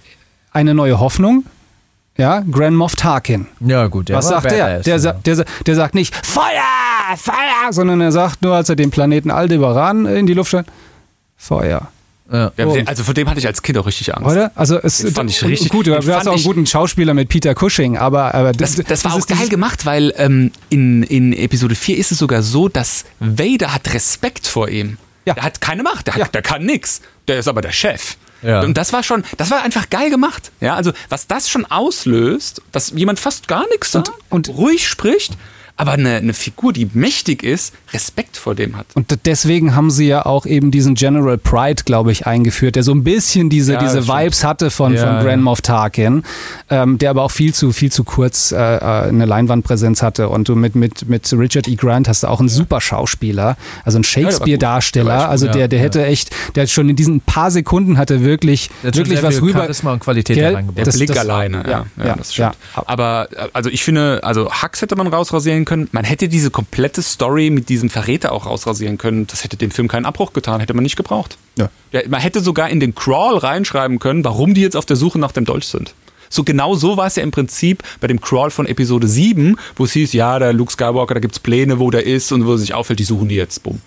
[0.52, 1.44] eine neue Hoffnung.
[2.18, 3.46] Ja, Grand Moff Tarkin.
[3.60, 4.08] Ja, gut.
[4.08, 4.80] Der Was war sagt der?
[4.80, 4.98] Der, ja.
[4.98, 8.90] sa der, sa- der sagt nicht Feuer, Feuer, sondern er sagt nur, als er den
[8.90, 10.68] Planeten Aldebaran in die Luft stand,
[11.36, 11.88] Feuer.
[12.30, 12.52] Ja.
[12.58, 12.76] Ja, Oh.
[12.84, 14.30] also vor dem hatte ich als Kind auch richtig Angst.
[14.30, 14.52] Oder?
[14.54, 15.86] Also es Den fand ich richtig- gut.
[15.86, 19.18] Du hast auch einen guten Schauspieler mit Peter Cushing, aber, aber Das, das war auch
[19.18, 23.72] ist geil gemacht, weil ähm, in, in Episode 4 ist es sogar so, dass Vader
[23.72, 24.98] hat Respekt vor ihm.
[25.24, 25.34] Ja.
[25.34, 26.26] Der hat keine Macht, der, hat, Ja.
[26.28, 27.00] der kann nix.
[27.28, 28.16] Der ist aber der Chef.
[28.42, 28.60] Ja.
[28.62, 30.50] Und das war schon, das war einfach geil gemacht.
[30.60, 35.32] Ja, also was das schon auslöst, dass jemand fast gar nichts sagt, und- ruhig spricht,
[35.78, 38.86] aber eine, eine Figur, die mächtig ist, Respekt vor dem hat.
[38.94, 42.92] Und deswegen haben sie ja auch eben diesen General Pride, glaube ich, eingeführt, der so
[42.92, 44.18] ein bisschen diese, Ja, diese stimmt.
[44.18, 45.22] Vibes hatte von, Ja, von ja.
[45.22, 46.24] Grand Moff Tarkin,
[46.68, 50.28] ähm, der aber auch viel zu, viel zu kurz äh, äh, eine Leinwandpräsenz hatte.
[50.28, 51.76] Und du mit, mit, mit Richard E.
[51.76, 54.04] Grant hast du auch einen super Schauspieler, also einen.
[54.04, 55.28] Shakespeare-Darsteller.
[55.28, 55.84] Also der, ja, der ja.
[55.84, 59.60] hätte echt, der schon in diesen paar Sekunden hatte wirklich, wirklich was rüber.
[59.60, 60.52] Charisma und Qualität Gell?
[60.54, 60.84] da Der.
[60.84, 62.56] Das- Blick das- alleine, ja, ja, ja, ja, das stimmt.
[62.76, 62.82] ja.
[62.86, 65.88] Aber äh, also ich finde, also Hux hätte man rausrasieren können.
[65.92, 69.28] Man hätte diese komplette Story mit diesem Verräter auch rausrasieren können.
[69.28, 71.38] Das hätte dem Film keinen Abbruch getan, hätte man nicht gebraucht.
[71.56, 71.70] Ja.
[71.92, 75.20] Ja, man hätte sogar in den Crawl reinschreiben können, warum die jetzt auf der Suche
[75.20, 75.94] nach dem Dolch sind.
[76.30, 79.84] So genau so war es ja im Prinzip bei dem Crawl von Episode 7, wo
[79.84, 82.52] es hieß, ja, der Luke Skywalker, da gibt es Pläne, wo der ist und wo
[82.52, 83.62] er sich auffällt, die suchen die jetzt.
[83.62, 83.80] Bumm.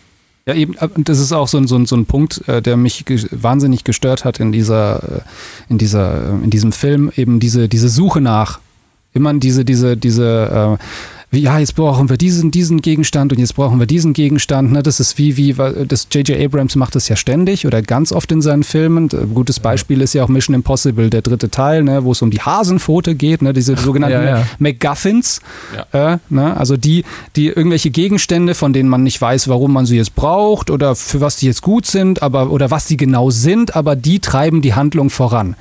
[0.48, 2.78] Ja, eben, und das ist auch so ein, so ein, so ein Punkt, äh, der
[2.78, 5.22] mich ge wahnsinnig gestört hat in dieser, äh,
[5.70, 8.60] in dieser, äh, in diesem Film, eben diese, diese Suche nach.
[9.14, 10.84] Immer diese, diese, diese, äh,
[11.32, 14.74] wie, ja, jetzt brauchen wir diesen, diesen Gegenstand und jetzt brauchen wir diesen Gegenstand.
[14.74, 14.84] Ne?
[14.84, 15.54] Das ist wie, wie,
[15.88, 16.38] das J.J.
[16.38, 19.10] Abrams macht das ja ständig oder ganz oft in seinen Filmen.
[19.14, 22.04] Ein gutes Beispiel ist ja auch Mission Impossible, der dritte Teil, ne?
[22.04, 23.54] wo es um die Hasenpfote geht, ne?
[23.54, 24.48] diese sogenannten Ja, ja.
[24.60, 25.40] MacGuffins.
[25.94, 26.58] Äh, ne?
[26.58, 27.06] Also die,
[27.38, 31.22] die irgendwelche Gegenstände, von denen man nicht weiß, warum man sie jetzt braucht oder für
[31.22, 34.74] was die jetzt gut sind, aber oder was sie genau sind, aber die treiben die
[34.74, 35.56] Handlung voran.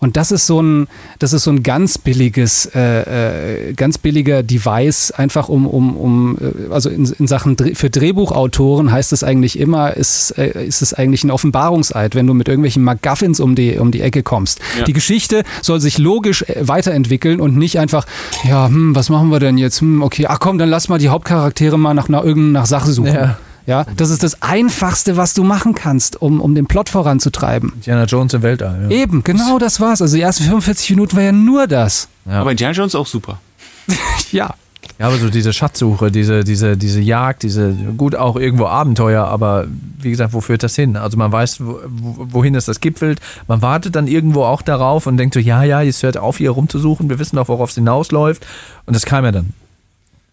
[0.00, 0.86] Und das ist so ein,
[1.18, 6.38] das ist so ein ganz billiges, äh, äh, ganz billiger Device, einfach um, um, um
[6.40, 10.82] äh, also in, in Sachen Dreh, für Drehbuchautoren heißt es eigentlich immer, ist, äh, ist
[10.82, 14.60] es eigentlich ein Offenbarungseid, wenn du mit irgendwelchen MacGuffins um die, um die Ecke kommst.
[14.78, 14.84] Ja.
[14.84, 18.06] Die Geschichte soll sich logisch äh, weiterentwickeln und nicht einfach,
[18.44, 19.80] ja, hm, was machen wir denn jetzt?
[19.80, 22.92] Hm, okay, ach komm, dann lass mal die Hauptcharaktere mal nach, nach irgendeiner nach Sache
[22.92, 23.14] suchen.
[23.14, 23.38] Ja.
[23.68, 27.72] Ja, das ist das Einfachste, was du machen kannst, um, um den Plot voranzutreiben.
[27.76, 28.88] Indiana Jones im Weltall.
[28.88, 28.96] Ja.
[28.96, 30.00] Eben, genau das war's.
[30.02, 32.08] Also die ersten 45 Minuten war ja nur das.
[32.24, 32.40] Ja.
[32.40, 33.38] Aber Indiana Jones auch super.
[34.32, 34.54] Ja.
[34.98, 39.66] Ja, aber so diese Schatzsuche, diese, diese, diese Jagd, diese, gut, auch irgendwo Abenteuer, aber
[40.00, 40.96] wie gesagt, wo führt das hin?
[40.96, 43.20] Also man weiß, wo, wo- wohin es das gipfelt.
[43.46, 46.50] Man wartet dann irgendwo auch darauf und denkt so, ja, ja, jetzt hört auf, hier
[46.50, 48.44] rumzusuchen, wir wissen doch, worauf es hinausläuft.
[48.86, 49.50] Und das kam ja dann.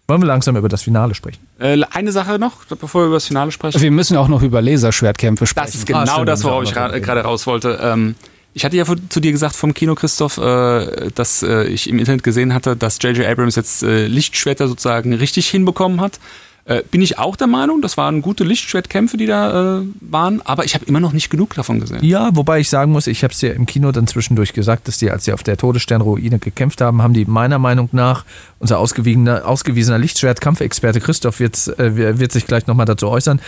[0.07, 1.39] Wollen wir langsam über das Finale sprechen?
[1.59, 3.81] Äh, eine Sache noch, bevor wir über das Finale sprechen.
[3.81, 5.65] Wir müssen auch noch über Laserschwertkämpfe sprechen.
[5.65, 7.79] Das ist Ah, genau stimmt, das, worauf ich gerade raus wollte.
[7.81, 8.15] Ähm,
[8.53, 12.23] ich hatte ja zu dir gesagt vom Kino, Christoph, äh, dass äh, ich im Internet
[12.23, 13.25] gesehen hatte, dass J.J.
[13.25, 16.19] Abrams jetzt äh, Lichtschwerter sozusagen richtig hinbekommen hat.
[16.67, 20.65] Äh, bin ich auch der Meinung, das waren gute Lichtschwertkämpfe, die da äh, waren, aber
[20.65, 22.03] ich habe immer noch nicht genug davon gesehen.
[22.03, 24.97] Ja, wobei ich sagen muss, ich habe es dir im Kino dann zwischendurch gesagt, dass
[24.97, 28.25] die, als sie auf der Todessternruine gekämpft haben, haben die meiner Meinung nach,
[28.57, 33.39] unser ausgewiesener, ausgewiesener Lichtschwert-Kampfexperte Christoph wird, äh, wird sich gleich nochmal dazu äußern,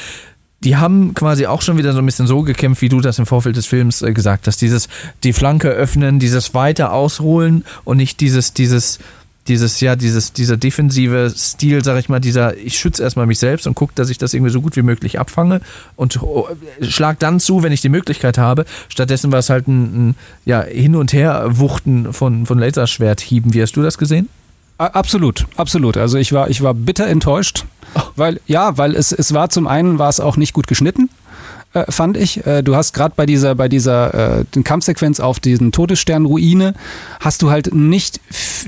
[0.64, 3.26] die haben quasi auch schon wieder so ein bisschen so gekämpft, wie du das im
[3.26, 4.62] Vorfeld des Films äh, gesagt hast.
[4.62, 4.90] Dieses,
[5.24, 9.00] die Flanke öffnen, dieses weiter ausholen und nicht dieses, dieses,
[9.48, 13.68] dieses, ja, dieses, dieser defensive Stil, sag ich mal, dieser, ich schütze erstmal mich selbst
[13.68, 15.62] und gucke, dass ich das irgendwie so gut wie möglich abfange
[15.96, 16.48] und oh,
[16.82, 18.66] schlag dann zu, wenn ich die Möglichkeit habe.
[18.90, 20.16] Stattdessen war es halt ein, ein
[20.46, 23.54] ja, Hin- und Her-Wuchten von, von Laserschwerthieben.
[23.54, 24.30] Wie hast du das gesehen?
[24.78, 25.98] Absolut, absolut.
[25.98, 27.66] Also ich war, ich war bitter enttäuscht,
[28.16, 31.10] weil ja, weil es, es war zum einen war es auch nicht gut geschnitten,
[31.78, 32.46] äh, fand ich.
[32.46, 36.74] Äh, du hast gerade bei dieser bei dieser äh, Kampfsequenz auf diesen Todessternruine
[37.20, 38.20] hast du halt nicht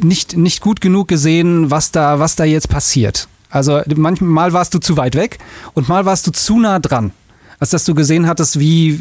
[0.02, 3.28] nicht nicht gut genug gesehen, was da was da jetzt passiert.
[3.50, 5.40] Also manchmal warst du zu weit weg
[5.74, 7.12] und mal warst du zu nah dran.
[7.60, 9.00] Als dass du gesehen hattest, wie,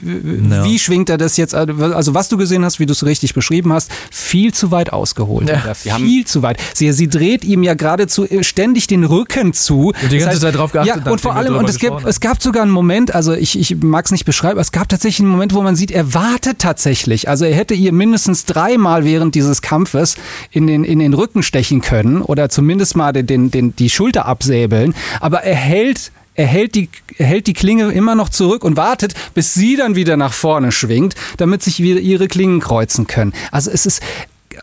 [0.51, 0.65] Ja.
[0.65, 3.73] wie schwingt er das jetzt, also was du gesehen hast, wie du es richtig beschrieben
[3.73, 5.49] hast, viel zu weit ausgeholt.
[5.49, 5.75] Ja.
[5.97, 6.59] Viel zu weit.
[6.75, 9.93] Sie, sie dreht ihm ja geradezu äh, ständig den Rücken zu.
[10.03, 12.43] Und die ganze Zeit drauf geachtet, Ja, und vor allem, und es, gibt, es gab
[12.43, 15.31] sogar einen Moment, also ich, ich mag es nicht beschreiben, aber es gab tatsächlich einen
[15.31, 17.29] Moment, wo man sieht, er wartet tatsächlich.
[17.29, 20.17] Also er hätte ihr mindestens dreimal während dieses Kampfes
[20.51, 24.27] in den, in den Rücken stechen können oder zumindest mal den, den, den, die Schulter
[24.27, 24.95] absäbeln.
[25.21, 26.89] Aber er hält er hält, die,
[27.19, 30.71] er hält die Klinge immer noch zurück und wartet, bis sie dann wieder nach vorne
[30.71, 33.35] schwingt, damit sich wieder ihre Klingen kreuzen können.
[33.51, 34.01] Also es ist,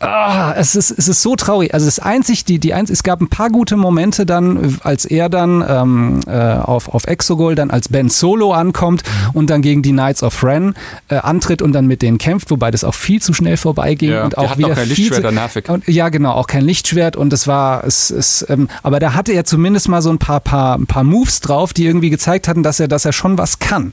[0.00, 1.74] ah, es ist, es ist so traurig.
[1.74, 5.28] Also das einzig, die, die eins, es gab ein paar gute Momente dann, als er
[5.28, 9.02] dann ähm, äh, auf, auf Exogol dann als Ben Solo ankommt
[9.32, 10.74] und dann gegen die Knights of Ren
[11.08, 14.24] äh, antritt und dann mit denen kämpft, wobei das auch viel zu schnell vorbeiging Ja,
[14.24, 15.68] und auch wieder auch kein viel Lichtschwert, zu, nervig.
[15.68, 19.32] und, ja, genau, auch kein Lichtschwert und es war, es, es, ähm, aber da hatte
[19.32, 22.62] er zumindest mal so ein paar, paar, ein paar Moves drauf, die irgendwie gezeigt hatten,
[22.62, 23.92] dass er, dass er schon was kann.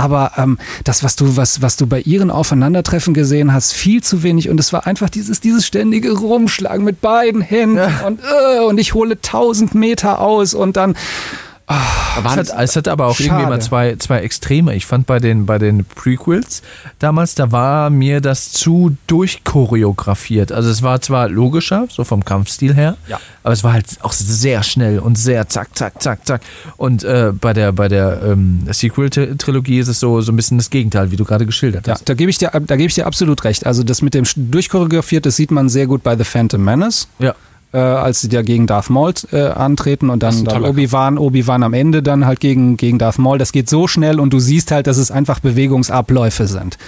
[0.00, 4.22] Aber ähm, das, was du, was, was du bei ihren Aufeinandertreffen gesehen hast, viel zu
[4.22, 4.48] wenig.
[4.48, 8.94] Und es war einfach dieses, dieses ständige Rumschlagen mit beiden Händen und, äh, und ich
[8.94, 10.96] hole tausend Meter aus und dann.
[12.24, 13.28] Es hat, es hat aber auch Schade.
[13.28, 14.74] irgendwie immer zwei, zwei Extreme.
[14.74, 16.62] Ich fand bei den, bei den Prequels
[16.98, 20.52] damals, da war mir das zu durchchoreografiert.
[20.52, 23.20] Also es war zwar logischer, so vom Kampfstil her, Ja.
[23.42, 26.40] aber es war halt auch sehr schnell und sehr zack, zack, zack, zack.
[26.76, 30.70] Und äh, bei der, bei der ähm, Sequel-Trilogie ist es so, so ein bisschen das
[30.70, 32.08] Gegenteil, wie du gerade geschildert Ja, hast.
[32.08, 33.66] da gebe ich dir, da gebe ich dir absolut recht.
[33.66, 37.08] Also das mit dem durchchoreografiert, das sieht man sehr gut bei The Phantom Menace.
[37.18, 37.34] Ja.
[37.72, 41.72] Äh, als sie da gegen Darth Maul äh, antreten und dann, dann Obi-Wan, Obi-Wan am
[41.72, 43.38] Ende dann halt gegen, gegen Darth Maul.
[43.38, 46.78] Das geht so schnell und du siehst halt, dass es einfach Bewegungsabläufe sind.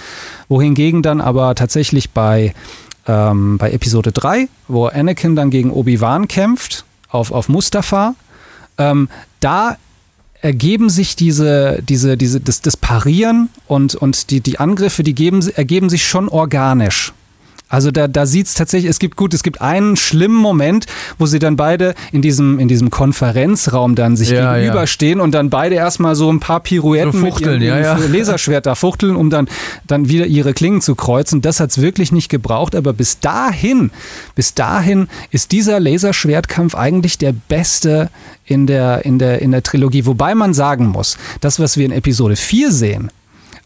[0.49, 2.53] Wohingegen dann aber tatsächlich bei,
[3.07, 8.15] ähm, bei Episode 3, wo Anakin dann gegen Obi-Wan kämpft, auf, auf Mustafa,
[8.77, 9.07] ähm,
[9.39, 9.77] da
[10.41, 15.47] ergeben sich diese, diese, diese, das, das Parieren und, und die, die Angriffe, die geben,
[15.55, 17.13] ergeben sich schon organisch.
[17.73, 20.85] Also da, da sieht es tatsächlich, es gibt gut, es gibt einen schlimmen Moment,
[21.17, 25.49] wo sie dann beide in diesem, in diesem Konferenzraum dann sich Ja, gegenüberstehen und dann
[25.49, 28.05] beide erstmal so ein paar Pirouetten So fuchteln, mit ihrem ja, ja.
[28.11, 29.47] Laserschwert da fuchteln, um dann,
[29.87, 31.41] dann wieder ihre Klingen zu kreuzen.
[31.41, 33.89] Das hat's wirklich nicht gebraucht, aber bis dahin,
[34.35, 38.11] bis dahin ist dieser Laserschwertkampf eigentlich der beste
[38.45, 40.05] in der, in der, in der Trilogie.
[40.05, 43.11] Wobei man sagen muss, das, was wir in Episode 4 sehen,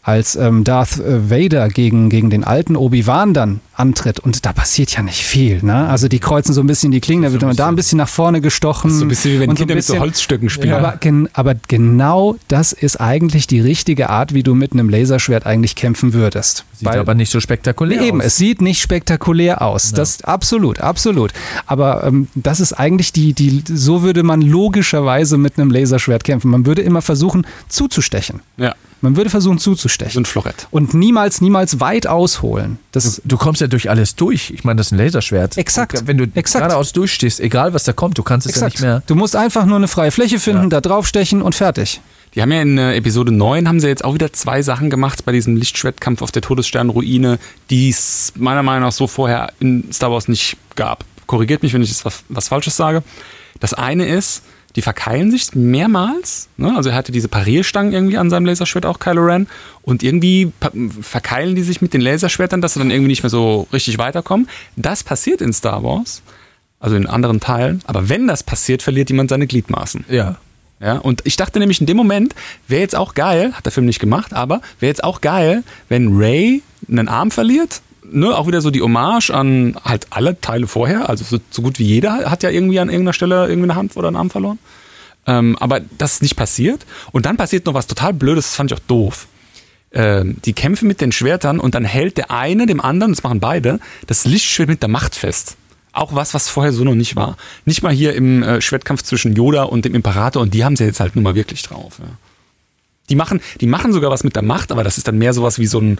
[0.02, 4.20] als ähm, Darth äh, Vader gegen, gegen den alten Obi-Wan dann antritt.
[4.20, 5.62] Und da passiert ja nicht viel.
[5.62, 5.88] Ne?
[5.88, 8.08] Also die kreuzen so ein bisschen die Klingen, da wird man da ein bisschen nach
[8.08, 8.90] vorne gestochen.
[8.90, 10.74] So ein bisschen wie wenn und Kinder mit so Holzstöcken spielen.
[10.74, 15.46] aber, gen, aber genau das ist eigentlich die richtige Art, wie du mit einem Laserschwert
[15.46, 16.64] eigentlich kämpfen würdest.
[16.78, 18.26] Sieht aber nicht so spektakulär Eben, aus.
[18.26, 19.92] es sieht nicht spektakulär aus.
[19.92, 21.32] Das absolut, absolut.
[21.66, 26.50] Aber ähm, das ist eigentlich die, die, so würde man logischerweise mit einem Laserschwert kämpfen.
[26.50, 28.40] Man würde immer versuchen zuzustechen.
[28.56, 30.22] Ja, Man würde versuchen so zuzustechen.
[30.22, 30.66] ein Florett.
[30.70, 32.78] Und niemals, niemals weit ausholen.
[32.92, 34.50] Das, Du kommst ja durch alles durch.
[34.50, 35.56] Ich meine, das ist ein Laserschwert.
[35.56, 36.06] Exakt.
[36.06, 36.64] Wenn du Exakt.
[36.64, 39.02] geradeaus durchstehst, egal was da kommt, du kannst es ja nicht mehr.
[39.06, 40.68] Du musst einfach nur eine freie Fläche finden, Ja.
[40.68, 42.00] da draufstechen und fertig.
[42.34, 45.24] Die haben ja in äh, Episode 9 haben sie jetzt auch wieder zwei Sachen gemacht
[45.24, 47.38] bei diesem Lichtschwertkampf auf der Todessternruine,
[47.70, 51.04] die es meiner Meinung nach so vorher in Star Wars nicht gab.
[51.26, 53.02] Korrigiert mich, wenn ich jetzt was, was Falsches sage.
[53.60, 54.42] Das eine ist,
[54.78, 56.48] die verkeilen sich mehrmals.
[56.56, 56.72] Ne?
[56.76, 59.48] Also er hatte diese Parierstangen irgendwie an seinem Laserschwert auch, Kylo Ren.
[59.82, 60.52] Und irgendwie
[61.00, 64.48] verkeilen die sich mit den Laserschwertern, dass sie dann irgendwie nicht mehr so richtig weiterkommen.
[64.76, 66.22] Das passiert in Star Wars,
[66.78, 67.82] also in anderen Teilen.
[67.86, 70.04] Aber wenn das passiert, verliert jemand seine Gliedmaßen.
[70.08, 70.36] Ja.
[70.80, 72.36] Ja, und ich dachte nämlich in dem Moment,
[72.68, 76.16] wäre jetzt auch geil, hat der Film nicht gemacht, aber wäre jetzt auch geil, wenn
[76.16, 77.82] Ray einen Arm verliert.
[78.10, 81.08] Ne, auch wieder so die Hommage an halt alle Teile vorher.
[81.08, 83.96] Also so, so gut wie jeder hat ja irgendwie an irgendeiner Stelle irgendwie eine Hand
[83.96, 84.58] oder einen Arm verloren.
[85.26, 86.86] Ähm, aber das ist nicht passiert.
[87.12, 89.28] Und dann passiert noch was total Blödes, das fand ich auch doof.
[89.92, 93.40] Ähm, die kämpfen mit den Schwertern und dann hält der eine dem anderen, das machen
[93.40, 95.56] beide, das Lichtschwert mit der Macht fest.
[95.92, 97.36] Auch was, was vorher so noch nicht war.
[97.64, 100.84] Nicht mal hier im äh, Schwertkampf zwischen Yoda und dem Imperator und die haben sie
[100.84, 101.98] jetzt halt nun mal wirklich drauf.
[101.98, 102.06] Ja.
[103.08, 105.58] Die, machen, die machen sogar was mit der Macht, aber das ist dann mehr sowas
[105.58, 105.98] wie so ein,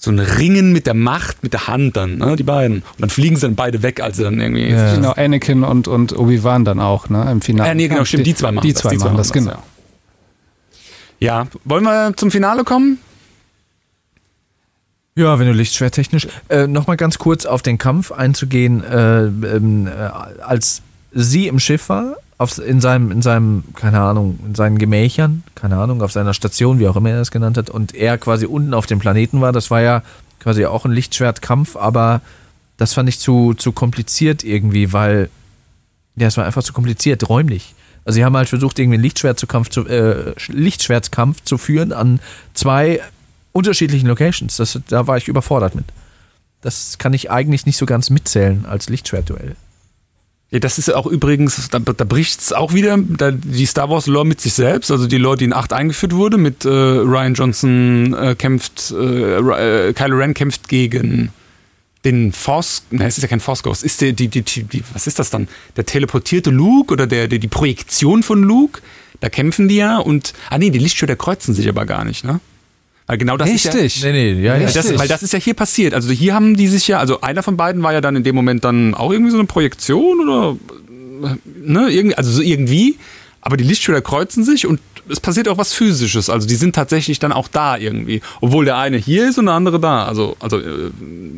[0.00, 2.76] so ein Ringen mit der Macht, mit der Hand dann, ne, die beiden.
[2.76, 4.68] Und dann fliegen sie dann beide weg, als sie dann irgendwie.
[4.68, 4.94] Ja.
[4.94, 7.70] Genau, Anakin und, und Obi-Wan dann auch, ne, im Finale.
[7.70, 8.82] Äh, nee, genau, stimmt, die zwei machen die das.
[8.82, 9.50] Zwei machen das, genau.
[9.50, 11.42] ja.
[11.42, 12.98] ja, wollen wir zum Finale kommen?
[15.16, 16.28] Ja, wenn du lichtschwerttechnisch.
[16.48, 21.88] Äh, Nochmal ganz kurz auf den Kampf einzugehen, äh, ähm, äh, als sie im Schiff
[21.88, 26.34] war, auf, in seinem, in seinem, keine Ahnung, in seinen Gemächern, keine Ahnung, auf seiner
[26.34, 29.40] Station, wie auch immer er es genannt hat, und er quasi unten auf dem Planeten
[29.40, 30.02] war, das war ja
[30.38, 32.22] quasi auch ein Lichtschwertkampf, aber
[32.76, 35.30] das fand ich zu, zu kompliziert irgendwie, weil,
[36.14, 37.74] ja, es war einfach zu kompliziert, räumlich.
[38.04, 42.20] Also sie haben halt versucht, irgendwie einen Lichtschwertkampf zu, äh, Lichtschwertkampf zu führen an
[42.54, 43.00] zwei
[43.52, 44.56] unterschiedlichen Locations.
[44.56, 45.86] Das, da war ich überfordert mit.
[46.60, 49.56] Das kann ich eigentlich nicht so ganz mitzählen als Lichtschwertduell.
[50.50, 54.06] Ja, das ist auch übrigens, da, da bricht es auch wieder, da, die Star Wars
[54.06, 57.34] Lore mit sich selbst, also die Lore, die in 8 eingeführt wurde, mit äh, Ryan
[57.34, 61.30] Johnson äh, kämpft, äh, äh, Kylo Ren kämpft gegen
[62.06, 65.06] den Force, nein, es ist ja kein Force Ghost, ist der, die, die, die, was
[65.06, 65.48] ist das dann?
[65.76, 68.80] Der teleportierte Luke oder der, der, die Projektion von Luke?
[69.20, 72.40] Da kämpfen die ja und, ah nee, die Lichtschwerter kreuzen sich aber gar nicht, ne?
[73.08, 74.04] Weil genau das ist ja, Richtig.
[74.04, 74.74] Nee, nee, ja, Richtig.
[74.74, 75.94] das, weil das ist ja hier passiert.
[75.94, 78.34] Also hier haben die sich ja, also einer von beiden war ja dann in dem
[78.36, 80.56] Moment dann auch irgendwie so eine Projektion oder
[81.24, 82.98] äh, ne, irgendwie, also so irgendwie.
[83.40, 84.78] Aber die Lichtschwerter kreuzen sich und
[85.08, 86.30] es passiert auch was Physisches.
[86.30, 88.20] Also die sind tatsächlich dann auch da irgendwie.
[88.40, 90.04] Obwohl der eine hier ist und der andere da.
[90.04, 90.90] Also, also äh,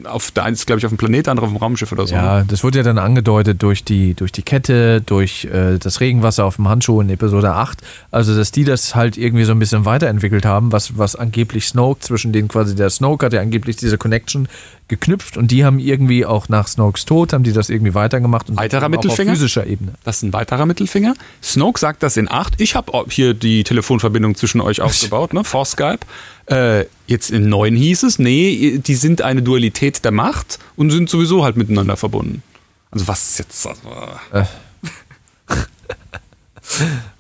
[0.05, 2.07] auf der eine ist, glaube ich, auf dem Planet, der andere auf dem Raumschiff oder
[2.07, 2.15] so.
[2.15, 6.45] Ja, das wurde ja dann angedeutet durch die, durch die Kette, durch äh, das Regenwasser
[6.45, 7.79] auf dem Handschuh in Episode 8.
[8.11, 12.01] Also, dass die das halt irgendwie so ein bisschen weiterentwickelt haben, was, was angeblich Snoke,
[12.01, 14.49] zwischen denen quasi der Snoke hat ja angeblich diese Connection
[14.91, 18.57] geknüpft und die haben irgendwie auch nach Snokes Tod, haben die das irgendwie weitergemacht und
[18.59, 19.33] Weiterer Mittelfinger?
[19.33, 19.93] auf physischer Ebene.
[20.05, 21.15] Das ist ein weiterer Mittelfinger.
[21.43, 22.61] Snoke sagt das in 8.
[22.61, 25.45] Ich habe hier die Telefonverbindung zwischen euch aufgebaut, ne?
[25.45, 26.01] vor Skype.
[26.47, 31.09] Äh, jetzt in 9 hieß es, nee, die sind eine Dualität der Macht und sind
[31.09, 32.43] sowieso halt miteinander verbunden.
[32.91, 33.67] Also was ist jetzt...
[33.67, 34.49] Also,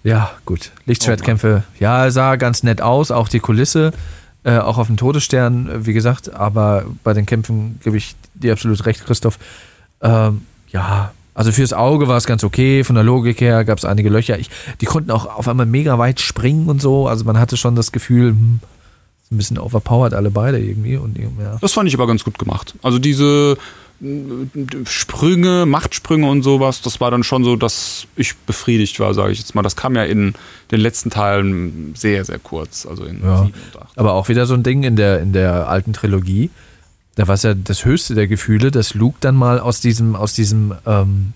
[0.02, 0.70] Ja, gut.
[0.86, 3.92] Lichtschwertkämpfe, ja, sah ganz nett aus, auch die Kulisse,
[4.44, 8.52] äh, auch auf dem Todesstern, äh, wie gesagt, aber bei den Kämpfen gebe ich dir
[8.52, 9.38] absolut recht, Christoph.
[10.00, 13.84] Ähm, ja, also fürs Auge war es ganz okay, von der Logik her gab es
[13.84, 14.38] einige Löcher.
[14.38, 14.50] Ich,
[14.80, 17.92] die konnten auch auf einmal mega weit springen und so, also man hatte schon das
[17.92, 18.60] Gefühl, hm,
[19.32, 21.56] ein bisschen overpowered alle beide irgendwie und ja.
[21.60, 22.74] das fand ich aber ganz gut gemacht.
[22.82, 23.56] Also diese
[24.86, 29.38] Sprünge, Machtsprünge und sowas, das war dann schon so, dass ich befriedigt war, sage ich
[29.38, 29.62] jetzt mal.
[29.62, 30.32] Das kam ja in
[30.70, 32.86] den letzten Teilen sehr, sehr kurz.
[32.86, 33.44] Also in Ja.
[33.44, 33.98] 7 und 8.
[33.98, 36.48] Aber auch wieder so ein Ding in der, in der alten Trilogie.
[37.16, 40.32] Da war es ja das höchste der Gefühle, dass Luke dann mal aus diesem, aus
[40.34, 41.32] diesem, ähm,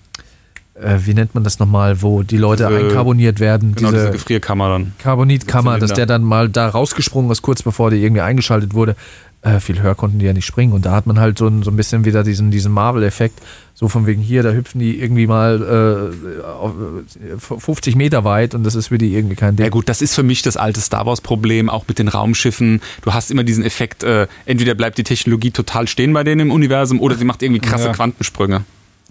[0.75, 4.11] äh, wie nennt man das nochmal, wo die Leute Diese- einkarboniert werden, Genau, diese, diese
[4.13, 4.93] Gefrierkammer dann.
[4.99, 8.95] Carbonitkammer, dass der dann mal da rausgesprungen ist, kurz bevor die irgendwie eingeschaltet wurde.
[9.45, 10.73] Äh, viel höher konnten die ja nicht springen.
[10.73, 13.39] Und da hat man halt so ein, so ein bisschen wieder diesen, diesen Marvel-Effekt.
[13.75, 16.11] So von wegen hier, da hüpfen die irgendwie mal
[16.41, 19.65] äh, auf, äh, 50 Meter weit und das ist für die irgendwie kein Ding.
[19.65, 22.81] Ja gut, das ist für mich das alte Star Wars-Problem, auch mit den Raumschiffen.
[23.03, 26.51] Du hast immer diesen Effekt, äh, entweder bleibt die Technologie total stehen bei denen im
[26.51, 27.93] Universum oder sie macht irgendwie krasse Ja.
[27.93, 28.63] Quantensprünge.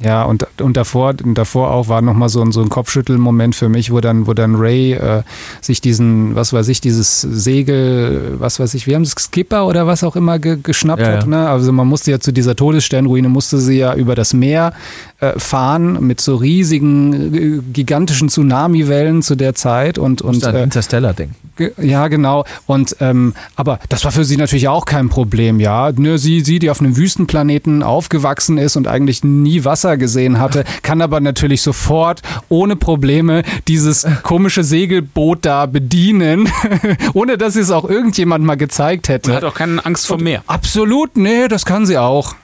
[0.04, 3.68] Ja, und, und davor, und davor auch war nochmal so ein, so ein Kopfschüttelmoment für
[3.68, 5.22] mich, wo dann, wo dann Ray äh,
[5.60, 9.86] sich diesen, was weiß ich, dieses Segel, was weiß ich, wir haben das Skipper oder
[9.86, 11.20] was auch immer ge, geschnappt Ja, hat.
[11.22, 11.26] ja.
[11.26, 11.48] Ne?
[11.48, 14.72] Also man musste ja zu dieser Todessternruine, musste sie ja über das Meer
[15.20, 20.62] äh, fahren mit so riesigen, äh, gigantischen Tsunami-Wellen zu der Zeit und, und an äh,
[20.62, 21.34] Interstellar denken.
[21.56, 22.44] Ge- Ja, genau.
[22.66, 25.92] Und ähm, aber das war für sie natürlich auch kein Problem, ja.
[25.92, 30.64] Ne, sie, sie, die auf einem Wüstenplaneten aufgewachsen ist und eigentlich nie Wasser gesehen hatte,
[30.82, 36.48] kann aber natürlich sofort ohne Probleme dieses komische Segelboot da bedienen,
[37.14, 39.34] ohne dass sie es auch irgendjemand mal gezeigt Und hätte.
[39.34, 40.42] hat auch keine Angst vor Meer.
[40.46, 42.34] Absolut, nee, das kann sie auch.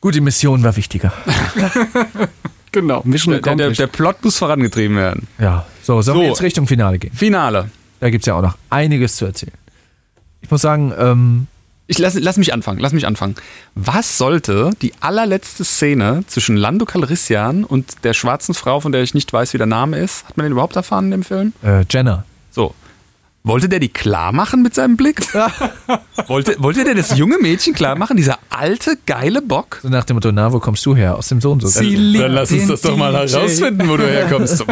[0.00, 1.12] Gut, die Mission war wichtiger.
[2.72, 3.02] Genau.
[3.04, 5.26] Mission Der, der, der Plot muss vorangetrieben werden.
[5.38, 6.28] Ja, so, sollen wir So.
[6.30, 7.12] jetzt Richtung Finale gehen?
[7.12, 7.68] Finale.
[8.00, 9.52] Da gibt es ja auch noch einiges zu erzählen.
[10.40, 11.46] Ich muss sagen, ähm,
[11.88, 13.34] Ich lass, lass mich anfangen, lass mich anfangen.
[13.74, 19.14] Was sollte die allerletzte Szene zwischen Lando Calrissian und der schwarzen Frau, von der ich
[19.14, 21.52] nicht weiß, wie der Name ist, hat man den überhaupt erfahren in dem Film?
[21.62, 22.24] äh, Jenna.
[22.50, 22.74] So.
[23.44, 25.20] Wollte der die klar machen mit seinem Blick?
[26.28, 28.16] wollte, wollte der das junge Mädchen klar machen?
[28.16, 29.80] Dieser alte, geile Bock?
[29.82, 31.16] So nach dem Motto, na, wo kommst du her?
[31.16, 31.80] Aus dem Sohn so.
[31.80, 33.34] Liebt Dann lass uns das doch mal DJ.
[33.34, 34.58] herausfinden, wo du herkommst.
[34.58, 34.64] So,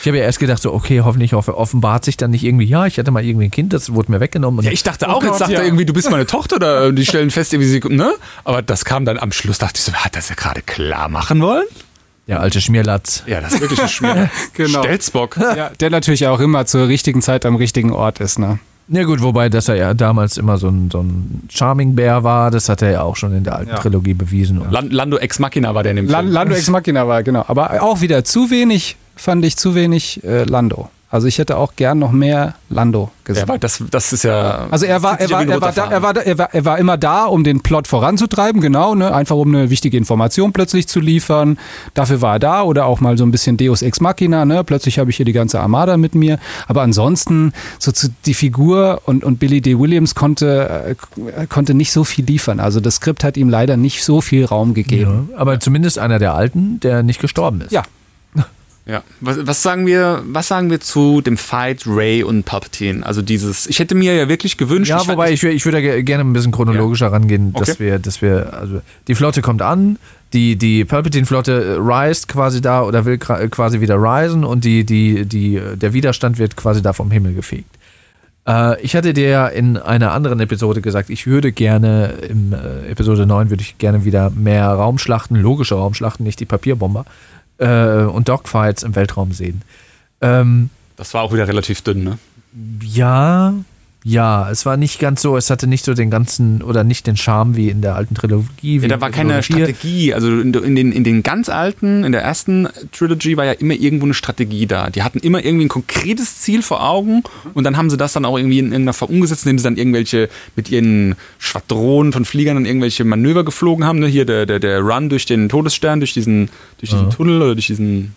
[0.00, 0.06] Was?
[0.06, 2.98] habe ja erst gedacht, so, okay, hoffentlich off- offenbart sich dann nicht irgendwie, ja, ich
[2.98, 4.58] hatte mal irgendwie ein Kind, das wurde mir weggenommen.
[4.58, 5.58] Und Ja, ich dachte Oh auch, jetzt Gott, sagt ja.
[5.60, 8.12] er irgendwie, du bist meine Tochter oder äh, die stellen fest, irgendwie sie, ne?
[8.44, 11.40] Aber das kam dann am Schluss, dachte ich so, hat das ja gerade klar machen
[11.42, 11.64] wollen?
[12.28, 13.24] der alte Schmierlatz.
[13.26, 14.30] Ja, das ist wirklich ein Schmier.
[14.54, 14.84] Genau.
[14.84, 15.36] Stelzbock.
[15.36, 18.60] ja, der natürlich auch immer zur richtigen Zeit am richtigen Ort ist, ne?
[18.92, 22.50] Ja gut, wobei, dass er ja damals immer so ein, so ein Charming Bär war,
[22.50, 23.76] das hat er ja auch schon in der alten Ja.
[23.78, 24.58] Trilogie bewiesen.
[24.58, 26.26] Und Lan- Lando Ex Machina war der in dem Film.
[26.28, 27.44] Lando Ex Machina war, genau.
[27.46, 30.88] Aber auch wieder zu wenig, fand ich zu wenig äh, Lando.
[31.12, 33.46] Also ich hätte auch gern noch mehr Lando gesehen.
[33.48, 34.68] Ja, das, das ist ja.
[34.70, 36.78] also er war, er war, er war, da, er, war, da- er, war, er war
[36.78, 39.12] immer da, um den Plot voranzutreiben, genau, ne?
[39.12, 41.58] einfach um eine wichtige Information plötzlich zu liefern.
[41.94, 44.62] Dafür war er da oder auch mal so ein bisschen Deus Ex Machina, ne?
[44.62, 46.38] plötzlich habe ich hier die ganze Armada mit mir.
[46.68, 49.80] Aber ansonsten, so zu, die Figur und, und Billy D.
[49.80, 50.94] Williams konnte,
[51.36, 52.60] äh, konnte nicht so viel liefern.
[52.60, 55.28] Also das Skript hat ihm leider nicht so viel Raum gegeben.
[55.32, 57.72] ja, aber zumindest einer der Alten, der nicht gestorben ist.
[57.72, 57.82] Ja.
[58.86, 59.02] Ja.
[59.20, 63.04] Was, was sagen wir, was sagen wir zu dem Fight Ray und Palpatine?
[63.06, 64.90] Also dieses, ich hätte mir ja wirklich gewünscht.
[64.90, 67.78] Ja, ich wobei ich, ich würde ge- gerne ein bisschen chronologischer rangehen, dass Okay.
[67.78, 69.96] wir, dass wir, also die Flotte kommt an,
[70.32, 75.24] die, die Palpatine-Flotte äh, reist quasi da oder will quasi wieder reisen und die, die,
[75.26, 77.76] die, äh, der Widerstand wird quasi da vom Himmel gefegt.
[78.48, 82.90] Äh, ich hatte dir ja in einer anderen Episode gesagt, ich würde gerne, im äh,
[82.90, 87.04] Episode 9 würde ich gerne wieder mehr Raumschlachten, logische Raumschlachten, nicht die Papierbomber,
[87.60, 89.62] äh, und Dogfights im Weltraum sehen.
[90.20, 92.18] Ähm, Das war auch wieder relativ dünn, ne?
[92.82, 93.54] ja,
[94.02, 97.18] ja, es war nicht ganz so, es hatte nicht so den ganzen oder nicht den
[97.18, 98.78] Charme wie in der alten Trilogie.
[98.78, 99.42] Ja, da war keine.
[99.42, 100.14] Strategie.
[100.14, 104.06] Also in, den, in den ganz alten, in der ersten Trilogy war ja immer irgendwo
[104.06, 104.88] eine Strategie da.
[104.88, 107.22] Die hatten immer irgendwie ein konkretes Ziel vor Augen
[107.52, 109.76] und dann haben sie das dann auch irgendwie in irgendeiner Form umgesetzt, indem sie dann
[109.76, 113.98] irgendwelche mit ihren Schwadronen von Fliegern dann irgendwelche Manöver geflogen haben.
[113.98, 114.06] Ne?
[114.06, 116.48] Hier der, der, der Run durch den Todesstern, durch diesen,
[116.78, 117.14] durch diesen Ja.
[117.14, 118.14] Tunnel oder durch diesen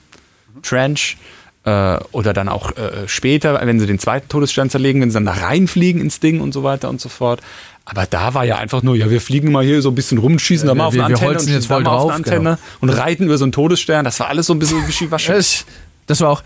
[0.61, 1.17] Trench.
[1.65, 5.25] Äh, oder dann auch äh, später, wenn sie den zweiten Todesstern zerlegen, wenn sie dann
[5.25, 7.39] da reinfliegen ins Ding und so weiter und so fort.
[7.85, 10.39] Aber da war ja einfach nur, ja, wir fliegen mal hier so ein bisschen rum,
[10.39, 12.21] schießen da mal auf wir- eine wir Antenne holzen und jetzt voll mal auf drauf,
[12.21, 12.35] genau.
[12.37, 14.03] Antenne und reiten über so einen Todesstern.
[14.03, 15.31] Das war alles so ein bisschen wischiwaschi.
[16.07, 16.43] Das, war auch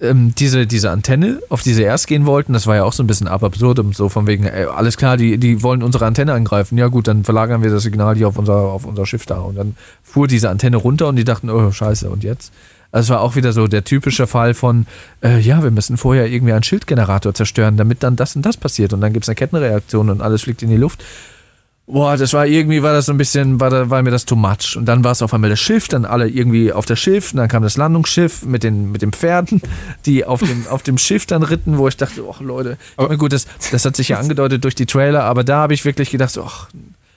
[0.00, 3.02] ähm, diese, diese Antenne, auf die sie erst gehen wollten, das war ja auch so
[3.04, 6.76] ein bisschen absurdum, so von wegen, ey, alles klar, die, die wollen unsere Antenne angreifen.
[6.76, 9.38] Ja gut, dann verlagern wir das Signal hier auf unser, auf unser Schiff da.
[9.38, 12.52] Und dann fuhr diese Antenne runter und die dachten, oh scheiße, und jetzt?
[12.96, 14.86] Also es war auch wieder so der typische Fall von,
[15.22, 18.94] äh, ja, wir müssen vorher irgendwie einen Schildgenerator zerstören, damit dann das und das passiert.
[18.94, 21.04] Und dann gibt es eine Kettenreaktion und alles fliegt in die Luft.
[21.86, 24.34] Boah, das war irgendwie, war das so ein bisschen, war, da, war mir das too
[24.34, 24.78] much.
[24.78, 27.36] Und dann war es auf einmal das Schiff, dann alle irgendwie auf das Schiff, und
[27.36, 29.60] dann kam das Landungsschiff mit den, mit den Pferden,
[30.06, 33.34] die auf dem, auf dem Schiff dann ritten, wo ich dachte, ach Leute, meine, gut,
[33.34, 36.30] das, das hat sich ja angedeutet durch die Trailer, aber da habe ich wirklich gedacht,
[36.30, 36.68] so, ach,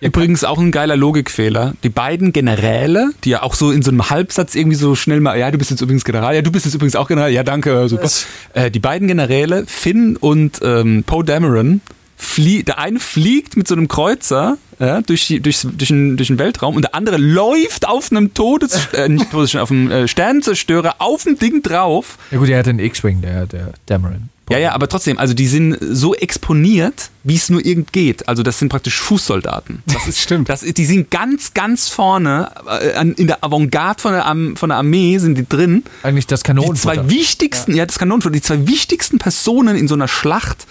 [0.02, 1.74] Übrigens auch ein geiler Logikfehler.
[1.84, 5.38] Die beiden Generäle, die ja auch so in so einem Halbsatz irgendwie so schnell mal,
[5.38, 7.90] ja, du bist jetzt übrigens General, ja, du bist jetzt übrigens auch General, ja, danke,
[7.90, 8.04] super.
[8.04, 8.26] Was?
[8.54, 11.82] Äh, die beiden Generäle, Finn und ähm, Poe Dameron,
[12.16, 16.28] flie der eine fliegt mit so einem Kreuzer ja, durch, die, durch, durch, den, durch
[16.28, 20.08] den Weltraum und der andere läuft auf einem Todes, äh, nicht Todes, auf einem äh,
[20.08, 22.18] Sternenzerstörer auf dem Ding drauf.
[22.32, 24.30] Ja gut, er hat den X-Wing, der, der Dameron.
[24.50, 28.28] Ja, ja, aber trotzdem, also die sind so exponiert, wie es nur irgend geht.
[28.28, 29.84] Also das sind praktisch Fußsoldaten.
[29.94, 30.50] Das ist Stimmt.
[30.50, 34.70] Das, die sind ganz, ganz vorne, äh, an- in der Avantgarde von der, Arm- von
[34.70, 35.84] der Armee sind die drin.
[36.04, 36.96] Eigentlich das Die Kanonenfutter.
[37.04, 37.86] zwei wichtigsten, ja.
[37.86, 40.66] das Kanonenfutter, die zwei wichtigsten Personen in so einer Schlacht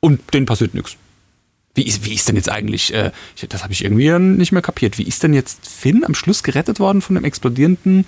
[0.00, 0.96] und denen passiert nichts.
[1.74, 3.12] Wie ist, wie ist denn jetzt eigentlich, äh,
[3.48, 6.78] das habe ich irgendwie nicht mehr kapiert, wie ist denn jetzt Finn am Schluss gerettet
[6.80, 8.04] worden von dem explodierenden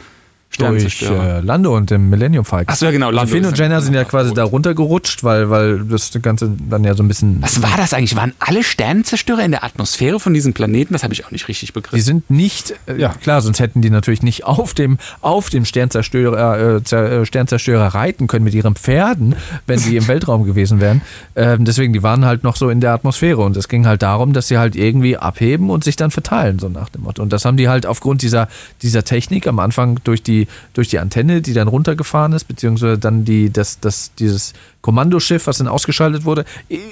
[0.59, 2.67] durch äh, Lando und dem Millennium Falcon.
[2.69, 5.51] Ach so, ja, genau, Also Lando Finn und Jenna sind ja quasi da runtergerutscht, weil,
[5.51, 7.43] weil das Ganze dann ja so ein bisschen.
[7.43, 8.17] Was war das eigentlich?
[8.17, 10.93] Waren alle Sternenzerstörer in der Atmosphäre von diesem Planeten?
[10.93, 12.05] Das habe ich auch nicht richtig Die begriffen.
[12.05, 16.81] sind nicht, äh, ja klar, sonst hätten die natürlich nicht auf dem, auf dem Sternzerstörer,
[16.93, 19.35] äh, äh, Sternzerstörer reiten können mit ihren Pferden,
[19.67, 21.03] wenn die im Weltraum gewesen wären.
[21.35, 24.33] Ähm, deswegen, die waren halt noch so in der Atmosphäre und es ging halt darum,
[24.33, 27.23] dass sie halt irgendwie abheben und sich dann verteilen, so nach dem Motto.
[27.23, 28.49] Und das haben die halt aufgrund dieser,
[28.83, 33.25] dieser Technik am Anfang durch die, durch die Antenne, die dann runtergefahren ist, beziehungsweise dann
[33.25, 36.45] die, das, das, dieses Kommandoschiff, was dann ausgeschaltet wurde,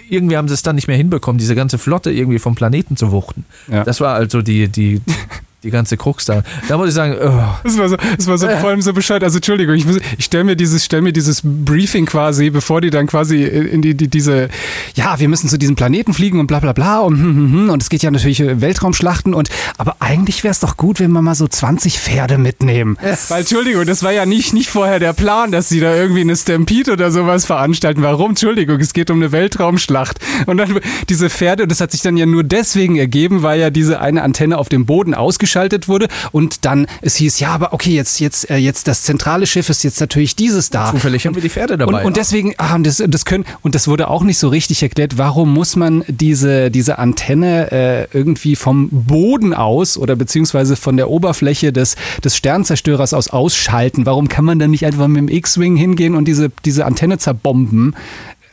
[0.09, 3.13] irgendwie haben sie es dann nicht mehr hinbekommen, diese ganze Flotte irgendwie vom Planeten zu
[3.13, 3.45] wuchten.
[3.69, 3.85] Ja.
[3.85, 5.01] Das war also die, die,
[5.63, 6.43] die ganze Krux da.
[6.69, 9.23] Da muss ich sagen, oh, Das war so, das war so vor allem so bescheuert.
[9.25, 12.91] Also Entschuldigung, ich, muss- ich stelle mir dieses, stell mir dieses Briefing quasi, bevor die
[12.91, 14.49] dann quasi in die, die diese,
[14.95, 17.71] ja, wir müssen zu diesem Planeten fliegen und bla bla bla und hm, hm, hm,
[17.71, 19.49] und es geht ja natürlich äh, Weltraumschlachten und
[19.79, 22.97] aber eigentlich wäre es doch gut, wenn wir mal so 20 Pferde mitnehmen.
[23.31, 26.37] Weil Entschuldigung, das war ja nicht, nicht vorher der Plan, dass sie da irgendwie eine
[26.37, 28.03] Stampede oder sowas veranstalten.
[28.03, 28.31] Warum?
[28.31, 30.19] Entschuldigung, es geht um eine Weltraumschlacht.
[30.47, 33.71] Und dann diese Pferde, und das hat sich dann ja nur deswegen ergeben, weil ja
[33.71, 35.15] diese eine Antenne auf dem Boden
[35.53, 39.47] ausgeschaltet wurde und dann es hieß, ja, aber okay, jetzt, jetzt, äh, jetzt das zentrale
[39.47, 40.91] Schiff ist jetzt natürlich dieses da.
[40.91, 42.05] zufällig haben wir die Pferde Und, dabei.
[42.05, 45.19] und deswegen, ah, und das, das können, und das wurde auch nicht so richtig erklärt,
[45.19, 51.11] warum muss man diese, diese Antenne äh, irgendwie vom Boden aus oder beziehungsweise von der
[51.11, 54.07] Oberfläche des, des Sternzerstörers aus ausschalten?
[54.07, 57.95] Warum kann man dann nicht einfach mit dem X-Wing hingehen und diese, diese Antenne zerbomben?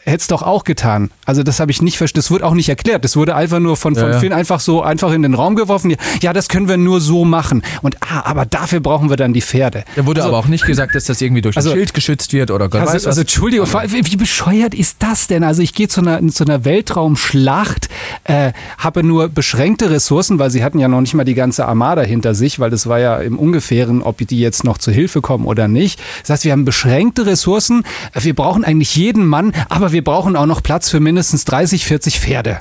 [0.09, 1.11] Hätte es doch auch getan.
[1.25, 2.19] Also das habe ich nicht verstanden.
[2.23, 3.03] Das wurde auch nicht erklärt.
[3.03, 4.19] Das wurde einfach nur von, von Ja.
[4.19, 5.95] Finn einfach so einfach in den Raum geworfen.
[6.21, 7.61] Ja, das können wir nur so machen.
[7.81, 9.83] Und ah, aber dafür brauchen wir dann die Pferde.
[9.95, 12.33] da wurde Also- aber auch nicht gesagt, dass das irgendwie durch Also- ein Schild geschützt
[12.33, 13.07] wird oder Gott also, weiß was.
[13.07, 15.43] also Entschuldigung, wie bescheuert ist das denn?
[15.43, 17.89] Also ich gehe zu einer, zu einer Weltraumschlacht,
[18.25, 22.01] äh, habe nur beschränkte Ressourcen, weil sie hatten ja noch nicht mal die ganze Armada
[22.01, 25.45] hinter sich, weil das war ja im Ungefähren, ob die jetzt noch zu Hilfe kommen
[25.45, 25.99] oder nicht.
[26.21, 27.83] Das heißt, wir haben beschränkte Ressourcen,
[28.13, 32.19] wir brauchen eigentlich jeden Mann, aber wir brauchen auch noch Platz für mindestens 30, 40
[32.19, 32.59] Pferde.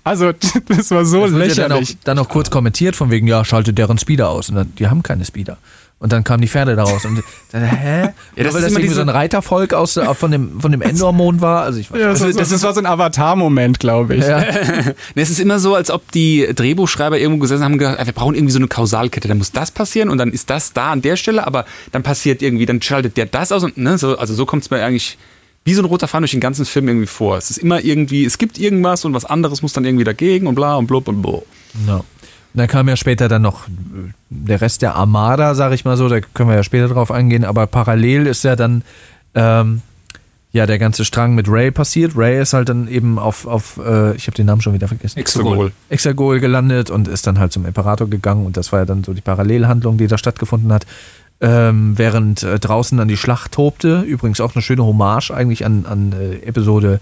[0.07, 0.31] Also
[0.69, 1.97] das war so Das wurde ja dann auch, lächerlich.
[2.05, 4.47] dann auch kurz kommentiert von wegen, ja, schaltet deren Speeder aus.
[4.49, 5.57] Und dann, die haben keine Speeder.
[5.99, 7.03] Und dann kamen die Pferde daraus.
[7.03, 8.01] Und dann, hä?
[8.03, 10.81] Ja, das weil ist das irgendwie so ein Reitervolk aus, äh, von dem, von dem
[10.81, 11.63] Endor-Mond war.
[11.63, 14.25] Also ich weiß Ja, das, das, das war so ein Avatar-Moment, glaube ich.
[14.25, 14.45] Ja.
[15.15, 18.35] Es ist immer so, als ob die Drehbuchschreiber irgendwo gesessen haben und gesagt, wir brauchen
[18.35, 19.27] irgendwie so eine Kausalkette.
[19.27, 22.41] Dann muss das passieren und dann ist das da an der Stelle, aber dann passiert
[22.41, 25.17] irgendwie, dann schaltet der das aus und ne, so, also so kommt es mir eigentlich
[25.67, 27.37] wie so ein roter Faden durch den ganzen Film irgendwie vor.
[27.37, 30.55] Es ist immer irgendwie, es gibt irgendwas und was anderes muss dann irgendwie dagegen und
[30.55, 31.45] bla und blub und bo.
[31.85, 31.97] Ja.
[31.97, 32.05] Und
[32.53, 36.07] dann kam ja später dann noch äh, der Rest der Armada, sag ich mal so,
[36.07, 38.81] da können wir ja später drauf eingehen, aber parallel ist ja dann
[39.35, 39.81] ähm,
[40.53, 42.13] ja der ganze Strang mit Ray passiert.
[42.15, 45.19] Ray ist halt dann eben auf, auf äh, ich habe den Namen schon wieder vergessen.
[45.19, 45.73] Exogol.
[45.89, 49.13] Exagol gelandet und ist dann halt zum Imperator gegangen und das war ja dann so
[49.13, 50.85] die Parallelhandlung, die da stattgefunden hat.
[51.39, 55.85] Ähm, während äh, draußen dann die Schlacht tobte, übrigens auch eine schöne Hommage eigentlich an,
[55.85, 56.99] an äh, Episode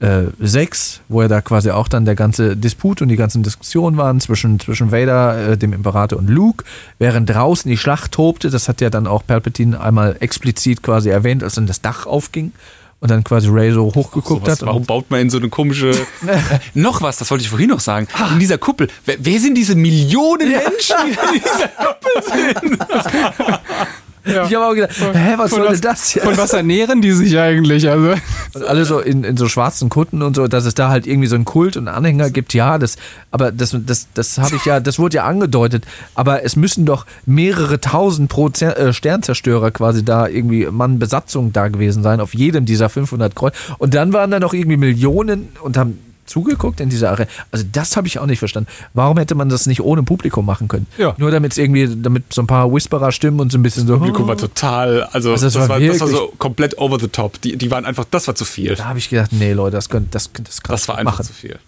[0.00, 3.96] äh, 6, wo ja da quasi auch dann der ganze Disput und die ganzen Diskussionen
[3.96, 6.64] waren zwischen, zwischen Vader, äh, dem Imperator und Luke,
[6.98, 11.42] während draußen die Schlacht tobte, das hat ja dann auch Palpatine einmal explizit quasi erwähnt,
[11.42, 12.52] als dann das Dach aufging
[13.00, 14.66] und dann quasi Ray so hochgeguckt Sowas, hat.
[14.66, 15.92] warum baut man in so eine komische.
[16.74, 18.08] noch was, das wollte ich vorhin noch sagen.
[18.32, 18.88] In dieser Kuppel.
[19.04, 22.78] Wer, wer sind diese Millionen Menschen, die in dieser Kuppel sind?
[24.24, 26.24] ich habe auch gedacht, hä, was Von soll was- das jetzt?
[26.24, 27.88] Von was ernähren die sich eigentlich?
[27.88, 28.14] Also
[28.54, 31.28] Und alle so in, in so schwarzen Kutten und so, dass es da halt irgendwie
[31.28, 32.96] so einen Kult und Anhänger gibt, ja, das,
[33.30, 35.84] aber das, das, das habe ich ja, das wurde ja angedeutet,
[36.14, 41.52] aber es müssen doch mehrere tausend pro Zer äh, Sternzerstörer quasi da irgendwie Mann Besatzung
[41.52, 43.54] da gewesen sein, auf jedem dieser 500 Kreuz.
[43.78, 45.98] Und dann waren da noch irgendwie Millionen und haben
[46.28, 47.28] zugeguckt in dieser Arena.
[47.50, 48.68] Also das habe ich auch nicht verstanden.
[48.94, 50.86] Warum hätte man das nicht ohne Publikum machen können?
[50.96, 51.14] Ja.
[51.18, 53.94] Nur damit es irgendwie, damit so ein paar Whisperer stimmen und so ein bisschen so.
[53.94, 57.40] Publikum war total, also, Also das, das war das war so komplett over the top.
[57.42, 58.74] Die, die waren einfach, das war zu viel.
[58.74, 61.24] Da habe ich gedacht, nee, Leute, das könnt, das, das kann Das war einfach machen.
[61.26, 61.58] zu viel.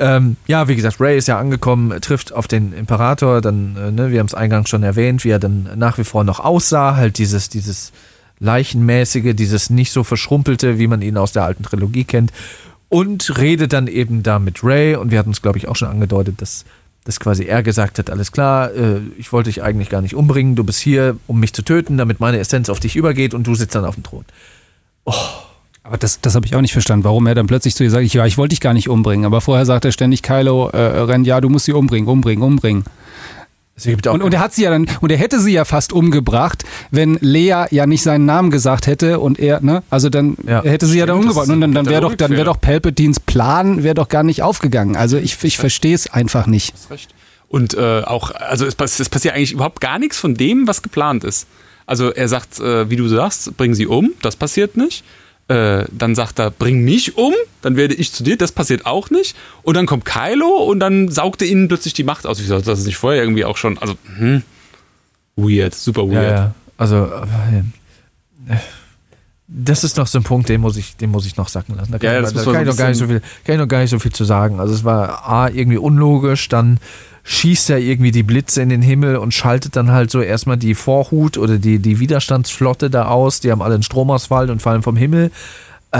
[0.00, 4.12] Ähm, ja, wie gesagt, Ray ist ja angekommen, trifft auf den Imperator, dann, äh, ne,
[4.12, 7.18] wir haben es eingangs schon erwähnt, wie er dann nach wie vor noch aussah, halt
[7.18, 7.90] dieses, dieses
[8.38, 12.32] Leichenmäßige, dieses nicht so verschrumpelte, wie man ihn aus der alten Trilogie kennt.
[12.88, 15.88] Und redet dann eben da mit Ray und wir hatten es, glaube ich, auch schon
[15.88, 16.64] angedeutet, dass,
[17.04, 20.54] dass quasi er gesagt hat, alles klar, äh, ich wollte dich eigentlich gar nicht umbringen,
[20.54, 23.54] du bist hier, um mich zu töten, damit meine Essenz auf dich übergeht und du
[23.54, 24.24] sitzt dann auf dem Thron.
[25.88, 28.12] Aber das, das habe ich auch nicht verstanden, warum er dann plötzlich zu ihr sagt,
[28.12, 29.24] ja, ich wollte dich gar nicht umbringen.
[29.24, 32.84] Aber vorher sagt er ständig, Kylo, äh, Ren, ja, du musst sie umbringen, umbringen, umbringen.
[33.78, 35.64] Es gibt auch Und, und er hat sie ja dann, und er hätte sie ja
[35.64, 40.36] fast umgebracht, wenn Lea ja nicht seinen Namen gesagt hätte und er, ne, also dann
[40.46, 40.62] Ja.
[40.64, 41.48] hätte sie ja dann Stimmt, umgebracht.
[41.54, 44.96] Und dann, dann wäre doch, dann wäre doch Palpatines Plan, wäre doch gar nicht aufgegangen.
[44.96, 46.74] Also ich, ich verstehe es einfach nicht.
[46.74, 47.14] Hast recht.
[47.48, 51.22] Und äh, auch, also es, es passiert eigentlich überhaupt gar nichts von dem, was geplant
[51.24, 51.46] ist.
[51.86, 55.04] Also er sagt, äh, wie du sagst, bring sie um, das passiert nicht.
[55.48, 59.08] Äh, dann sagt er, bring mich um, dann werde ich zu dir, das passiert auch
[59.08, 59.34] nicht.
[59.62, 62.38] Und dann kommt Kylo und dann saugt er ihnen plötzlich die Macht aus.
[62.38, 64.42] Ich sag, das ist nicht vorher irgendwie auch schon, also, hm,
[65.36, 66.30] weird, super Ja, weird.
[66.38, 66.54] ja.
[66.76, 67.30] Also, aber,
[68.48, 68.56] äh,
[69.48, 71.92] das ist noch so ein Punkt, den muss ich, den muss ich noch sacken lassen.
[71.92, 73.58] Da kann, Ja, ja, ich, da kann, ich noch gar nicht so viel, kann ich
[73.58, 74.60] noch gar nicht so viel zu sagen.
[74.60, 76.78] Also es war A, irgendwie unlogisch, dann
[77.24, 80.74] schießt er irgendwie die Blitze in den Himmel und schaltet dann halt so erstmal die
[80.74, 83.40] Vorhut oder die, die Widerstandsflotte da aus.
[83.40, 85.30] Die haben alle einen Stromausfall und fallen vom Himmel.
[85.92, 85.98] Äh.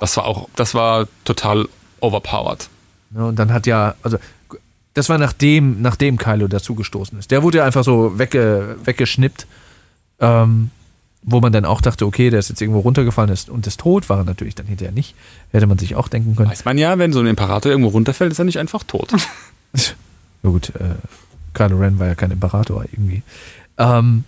[0.00, 1.68] Das war auch, das war total
[2.00, 2.68] overpowered.
[3.10, 4.18] Ne, und dann hat ja, also
[4.94, 7.30] das war nachdem, nachdem Kylo dazugestoßen ist.
[7.30, 9.46] Der wurde ja einfach so wegge, weggeschnippt,
[10.20, 10.70] ähm,
[11.22, 14.08] wo man dann auch dachte, okay, der ist jetzt irgendwo runtergefallen ist und ist tot,
[14.08, 15.14] war er natürlich dann hinterher nicht.
[15.52, 16.50] Hätte man sich auch denken können.
[16.50, 19.12] Weiß man ja, wenn so ein Imperator irgendwo runterfällt, ist er nicht einfach tot.
[20.42, 20.96] Na gut, äh,
[21.54, 23.22] Kylo Ren war ja kein Imperator irgendwie.
[23.78, 24.24] Ähm,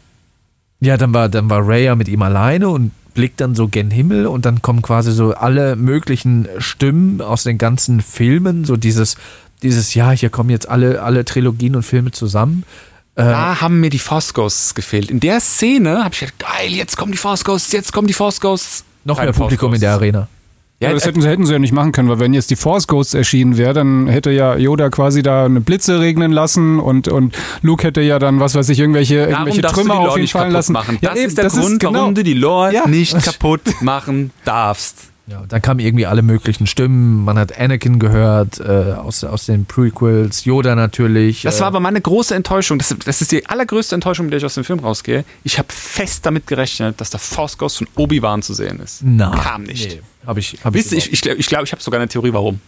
[0.81, 3.91] ja, dann war, dann war Rey ja mit ihm alleine und blickt dann so gen
[3.91, 9.16] Himmel und dann kommen quasi so alle möglichen Stimmen aus den ganzen Filmen, so dieses,
[9.62, 12.65] dieses, ja, hier kommen jetzt alle, alle Trilogien und Filme zusammen.
[13.16, 15.11] Äh, Da haben mir die Force Ghosts gefehlt.
[15.11, 18.15] In der Szene habe ich gedacht, geil, jetzt kommen die Force Ghosts, jetzt kommen die
[18.15, 18.85] Force Ghosts.
[19.05, 19.93] noch Keine mehr Publikum in der.
[19.93, 20.28] Arena.
[20.81, 22.57] Ja, das äh, hätten sie, hätten sie ja nicht machen können, weil wenn jetzt die
[22.57, 27.07] Force Ghosts erschienen wäre, dann hätte ja Yoda quasi da eine Blitze regnen lassen und,
[27.07, 30.32] und Luke hätte ja dann, was weiß ich, irgendwelche, Darum irgendwelche Trümmer auf ihn nicht
[30.32, 30.73] fallen lassen.
[30.73, 30.99] machen.
[31.01, 32.89] Ja, Das eben, ist der Grund, genau- warum du die Lore Ja.
[32.89, 34.97] nicht kaputt machen darfst.
[35.27, 37.25] Ja, dann kamen irgendwie alle möglichen Stimmen.
[37.25, 41.43] Man hat Anakin gehört, äh, aus, aus den Prequels, Yoda natürlich.
[41.43, 42.77] Das äh, war aber meine große Enttäuschung.
[42.77, 45.25] Das, das ist die allergrößte Enttäuschung, mit der ich aus dem Film rausgehe.
[45.43, 49.03] Ich habe fest damit gerechnet, dass der Force Ghost von Obi-Wan zu sehen ist.
[49.03, 49.33] Nein.
[49.33, 49.89] Kam nicht.
[49.89, 52.09] Nee, hab ich, hab Wisst ihr, ich, ich glaube, ich, glaub, ich habe sogar eine
[52.09, 52.61] Theorie, warum.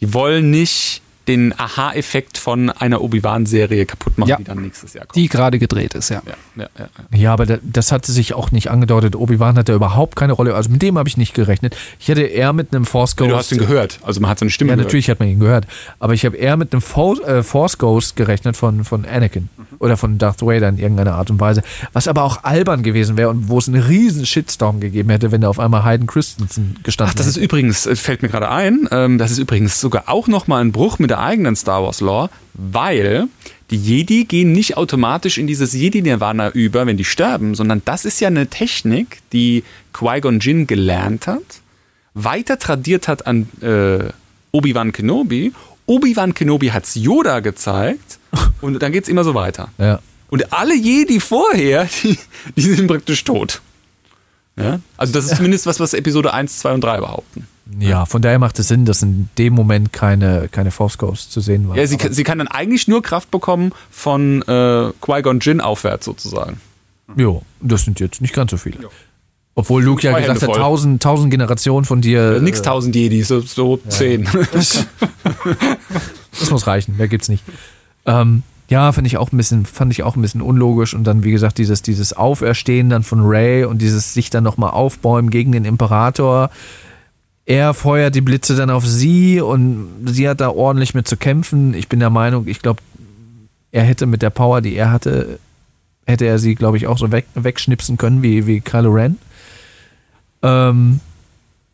[0.00, 4.36] Die wollen nicht den Aha-Effekt von einer Obi-Wan-Serie kaputt machen, Ja.
[4.36, 5.16] die dann nächstes Jahr kommt.
[5.16, 6.22] Die gerade gedreht ist, ja.
[6.56, 9.16] ja, ja, ja, aber da, das hatte sich auch nicht angedeutet.
[9.16, 10.54] Obi-Wan hat da überhaupt keine Rolle.
[10.54, 11.76] Also mit dem habe ich nicht gerechnet.
[11.98, 13.30] Ich hätte eher mit einem Force Ghost.
[13.30, 14.88] Du hast ihn gehört, also man hat seine Stimme Ja, gehört.
[14.88, 15.66] natürlich hat man ihn gehört.
[15.98, 19.48] Aber ich habe eher mit einem Fo äh, Force Ghost gerechnet von, von Anakin.
[19.78, 21.62] Oder von Darth Vader in irgendeiner Art und Weise.
[21.92, 25.40] Was aber auch albern gewesen wäre und wo es einen riesen Shitstorm gegeben hätte, wenn
[25.40, 27.44] da auf einmal Hayden Christensen gestanden Ach, das ist hätte.
[27.46, 30.98] übrigens, äh, fällt mir gerade ein, ähm, das ist übrigens sogar auch nochmal ein Bruch
[30.98, 33.28] mit der eigenen Star Wars Lore, weil
[33.70, 38.20] die Jedi gehen nicht automatisch in dieses Jedi-Nirvana über, wenn die sterben, sondern das ist
[38.20, 39.62] ja eine Technik, die
[39.92, 41.60] Qui-Gon Jinn gelernt hat,
[42.14, 44.10] weiter tradiert hat an äh,
[44.50, 45.52] Obi-Wan Kenobi.
[45.86, 48.18] Obi-Wan Kenobi hat's Yoda gezeigt
[48.60, 49.68] und dann geht's immer so weiter.
[49.78, 50.00] Ja.
[50.30, 52.18] Und alle Jedi vorher, die,
[52.56, 53.62] die sind praktisch tot.
[54.56, 54.80] Ja?
[54.96, 57.46] Also das ist zumindest was, was Episode 1, 2 und 3 behaupten.
[57.78, 61.40] Ja, von daher macht es Sinn, dass in dem Moment keine, keine Force Ghosts zu
[61.40, 61.78] sehen waren.
[61.78, 66.60] Ja, sie, sie kann dann eigentlich nur Kraft bekommen von äh, Qui-Gon Jinn aufwärts sozusagen.
[67.16, 68.78] Jo, das sind jetzt nicht ganz so viele.
[69.54, 72.40] Obwohl Luke ja gesagt hat, tausend, tausend Generationen von dir.
[72.40, 74.28] Nix äh, 1000 Jedi, so, so 10.
[76.40, 77.44] Das muss reichen, mehr gibt's nicht.
[78.06, 81.22] Ähm, ja, fand ich auch ein bisschen, fand ich auch ein bisschen unlogisch und dann,
[81.22, 85.52] wie gesagt, dieses, dieses Auferstehen dann von Ray und dieses sich dann nochmal aufbäumen gegen
[85.52, 86.50] den Imperator.
[87.46, 91.74] Er feuert die Blitze dann auf sie und sie hat da ordentlich mit zu kämpfen.
[91.74, 92.80] Ich bin der Meinung, ich glaube,
[93.70, 95.38] er hätte mit der Power, die er hatte,
[96.06, 99.18] hätte er sie, glaube ich, auch so weg, wegschnipsen können wie, wie Kylo Ren.
[100.42, 101.00] Ähm,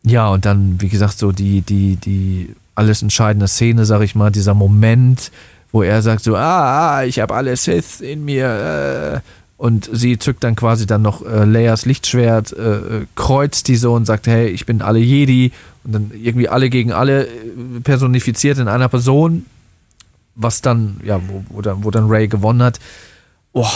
[0.03, 4.31] ja, und dann, wie gesagt, so die, die, die alles entscheidende Szene, sag ich mal,
[4.31, 5.31] dieser Moment,
[5.71, 9.29] wo er sagt so, ah, ah ich habe alle Sith in mir, äh,
[9.61, 14.05] und sie zückt dann quasi dann noch äh, Leias Lichtschwert, äh, kreuzt die so und
[14.05, 15.51] sagt, hey, ich bin alle Jedi
[15.83, 17.29] und dann irgendwie alle gegen alle äh,
[17.83, 19.45] personifiziert in einer Person,
[20.33, 22.79] was dann, ja, wo, wo, dann, wo dann Ray gewonnen hat.
[23.53, 23.71] Boah,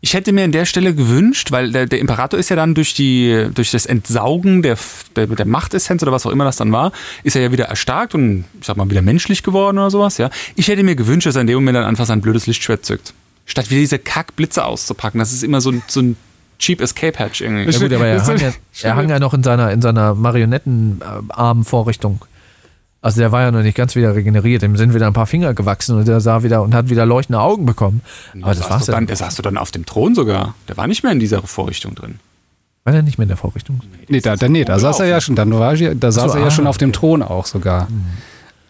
[0.00, 2.94] Ich hätte mir an der Stelle gewünscht, weil der, der Imperator ist ja dann durch,
[2.94, 4.78] die, durch das Entsaugen der,
[5.16, 6.92] der, der Machtessenz oder was auch immer das dann war,
[7.24, 10.16] ist er ja wieder erstarkt und ich sag mal wieder menschlich geworden oder sowas.
[10.16, 10.30] Ja.
[10.56, 13.12] Ich hätte mir gewünscht, dass er in dem Moment dann einfach sein blödes Lichtschwert zückt.
[13.46, 15.18] Statt wieder diese Kackblitze auszupacken.
[15.18, 16.16] Das ist immer so, ein- so ein
[16.58, 17.70] Cheap Escape Hatch irgendwie.
[17.70, 18.52] Ja gut, aber er Das hang ja,
[18.82, 22.24] er hang ja noch in seiner, in seiner Marionettenarmvorrichtung.
[23.02, 24.62] Also der war ja noch nicht ganz wieder regeneriert.
[24.62, 27.38] Dem sind wieder ein paar Finger gewachsen und der sah wieder und hat wieder leuchtende
[27.38, 28.00] Augen bekommen.
[28.40, 30.54] Aber das saß war's dann, Der saß du dann auf dem Thron sogar.
[30.68, 32.18] Der war nicht mehr in dieser Vorrichtung drin.
[32.84, 33.80] War der nicht mehr in der Vorrichtung?
[34.08, 36.42] Nee, da, da, nee, da saß er ja schon, dann war, da saß so, er
[36.42, 36.98] ja ah, schon auf dem okay.
[36.98, 37.88] Thron auch sogar.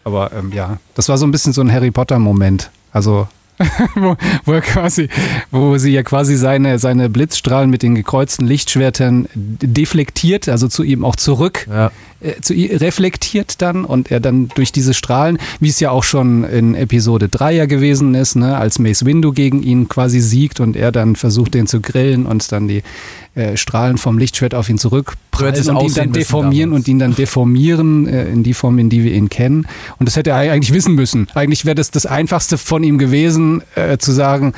[0.03, 2.71] Aber ähm, ja, das war so ein bisschen so ein Harry Potter-Moment.
[2.91, 3.27] Also,
[3.95, 4.15] wo,
[4.45, 5.09] wo er quasi,
[5.51, 11.05] wo sie ja quasi seine, seine Blitzstrahlen mit den gekreuzten Lichtschwertern deflektiert, also zu ihm
[11.05, 11.91] auch zurück Ja.
[12.25, 16.43] Äh, zu reflektiert dann und er dann durch diese Strahlen, wie es ja auch schon
[16.43, 20.75] in Episode 3 ja gewesen ist, ne, als Mace Windu gegen ihn quasi siegt und
[20.75, 22.83] er dann versucht, den zu grillen und dann die
[23.35, 24.77] äh, Strahlen vom Lichtschwert auf ihn
[25.57, 26.85] es und ihn dann deformieren damals.
[26.85, 29.67] und ihn dann deformieren äh, in die Form, in die wir ihn kennen.
[29.99, 31.27] Und das hätte er eigentlich wissen müssen.
[31.33, 34.53] Eigentlich wäre das das Einfachste von ihm gewesen, äh, zu sagen,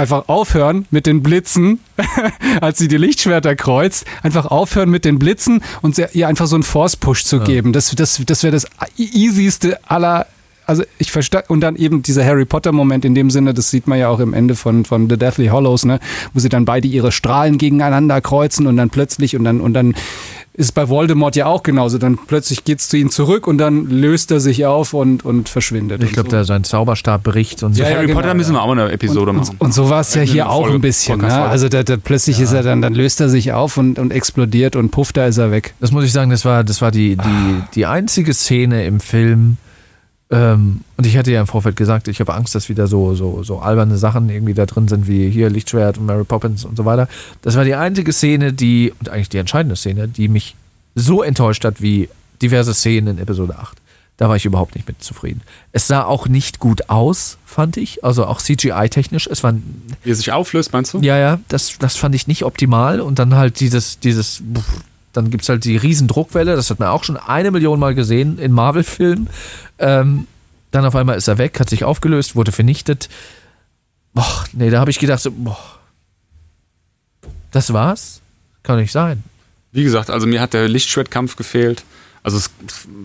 [0.00, 1.80] einfach aufhören mit den Blitzen,
[2.60, 6.62] als sie die Lichtschwerter kreuzt, einfach aufhören mit den Blitzen und ihr einfach so einen
[6.62, 7.72] Force-Push zu geben.
[7.72, 8.66] Das, das, das wäre das
[8.96, 10.26] easyste aller.
[10.66, 13.98] Also ich verstehe, und dann eben dieser Harry Potter-Moment in dem Sinne, das sieht man
[13.98, 15.98] ja auch im Ende von, von The Deathly Hollows, ne,
[16.32, 19.96] wo sie dann beide ihre Strahlen gegeneinander kreuzen und dann plötzlich und dann, und dann
[20.54, 21.98] ist bei Voldemort ja auch genauso.
[21.98, 26.02] Dann plötzlich geht's zu ihm zurück und dann löst er sich auf und, und verschwindet.
[26.02, 26.36] Ich glaube, so.
[26.36, 27.82] da sein Zauberstab bricht und so.
[27.82, 29.50] Ja, ja, Harry genau, Potter müssen wir auch eine Episode und, machen.
[29.58, 31.20] und, und so war es ja hier auch Folge- ein bisschen.
[31.20, 31.32] Ne?
[31.32, 34.76] Also da, da plötzlich ist er dann, dann löst er sich auf und, und explodiert
[34.76, 35.74] und puff, da ist er weg.
[35.80, 39.56] Das muss ich sagen, das war, das war die, die, die einzige Szene im Film.
[40.32, 43.42] Ähm, und ich hatte ja im Vorfeld gesagt, ich habe Angst, dass wieder so, so,
[43.42, 46.84] so alberne Sachen irgendwie da drin sind, wie hier Lichtschwert und Mary Poppins und so
[46.84, 47.08] weiter.
[47.42, 50.54] Das war die einzige Szene, die, und eigentlich die entscheidende Szene, die mich
[50.94, 52.08] so enttäuscht hat wie
[52.42, 53.78] diverse Szenen in Episode 8.
[54.18, 55.40] Da war ich überhaupt nicht mit zufrieden.
[55.72, 58.04] Es sah auch nicht gut aus, fand ich.
[58.04, 59.26] Also auch CGI-technisch.
[59.26, 59.54] Es war
[60.04, 60.98] Wie er sich auflöst, meinst du?
[61.00, 63.00] ja, ja, das, das fand ich nicht optimal.
[63.00, 64.42] Und dann halt dieses, dieses,
[65.12, 68.52] dann gibt's halt die Riesendruckwelle, das hat man auch schon eine Million Mal gesehen in
[68.52, 69.28] Marvel-Filmen.
[69.78, 70.26] Ähm,
[70.70, 73.08] dann auf einmal ist er weg, hat sich aufgelöst, wurde vernichtet.
[74.14, 75.58] Boah, nee, da habe ich gedacht, so, boah,
[77.50, 78.20] das war's?
[78.62, 79.22] Kann nicht sein.
[79.72, 81.84] Wie gesagt, also mir hat der Lichtschwertkampf gefehlt.
[82.22, 82.50] Also es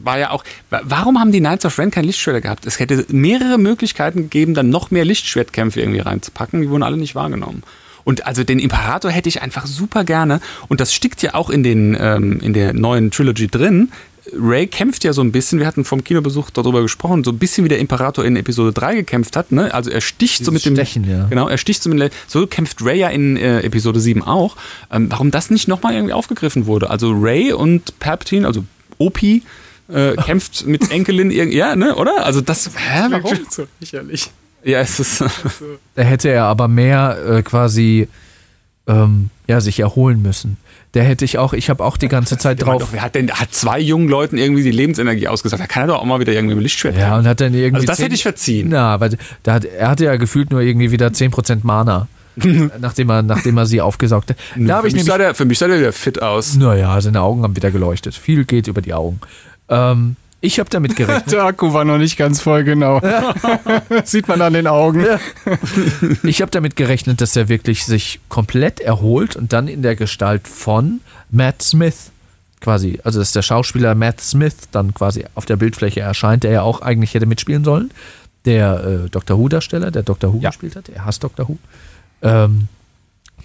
[0.04, 0.44] war ja auch.
[0.70, 2.66] wa- Warum haben die Knights of Ren kein Lichtschwerter gehabt?
[2.66, 6.62] Es hätte mehrere Möglichkeiten gegeben, dann noch mehr Lichtschwertkämpfe irgendwie reinzupacken.
[6.62, 7.64] Die wurden alle nicht wahrgenommen.
[8.06, 10.40] Und also den Imperator hätte ich einfach super gerne.
[10.70, 13.90] Und das stickt ja auch in, den, ähm, in der neuen Trilogy drin.
[14.34, 17.64] Ray kämpft ja so ein bisschen, wir hatten vom Kinobesuch darüber gesprochen, so ein bisschen
[17.64, 19.52] wie der Imperator in Episode 3 gekämpft hat.
[19.52, 19.74] Ne?
[19.74, 20.86] Also er sticht so mit Dieses dem.
[20.86, 21.26] Stechen, ja.
[21.30, 22.10] Genau, er sticht so mit dem.
[22.28, 24.56] So kämpft Ray ja in äh, Episode 7 auch.
[24.92, 26.90] Ähm, warum das nicht nochmal irgendwie aufgegriffen wurde?
[26.90, 28.64] Also Ray und Palpatine, also
[28.98, 29.42] OP, äh,
[30.24, 31.58] kämpft mit Enkelin irgendwie.
[31.58, 32.26] Ja, ne, oder?
[32.26, 32.72] Also das.
[32.76, 33.38] Hä, warum?
[33.50, 34.32] so lächerlich.
[34.66, 35.24] Ja, es ist.
[35.96, 38.10] Da hätte er aber mehr äh, quasi
[38.88, 40.58] ähm, ja, sich erholen müssen.
[40.94, 42.80] Der hätte ich auch, ich habe auch die ganze Zeit Drauf.
[42.80, 42.82] drauf.
[42.84, 45.62] Doch, wer hat denn hat zwei jungen Leuten irgendwie die Lebensenergie ausgesagt?
[45.62, 46.98] Da kann er doch auch mal wieder irgendwie mit Lichtschwert.
[46.98, 47.76] Ja, und hat dann irgendwie.
[47.76, 48.68] Also das zehn- hätte ich verziehen.
[48.70, 52.08] Na, weil da hat, er hatte ja gefühlt nur irgendwie wieder 10% Mana,
[52.80, 54.38] nachdem, er, nachdem er sie aufgesaugt hat.
[54.58, 56.56] Da für, ich mich sah der, für mich sah der wieder fit aus.
[56.56, 58.16] Naja, seine Augen haben wieder geleuchtet.
[58.16, 59.20] Viel geht über die Augen.
[59.70, 61.32] Ähm, ich habe damit gerechnet.
[61.32, 63.02] Der Akku war noch nicht ganz voll, genau.
[64.04, 65.06] Sieht man an den Augen.
[66.24, 70.48] ich habe damit gerechnet, dass er wirklich sich komplett erholt und dann in der Gestalt
[70.48, 71.02] von
[71.32, 72.12] Matt Smith
[72.62, 76.62] quasi, also dass der Schauspieler Matt Smith dann quasi auf der Bildfläche erscheint, der ja
[76.62, 77.92] auch eigentlich hätte mitspielen sollen.
[78.46, 80.50] Der äh, Doctor Who-Darsteller, der Doctor Who Ja.
[80.50, 81.58] gespielt hat, er hasst Doctor Who.
[82.22, 82.68] Ähm,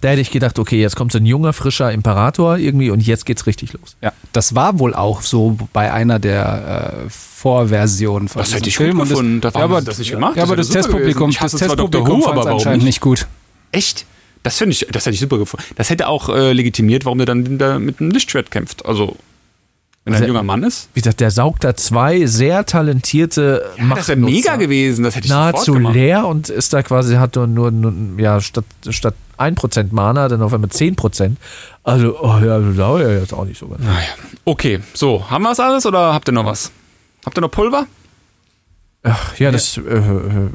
[0.00, 3.26] da hätte ich gedacht, okay, jetzt kommt so ein junger, frischer Imperator irgendwie und jetzt
[3.26, 3.96] geht's richtig los.
[4.00, 8.68] Ja, das war wohl auch so bei einer der äh, Vorversionen von Das diesem hätte
[8.68, 8.90] ich Film.
[8.92, 9.40] gut Und das- gefunden.
[9.40, 10.36] Da- ja, aber das nicht gemacht?
[10.36, 11.52] Ja, Das aber das super Testpublikum, das.
[11.52, 12.94] Testpublikum fand aber es warum anscheinend nicht?
[12.96, 13.26] nicht gut.
[13.72, 14.06] Echt?
[14.42, 15.66] Das finde ich, das hätte ich super gefunden.
[15.76, 18.86] Das hätte auch äh, legitimiert, warum der dann da mit einem Lichtschwert kämpft.
[18.86, 19.16] Also,
[20.10, 20.88] wenn er Also- ein junger Mann ist.
[20.94, 25.04] Wie gesagt, der saugt da zwei sehr talentierte Ja, das wäre mega gewesen.
[25.04, 29.14] Das hätte ich nahezu leer und ist da quasi, hat nur, nur, ja, statt, statt
[29.38, 31.36] 1% Mana, dann auf einmal 10%.
[31.82, 33.82] Also, oh ja, das dauert ja jetzt auch nicht so ganz.
[33.82, 34.08] Naja.
[34.44, 35.28] Okay, so.
[35.30, 36.70] Haben wir es alles oder habt ihr noch was?
[37.24, 37.86] Habt ihr noch Pulver?
[39.02, 40.50] Ach, ja, das äh, äh,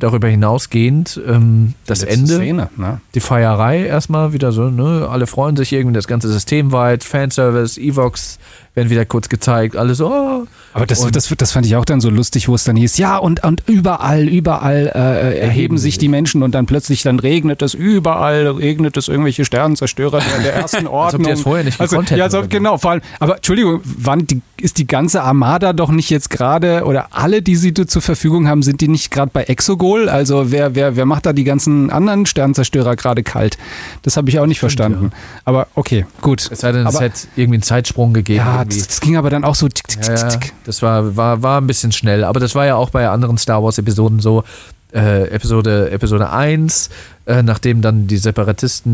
[0.00, 3.00] darüber hinausgehend, ähm, das Letzte Ende, Szene, ne?
[3.14, 5.08] die Feierei erstmal wieder so, ne?
[5.08, 8.40] Alle freuen sich irgendwie, das ganze System weit, Fanservice, Evox
[8.74, 10.46] werden wieder kurz gezeigt, alle so, oh.
[10.74, 12.98] Aber das, Und- das, das fand ich auch dann so lustig, wo es dann hieß,
[12.98, 17.62] ja, und, und überall, überall äh, erheben sich die Menschen und dann plötzlich dann regnet
[17.62, 21.22] es, überall regnet es irgendwelche Sternenzerstörer der, der ersten Ordnung.
[21.22, 22.48] die das vorher nicht also, hätten Ja, als ob, wie?
[22.48, 26.84] genau, vor allem, aber Entschuldigung, wann die, ist die ganze Armada doch nicht jetzt gerade,
[26.84, 30.08] oder alle, die sie zur Verfügung haben, sind die nicht gerade bei Exogol?
[30.08, 33.58] Also wer, wer, wer macht da die ganzen anderen Sternenzerstörer gerade kalt?
[34.02, 35.12] Das habe ich auch nicht verstanden.
[35.44, 36.48] Aber okay, gut.
[36.50, 38.38] Es sei denn, es aber, hätte irgendwie einen Zeitsprung gegeben.
[38.38, 40.52] ja, das, das ging aber dann auch so tick, tick, tick, Ja, ja, tick.
[40.64, 43.62] Das war, war, war ein bisschen schnell, aber das war ja auch bei anderen Star
[43.62, 44.44] Wars Episoden so.
[44.92, 46.88] Äh, Episode, Episode 1,
[47.26, 48.88] äh, nachdem dann die Separatisten,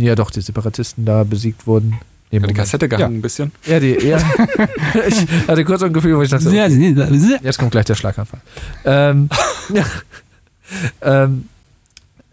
[0.00, 1.98] ja doch, die Separatisten da besiegt wurden.
[2.30, 2.54] Nee, die.
[2.54, 3.52] Kassette gehangen ein bisschen.
[3.66, 4.18] Ja, die, ja.
[5.08, 6.50] ich hatte kurz ein Gefühl, wo ich dachte,
[7.42, 8.40] jetzt kommt gleich der Schlaganfall.
[8.84, 9.28] Ähm,
[9.72, 9.84] ja.
[11.02, 11.48] ähm,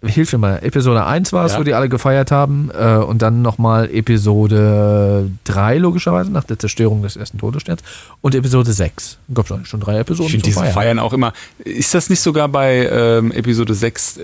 [0.03, 1.59] hilf mir mal, Episode 1 war es, Ja.
[1.59, 7.01] wo die alle gefeiert haben äh, und dann nochmal Episode 3 logischerweise, nach der Zerstörung
[7.03, 7.81] des ersten Todessterns
[8.21, 9.17] und Episode 6.
[9.33, 10.73] Gab schon, schon drei Episoden Ich finde diese Feiern.
[10.73, 11.33] Feiern auch immer.
[11.59, 14.23] Ist das nicht sogar bei ähm, Episode 6 äh,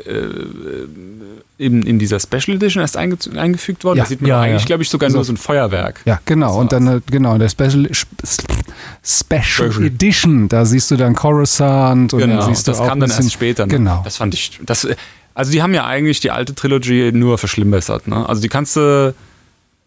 [1.60, 3.98] in, in dieser Special Edition erst einge eingefügt worden?
[3.98, 4.04] Ja.
[4.04, 4.68] da sieht man Ja, eigentlich, ja.
[4.68, 5.18] glaube ich, sogar So.
[5.18, 6.02] nur so ein Feuerwerk.
[6.06, 6.54] Ja, genau.
[6.54, 7.88] So und dann, äh, genau, in der Special,
[9.04, 9.42] Special
[9.72, 9.86] Special.
[9.86, 13.10] Edition, da siehst du dann Coruscant und dann siehst du das auch kam dann ein
[13.10, 13.66] bisschen, erst später.
[13.66, 13.74] Ne?
[13.74, 14.02] Genau.
[14.04, 14.60] Das fand ich.
[14.66, 14.96] Das, äh,
[15.38, 18.08] also die haben ja eigentlich die alte Trilogie nur verschlimmbessert.
[18.08, 18.28] Ne?
[18.28, 19.14] Also die kannst du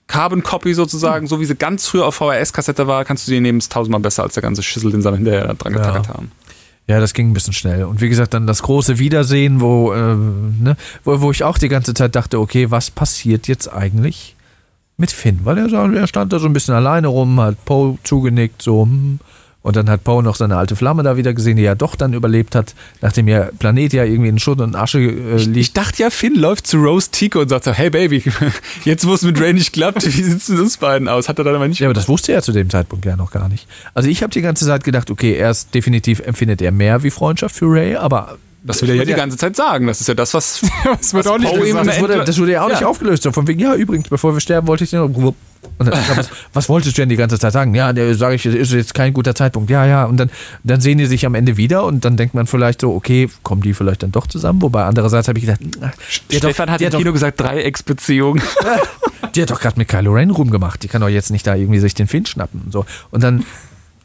[0.07, 3.59] Carbon Copy sozusagen, so wie sie ganz früher auf VHS-Kassette war, kannst du die nehmen,
[3.59, 5.79] ist tausendmal besser als der ganze Schissel, den sie hinterher dran Ja.
[5.81, 6.31] getackert haben.
[6.87, 7.83] Ja, das ging ein bisschen schnell.
[7.85, 11.69] Und wie gesagt, dann das große Wiedersehen, wo, äh, ne, wo, wo ich auch die
[11.69, 14.37] ganze Zeit dachte, okay, was passiert jetzt eigentlich
[14.97, 15.41] mit Finn?
[15.43, 19.19] Weil er, er stand da so ein bisschen alleine rum, hat Poe zugenickt, so, hm.
[19.62, 22.15] Und dann hat Poe noch seine alte Flamme da wieder gesehen, die ja doch dann
[22.15, 25.77] überlebt hat, nachdem ihr Planet ja irgendwie in Schutt und Asche äh, Ich liegt.
[25.77, 28.23] dachte ja, Finn läuft zu Rose Tico und sagt so, hey Baby,
[28.85, 31.28] jetzt wo es mit Ray nicht klappt, wie sieht's mit uns beiden aus?
[31.28, 33.31] Hat er dann aber nicht Ja, aber das wusste er zu dem Zeitpunkt ja noch
[33.32, 33.66] gar nicht.
[33.93, 37.55] Also ich habe die ganze Zeit gedacht, okay, erst definitiv empfindet er mehr wie Freundschaft
[37.55, 39.87] für Ray, aber Das will er ja die ganze Zeit sagen.
[39.87, 40.61] Das ist ja das, was.
[40.85, 41.87] Das wird Was auch nicht ihm gesagt.
[41.87, 42.87] das, wurde, das wurde ja auch nicht Ja.
[42.89, 43.23] aufgelöst.
[43.23, 45.05] So von wegen, ja, übrigens, bevor wir sterben, wollte ich noch.
[45.05, 45.35] Und
[45.78, 47.74] dann, ja, was, was wolltest du denn die ganze Zeit sagen?
[47.74, 49.70] Ja, der sage ich, ist jetzt kein guter Zeitpunkt.
[49.70, 50.05] Ja, ja.
[50.05, 50.31] Und dann,
[50.65, 53.62] dann sehen die sich am Ende wieder und dann denkt man vielleicht so, okay, kommen
[53.62, 54.61] die vielleicht dann doch zusammen?
[54.62, 58.41] Wobei andererseits habe ich gedacht, ach, Stefan doch, hat hat Kino gesagt, Dreiecksbeziehung.
[59.35, 60.82] die hat doch gerade mit Kylo Ren rumgemacht.
[60.82, 62.85] Die kann doch jetzt nicht da irgendwie sich den Finn schnappen und so.
[63.11, 63.45] Und dann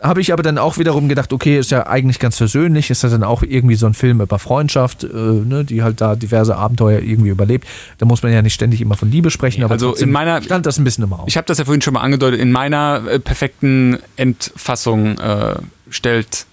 [0.01, 3.09] habe ich aber dann auch wiederum gedacht, okay, ist ja eigentlich ganz versöhnlich, ist ja
[3.09, 6.99] dann auch irgendwie so ein Film über Freundschaft, äh, ne, die halt da diverse Abenteuer
[6.99, 7.67] irgendwie überlebt.
[7.97, 10.65] Da muss man ja nicht ständig immer von Liebe sprechen, aber Also in meiner- stand
[10.65, 11.25] das ein bisschen im Raum.
[11.27, 12.39] Ich habe das ja vorhin schon mal angedeutet.
[12.39, 15.55] In meiner äh, perfekten Endfassung äh,
[15.89, 16.45] stellt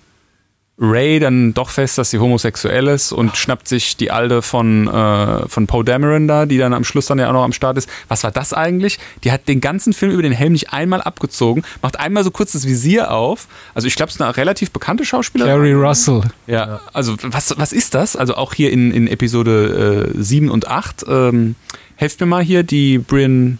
[0.82, 5.48] Ray dann doch fest, dass sie homosexuell ist und schnappt sich die Alte von, äh,
[5.48, 7.88] von Poe Dameron da, die dann am Schluss dann ja auch noch am Start ist.
[8.08, 8.98] Was war das eigentlich?
[9.22, 12.52] Die hat den ganzen Film über den Helm nicht einmal abgezogen, macht einmal so kurz
[12.52, 13.46] das Visier auf.
[13.74, 15.52] Also ich glaube, es ist eine relativ bekannte Schauspielerin.
[15.52, 16.22] Carrie Russell.
[16.48, 18.16] Ja, also was, was ist das?
[18.16, 21.04] Also auch hier in, in Episode äh, 7 und 8.
[21.08, 21.54] Ähm,
[21.94, 23.58] helft mir mal hier, die Brienne,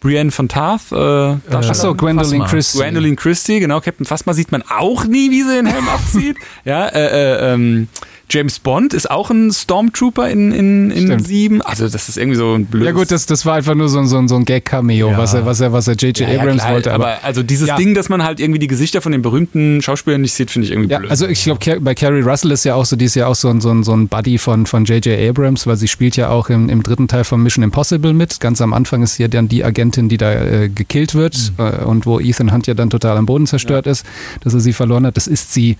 [0.00, 0.92] Brienne von Tarth.
[0.92, 1.70] Äh, Darstellerin.
[1.70, 2.44] Achso, Gwendolyn.
[2.44, 2.78] Christie.
[2.78, 6.36] Gwendolyn Christie, genau, Captain Phasma sieht man auch nie, wie sie den Helm abzieht.
[6.64, 7.88] Ja, äh, äh, ähm,
[8.30, 11.26] James Bond ist auch ein Stormtrooper in, in, in Stimmt.
[11.26, 11.62] 7.
[11.62, 12.86] Also das ist irgendwie so ein blödes...
[12.86, 15.18] Ja gut, das, das war einfach nur so, ein- so, ein- so ein Gag-Cameo, Ja.
[15.18, 16.20] was er, was er, was er J.J.
[16.28, 16.92] ja, Abrams klar, wollte.
[16.92, 17.74] aber, also dieses.
[17.76, 20.72] Ding, dass man halt irgendwie die Gesichter von den berühmten Schauspielern nicht sieht, finde ich
[20.72, 21.10] irgendwie blöd.
[21.10, 23.48] also ich glaube, bei Carrie Russell ist ja auch so, die ist ja auch so
[23.48, 25.18] ein, so ein, so ein Buddy von, von J.J.
[25.30, 28.40] Abrams, weil sie spielt ja auch im, im dritten Teil von Mission Impossible mit.
[28.40, 32.04] Ganz am Anfang ist hier dann die Agentin, die da äh, gekillt wird äh, und
[32.06, 34.04] wo Ethan Hunt ja dann total am Boden zerstört ist,
[34.42, 35.16] dass er sie verloren hat.
[35.16, 35.76] Das ist sie.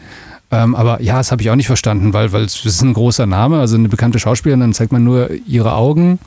[0.50, 3.26] Ähm, aber ja, das habe ich auch nicht verstanden, weil, weil es ist ein großer
[3.26, 6.18] Name, also eine bekannte Schauspielerin, dann zeigt man nur ihre Augen.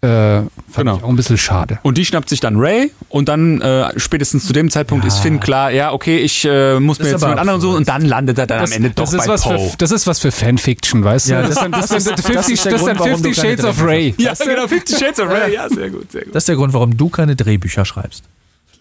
[0.00, 0.96] Äh, fand Genau.
[0.98, 1.80] ich auch ein bisschen schade.
[1.82, 5.40] Und die schnappt sich dann Ray und dann äh, spätestens zu dem Zeitpunkt ist Finn
[5.40, 8.38] klar, ja, okay, ich äh, muss Das mir jetzt mit anderen suchen und dann landet
[8.38, 9.58] er dann am Ende doch das, ist bei was Poe.
[9.70, 11.32] für, das ist was für Fanfiction, weißt du?
[11.32, 13.56] Ja, das, das- das, das sind ist- 50, das das Grund, warum du 50 keine
[13.56, 14.14] Shades of Ray.
[14.18, 15.54] ja, genau, Fifty Shades of Ray.
[15.54, 16.32] Ja, sehr gut, sehr gut.
[16.32, 18.22] das ist der Grund, warum du keine Drehbücher schreibst.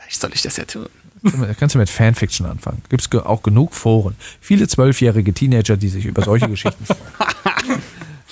[0.08, 0.88] Vielleicht soll ich das ja tun.
[1.22, 2.82] Da kannst du mit Fanfiction anfangen.
[2.90, 4.16] Gibt es auch genug Foren.
[4.40, 7.82] Viele zwölfjährige Teenager, die sich über solche Geschichten freuen.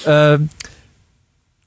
[0.06, 0.50] ähm,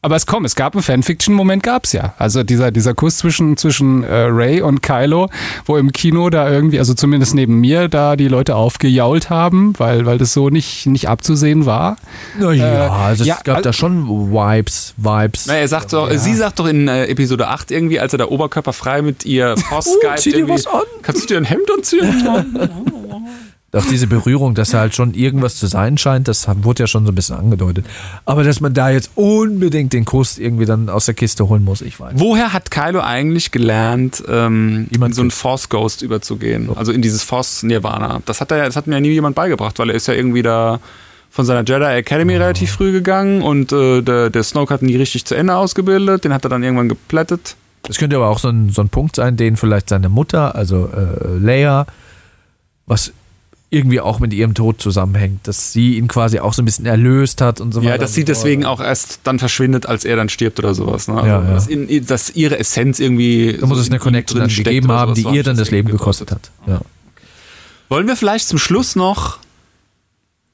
[0.01, 2.15] Aber es komm, es gab einen Fanfiction-Moment, gab's ja.
[2.19, 5.29] Also dieser, dieser Kuss zwischen, zwischen äh, Ray und Kylo,
[5.65, 10.07] wo im Kino da irgendwie, also zumindest neben mir, da die Leute aufgejault haben, weil,
[10.07, 11.97] weil das so nicht, nicht abzusehen war.
[12.39, 15.47] naja, Äh, also es ja, gab da schon Vibes, Vibes.
[15.47, 18.27] Na, er sagt doch, sie sagt doch in äh, Episode 8 irgendwie, als er da
[18.27, 20.83] oberkörperfrei mit ihr Post Uh, zieh dir was an.
[21.03, 22.05] Kannst du dir ein Hemd anziehen?
[23.71, 27.05] Auch diese Berührung, dass da halt schon irgendwas zu sein scheint, das wurde ja schon
[27.05, 27.85] so ein bisschen angedeutet.
[28.25, 31.83] Aber dass man da jetzt unbedingt den Kuss irgendwie dann aus der Kiste holen muss,
[31.83, 32.15] ich weiß.
[32.17, 35.31] Woher hat Kylo eigentlich gelernt, ähm, in so einen.
[35.31, 36.71] Force Ghost überzugehen?
[36.75, 38.23] Also in dieses Force Nirvana.
[38.25, 40.43] Das hat, er, das hat mir ja nie jemand beigebracht, weil er ist ja irgendwie
[40.43, 40.81] da
[41.29, 44.97] von seiner Jedi Academy relativ früh gegangen und äh, der, der Snoke hat ihn nie
[44.97, 46.25] richtig zu Ende ausgebildet.
[46.25, 47.55] Den hat er dann irgendwann geplättet.
[47.83, 50.89] Das könnte aber auch so ein, so ein Punkt sein, den vielleicht seine Mutter, also
[50.89, 51.87] äh, Leia,
[52.87, 53.13] was
[53.71, 57.43] irgendwie auch mit ihrem Tod zusammenhängt, dass sie ihn quasi auch so ein bisschen erlöst
[57.43, 57.91] hat und so weiter.
[57.91, 61.07] Ja, dass sie so deswegen auch erst dann verschwindet, als er dann stirbt oder sowas.
[61.07, 61.15] Ne?
[61.17, 61.51] Also, Ja, ja.
[61.55, 63.59] Dass, in, dass ihre Essenz irgendwie.
[63.61, 66.31] Da muss so es eine Connection dann gegeben haben, die ihr dann das Leben gekostet
[66.33, 66.51] hat.
[66.67, 66.81] Ja.
[67.91, 69.39] Wollen wir vielleicht zum Schluss noch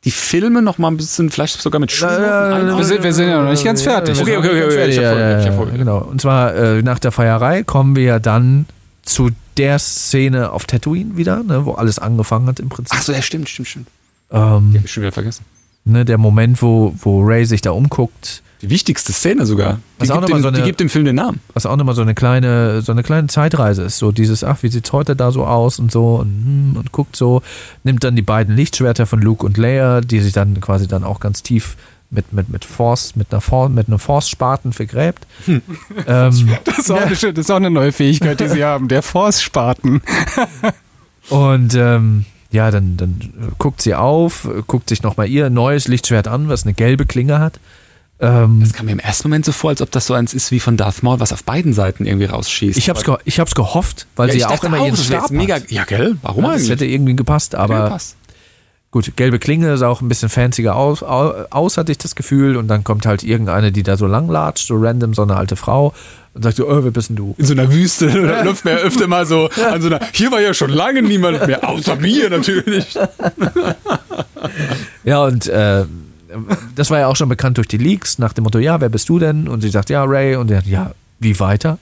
[0.05, 2.77] die Filme noch mal ein bisschen, vielleicht sogar mit Schulnoten einordnen?
[2.78, 4.20] Wir sind- wir sind ja noch nicht ganz fertig.
[4.20, 5.16] Okay, okay, nicht okay, ganz ich hab fertig.
[5.16, 5.99] voll- Ja, ich hab ja, voll- ja, Genau.
[5.99, 8.66] Und zwar äh, nach der Feierei kommen wir ja dann
[9.05, 12.97] zu der Szene auf Tatooine wieder, ne, wo alles angefangen hat im Prinzip.
[12.98, 13.86] Ach so, ja, stimmt, stimmt, stimmt.
[14.31, 15.44] Ähm, Die hab ich schon wieder vergessen.
[15.85, 19.74] ne, der Moment, wo, wo Ray sich da umguckt, Die wichtigste Szene sogar.
[19.74, 21.40] Die, Was auch gibt, dem, so eine- die gibt dem Film den Namen.
[21.52, 23.98] was auch nochmal so eine kleine, so eine kleine Zeitreise ist.
[23.98, 27.14] So dieses, ach, wie sieht's heute da so aus und so und, hm, und guckt
[27.14, 27.43] so,
[27.85, 31.20] nimmt dann die beiden Lichtschwerter von Luke und Leia, die sich dann quasi dann auch
[31.20, 31.76] ganz tief
[32.15, 35.27] mit, mit, mit Force, mit einer Force, mit einem Force-Spaten vergräbt.
[35.47, 35.62] ähm,
[36.65, 40.01] Das ist, auch eine, das ist auch eine neue Fähigkeit, die sie haben, der Force-Spaten.
[41.31, 46.49] Und ähm, ja, dann, dann guckt sie auf, guckt sich nochmal ihr neues Lichtschwert an,
[46.49, 47.59] was eine gelbe Klinge hat.
[48.20, 50.53] Ähm, Das kam mir im ersten Moment so vor, als ob das so eins ist
[50.53, 52.78] wie von Darth Maul, was auf beiden Seiten irgendwie rausschießt.
[52.78, 55.23] ich, hab's ge ich hab's gehofft, weil sie ich ja auch immer ihren das wäre
[55.23, 55.57] Stab mega.
[55.57, 55.70] hat.
[55.70, 56.16] Ja, gell?
[56.23, 56.70] Warum Ja, das eigentlich?
[56.70, 58.16] hätte irgendwie gepasst, aber Ja, passt.
[58.95, 62.57] Gut, gelbe Klinge sah auch ein bisschen fancier aus, au- aus, hatte ich das Gefühl.
[62.57, 65.57] Und dann kommt halt irgendeine, die da so lang latscht, so random, so eine alte
[65.57, 65.93] Frau
[66.33, 67.35] und sagt so, oh, wer bist denn du?
[67.37, 70.41] in so einer Wüste, da läuft ja öfter mal so an so einer, hier war
[70.41, 72.97] ja schon lange niemand mehr, außer mir natürlich.
[75.05, 75.85] Ja, und äh,
[76.75, 79.09] das war ja auch schon bekannt durch die Leaks, nach dem Motto, ja, wer bist
[79.09, 79.49] du denn?
[79.49, 80.37] Und sie sagt, ja, Ray.
[80.37, 81.79] Und er sagt, ja, wie weiter?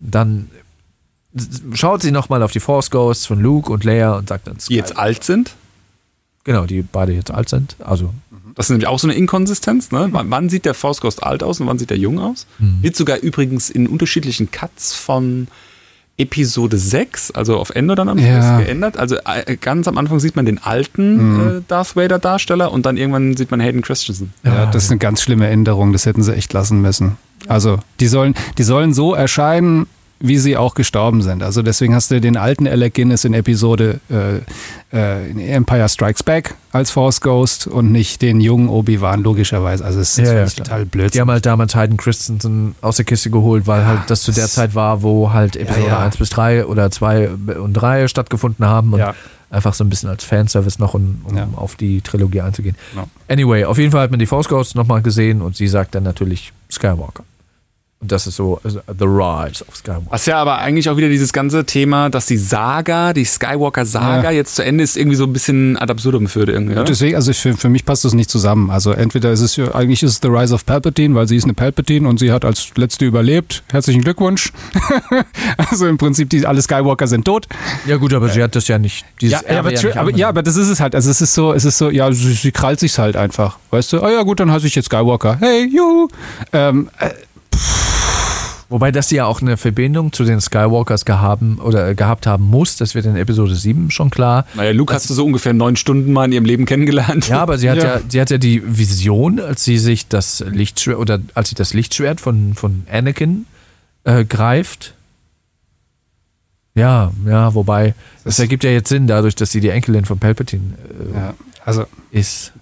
[0.00, 0.50] Dann
[1.74, 4.74] schaut sie nochmal auf die Force Ghosts von Luke und Leia und sagt dann, Die
[4.74, 5.54] jetzt alt sind.
[6.44, 7.76] Genau, die beide jetzt alt sind.
[7.80, 8.12] Also,
[8.54, 9.90] Das ist nämlich auch so eine Inkonsistenz.
[9.90, 10.08] Ne?
[10.12, 12.46] Wann, wann sieht der Force Ghost alt aus und wann sieht er jung aus?
[12.58, 15.48] Wird sogar übrigens in unterschiedlichen Cuts von
[16.16, 18.60] Episode 6, also auf Ende dann am Schluss Ja.
[18.60, 18.96] geändert.
[18.96, 22.96] Also äh, ganz am Anfang sieht man den alten äh, Darth Vader Darsteller und dann
[22.96, 24.32] irgendwann sieht man Hayden Christensen.
[24.44, 27.16] Ja, das ist eine ganz schlimme Änderung, das hätten sie echt lassen müssen.
[27.48, 29.86] Also, die sollen, die sollen so erscheinen,
[30.20, 31.42] wie sie auch gestorben sind.
[31.42, 34.38] Also deswegen hast du den alten Alec Guinness in Episode äh,
[34.96, 39.84] äh, Empire Strikes Back als Force Ghost und nicht den jungen Obi-Wan, logischerweise.
[39.84, 41.18] Also es ist Ja, ja, total die blöd.
[41.20, 44.74] haben halt damals Hayden Christensen aus der Kiste geholt, weil halt das zu der Zeit
[44.74, 45.98] war, wo halt Episode ja.
[45.98, 47.28] 1 bis 3 oder 2
[47.60, 49.14] und 3 stattgefunden haben und Ja.
[49.50, 51.48] einfach so ein bisschen als Fanservice noch, um, um Ja.
[51.56, 52.76] auf die Trilogie einzugehen.
[52.96, 53.04] Ja.
[53.28, 56.04] Anyway, auf jeden Fall hat man die Force Ghosts nochmal gesehen und sie sagt dann
[56.04, 57.24] natürlich Skywalker.
[58.00, 60.06] Das ist so also, The Rise of Skywalker.
[60.10, 64.30] Was ja aber eigentlich auch wieder dieses ganze Thema, dass die Saga, die Skywalker-Saga Ja.
[64.30, 66.74] jetzt zu Ende ist, irgendwie so ein bisschen ad absurdum führt irgendwie.
[66.74, 66.84] Oder?
[66.84, 68.70] Deswegen, also für, für mich passt das nicht zusammen.
[68.70, 71.44] Also entweder ist es ja, eigentlich ist es The Rise of Palpatine, weil sie ist
[71.44, 73.62] eine Palpatine und sie hat als letzte überlebt.
[73.70, 74.52] Herzlichen Glückwunsch.
[75.70, 77.46] also im Prinzip, die, alle Skywalker sind tot.
[77.86, 79.04] Ja gut, aber sie hat das ja nicht.
[79.20, 80.94] Ja, ja, aber, nicht aber, ja, aber das ist es halt.
[80.94, 83.58] Also es ist so, es ist so, ja, sie, sie krallt sich's halt einfach.
[83.70, 85.38] Weißt du, oh ja gut, dann heiße ich jetzt Skywalker.
[85.40, 86.08] Hey, juhu.
[86.52, 87.10] Ähm, äh,
[88.68, 92.76] Wobei das ja auch eine Verbindung zu den Skywalkers gehaben oder gehabt haben muss.
[92.76, 94.46] Das wird in Episode 7 schon klar.
[94.54, 97.28] Naja, Luke hast du so ungefähr neun Stunden mal in ihrem Leben kennengelernt.
[97.28, 97.96] Ja, aber sie hat ja.
[97.96, 98.00] Ja.
[98.08, 102.20] sie hat ja die Vision, als sie sich das Lichtschwert oder als sie das Lichtschwert
[102.20, 103.46] von, von Anakin
[104.04, 104.94] äh, greift.
[106.74, 110.74] Ja, ja, wobei, das ergibt ja jetzt Sinn, dadurch, dass sie die Enkelin von Palpatine
[111.12, 111.34] äh, ja,
[111.64, 112.52] also, ist.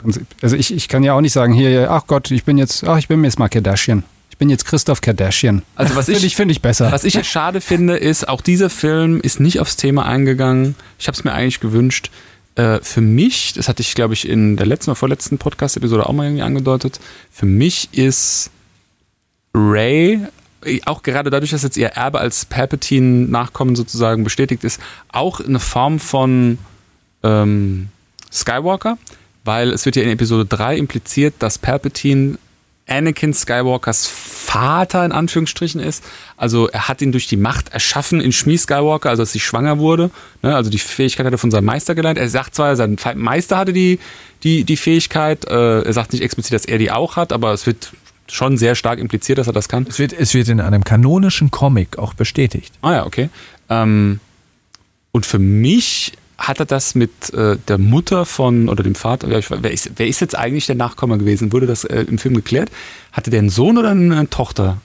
[0.43, 2.99] also ich, ich kann ja auch nicht sagen, hier, ach Gott, ich bin jetzt, ach,
[2.99, 4.05] ich bin jetzt mal Kardashian.
[4.43, 5.63] Ich bin jetzt Christoph Kardashian.
[5.77, 6.91] Also was Finde ich, finde ich besser.
[6.91, 10.75] was ich ja schade finde, ist, auch dieser Film ist nicht aufs Thema eingegangen.
[10.99, 12.11] Ich habe es mir eigentlich gewünscht.
[12.57, 16.13] Äh, für mich, das hatte ich, glaube ich, in der letzten oder vorletzten Podcast-Episode auch
[16.13, 16.99] mal irgendwie angedeutet,
[17.31, 18.51] für mich ist
[19.55, 20.27] Ray,
[20.87, 24.81] auch gerade dadurch, dass jetzt ihr Erbe als Palpatine-Nachkommen sozusagen bestätigt ist,
[25.13, 26.59] auch eine Form von
[27.23, 27.91] ähm,
[28.33, 28.99] Skywalker,
[29.45, 32.39] weil es wird ja in Episode 3 impliziert, dass Palpatine
[32.87, 36.05] Anakin Skywalkers Vater in Anführungsstrichen ist.
[36.37, 39.79] Also er hat ihn durch die Macht erschaffen in Shmi Skywalker, also als sie schwanger
[39.79, 40.11] wurde.
[40.43, 42.19] Ne, also die Fähigkeit hat er von seinem Meister gelernt.
[42.19, 43.99] Er sagt zwar, sein Meister hatte die,
[44.43, 45.45] die, die Fähigkeit.
[45.47, 47.93] Äh, er sagt nicht explizit, dass er die auch hat, aber es wird
[48.29, 49.87] schon sehr stark impliziert, dass er das kann.
[49.89, 52.73] Es wird, es wird in einem kanonischen Comic auch bestätigt.
[52.83, 53.31] Ah ja, okay.
[53.69, 54.21] Ähm,
[55.13, 56.13] und für mich
[56.43, 59.29] hat er das mit äh, der Mutter von oder dem Vater?
[59.31, 61.53] Wer, wer, ist, wer ist jetzt eigentlich der Nachkomme gewesen?
[61.53, 62.71] Wurde das äh, im Film geklärt?
[63.13, 64.79] Hatte der einen Sohn oder eine Tochter?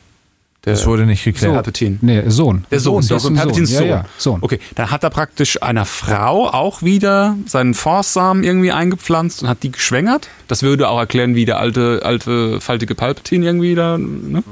[0.66, 1.54] Der Das wurde nicht geklärt.
[1.54, 1.98] Palpatine.
[2.02, 2.66] Nee, Sohn.
[2.70, 3.88] Der Sohn, Sohn, ein Palpatines Ja, Sohn.
[3.88, 4.38] ja, Sohn.
[4.42, 9.64] Okay, dann hat er praktisch einer Frau auch wieder seinen Force-Samen irgendwie eingepflanzt und hat
[9.64, 10.28] die geschwängert.
[10.48, 13.98] Das würde auch erklären, wie der alte, alte faltige Palpatine irgendwie da.
[13.98, 14.44] Ne?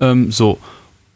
[0.00, 0.58] Ähm, so.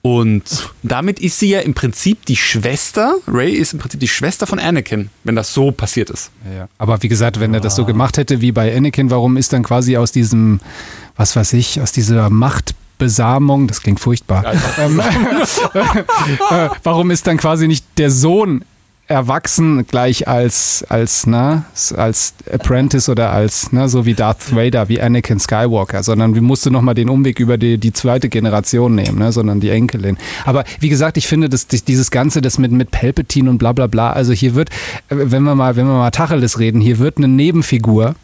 [0.03, 4.49] Und damit ist sie ja im Prinzip die Schwester, Ray ist im Prinzip die Schwester
[4.49, 6.33] von Anakin, wenn das so passiert ist.
[6.57, 6.69] Ja.
[6.77, 9.63] Aber wie gesagt, wenn er das so gemacht hätte wie bei Anakin, warum ist dann
[9.63, 10.61] quasi aus diesem,
[11.17, 14.45] was weiß ich, aus dieser Machtbesamung, das klingt furchtbar,
[14.79, 15.01] ähm,
[16.51, 18.65] äh, warum ist dann quasi nicht der Sohn
[19.13, 21.65] erwachsen gleich als als na,
[21.97, 26.71] als Apprentice oder als na, so wie Darth Vader wie Anakin Skywalker, sondern wir musste
[26.71, 30.19] noch mal den Umweg über die, die zweite Generation nehmen, ne, sondern die Enkelin.
[30.45, 33.87] Aber wie gesagt, ich finde, dass dieses ganze das mit mit Palpatine und bla bla
[33.87, 34.71] bla, also hier wird
[35.09, 38.15] äh, wenn wir mal wenn wir mal Tacheles reden, hier wird eine Nebenfigur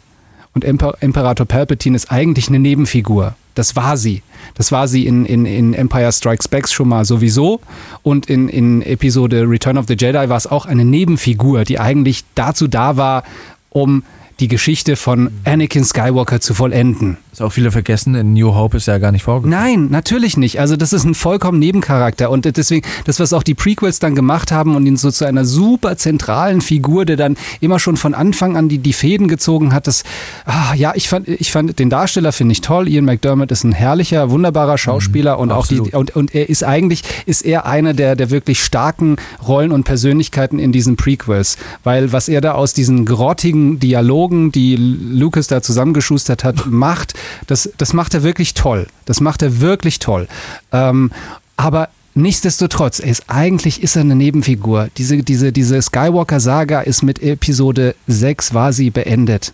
[0.53, 3.35] und Emper Imperator Palpatine ist eigentlich eine Nebenfigur.
[3.55, 4.21] Das war sie.
[4.55, 7.59] Das war sie in, in, in Empire Strikes Back schon mal sowieso.
[8.03, 12.23] Und in, in Episode Return of the Jedi war es auch eine Nebenfigur, die eigentlich
[12.35, 13.23] dazu da war,
[13.69, 14.03] um
[14.39, 17.17] die Geschichte von Anakin Skywalker zu vollenden.
[17.31, 19.57] Ist auch viele vergessen, in New Hope ist er ja gar nicht vorgekommen.
[19.57, 20.59] Nein, natürlich nicht.
[20.59, 24.51] Also das ist ein vollkommen Nebencharakter und deswegen, das was auch die Prequels dann gemacht
[24.51, 28.57] haben und ihn so zu einer super zentralen Figur, der dann immer schon von Anfang
[28.57, 30.03] an die, die Fäden gezogen hat, das,
[30.45, 32.87] ah, ja, ich fand, ich fand den Darsteller finde ich toll.
[32.87, 35.93] Ian McDermott ist ein herrlicher, wunderbarer Schauspieler und auch die, absolut.
[35.93, 40.57] und, und er ist eigentlich, ist er einer der, der wirklich starken Rollen und Persönlichkeiten
[40.57, 46.43] in diesen Prequels, weil was er da aus diesen grottigen Dialogen, die Lucas da zusammengeschustert
[46.43, 47.13] hat, macht,
[47.47, 48.87] das, das macht er wirklich toll.
[49.05, 50.27] Das macht er wirklich toll.
[50.71, 51.11] Ähm,
[51.57, 54.89] aber nichtsdestotrotz, ist, eigentlich ist er eine Nebenfigur.
[54.97, 59.53] Diese, diese, diese Skywalker-Saga ist mit Episode 6 war beendet.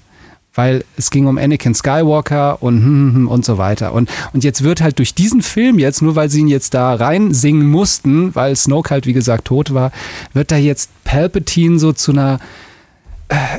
[0.54, 3.92] Weil es ging um Anakin Skywalker und, hm, hm, und so weiter.
[3.92, 6.94] Und, und jetzt wird halt durch diesen Film jetzt, nur weil sie ihn jetzt da
[6.94, 9.92] reinsingen mussten, weil Snoke halt wie gesagt tot war,
[10.34, 12.40] wird da jetzt Palpatine so zu einer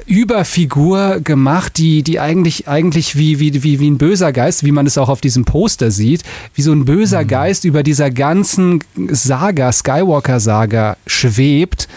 [0.07, 4.87] Überfigur gemacht, die, die eigentlich, eigentlich wie, wie, wie, wie ein böser Geist, wie man
[4.87, 6.23] es auch auf diesem Poster sieht,
[6.55, 11.89] wie so ein böser Geist über dieser ganzen Saga, Skywalker-Saga schwebt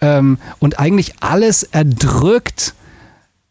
[0.00, 2.74] ähm, und eigentlich alles erdrückt,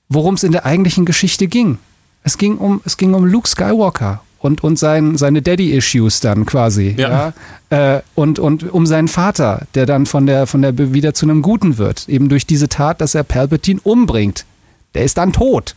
[0.09, 1.77] worum es in der eigentlichen Geschichte ging.
[2.23, 6.95] Es ging um, es ging um Luke Skywalker und, und sein, seine Daddy-Issues dann quasi.
[6.97, 7.33] Ja.
[7.69, 7.95] Ja?
[7.95, 11.41] Äh, und, und um seinen Vater, der dann von der, von der wieder zu einem
[11.41, 12.07] Guten wird.
[12.07, 14.45] Eben durch diese Tat, dass er Palpatine umbringt.
[14.93, 15.75] Der ist dann tot.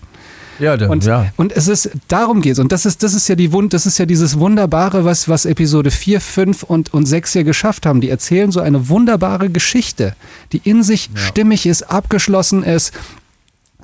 [0.60, 1.32] Ja, dann, Und, ja.
[1.36, 2.58] und es ist, darum geht's.
[2.58, 5.46] Und das ist, das ist ja die Wund, das ist ja dieses Wunderbare, was, was
[5.46, 8.02] Episode 4, 5 und, und 6 hier geschafft haben.
[8.02, 10.14] Die erzählen so eine wunderbare Geschichte,
[10.52, 12.92] die in sich stimmig ist, abgeschlossen ist.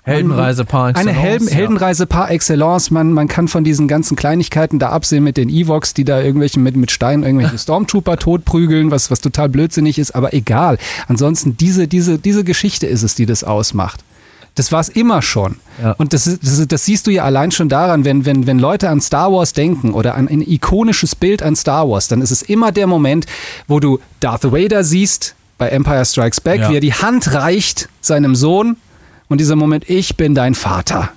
[0.06, 1.54] Heldenreise par Eine excellence, Helden, ja.
[1.54, 2.90] Heldenreise par excellence.
[2.90, 6.60] Man, man kann von diesen ganzen Kleinigkeiten da absehen mit den Evox, die da irgendwelche
[6.60, 10.78] mit, mit Steinen irgendwelche Stormtrooper totprügeln, was, was total blödsinnig ist, aber egal.
[11.08, 14.04] Ansonsten diese, diese, diese Geschichte ist es, die das ausmacht.
[14.54, 15.56] Das war es immer schon.
[15.82, 15.92] Ja.
[15.98, 18.88] Und das, ist- das, das siehst du ja allein schon daran, wenn, wenn, wenn Leute
[18.88, 22.40] an Star Wars denken oder an ein ikonisches Bild an Star Wars, dann ist es
[22.42, 23.26] immer der Moment,
[23.68, 26.70] wo du Darth Vader siehst bei Empire Strikes Back, Ja.
[26.70, 28.76] wie er die Hand reicht seinem Sohn
[29.28, 31.10] und dieser Moment, ich bin dein Vater.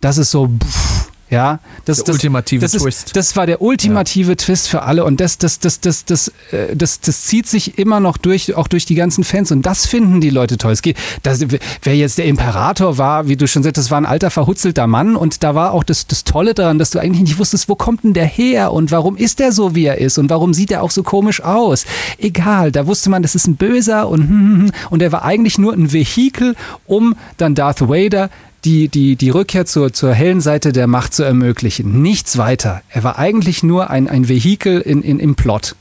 [0.00, 3.16] Das ist so, pff, ja, das, Der das, ultimative das ist, Twist.
[3.16, 7.00] Das war der ultimative Twist für alle und das, das, das, das, das, äh, das,
[7.00, 10.30] das zieht sich immer noch durch, auch durch die ganzen Fans und das finden die
[10.30, 10.70] Leute toll.
[10.70, 11.44] Es geht, das,
[11.82, 15.16] wer jetzt der Imperator war, wie du schon sagst, das war ein alter verhutzelter Mann
[15.16, 18.04] und da war auch das, das Tolle daran, dass du eigentlich nicht wusstest, wo kommt
[18.04, 20.84] denn der her und warum ist der so, wie er ist und warum sieht er
[20.84, 21.86] auch so komisch aus.
[22.18, 25.92] Egal, da wusste man, das ist ein Böser und, und er war eigentlich nur ein
[25.92, 26.54] Vehikel,
[26.86, 28.30] um dann Darth Vader
[28.66, 32.02] die, die, die Rückkehr zur, zur hellen Seite der Macht zu ermöglichen.
[32.02, 32.82] Nichts weiter.
[32.88, 35.76] Er war eigentlich nur ein, ein Vehikel in, in, im Plot.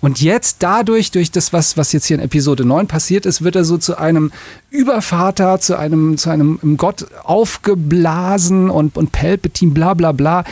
[0.00, 3.56] Und jetzt dadurch, durch das, was, was jetzt hier in Episode 9 passiert ist, wird
[3.56, 4.30] er so zu einem
[4.70, 10.44] Übervater, zu einem, zu einem Gott aufgeblasen und, und Palpatine, bla bla bla.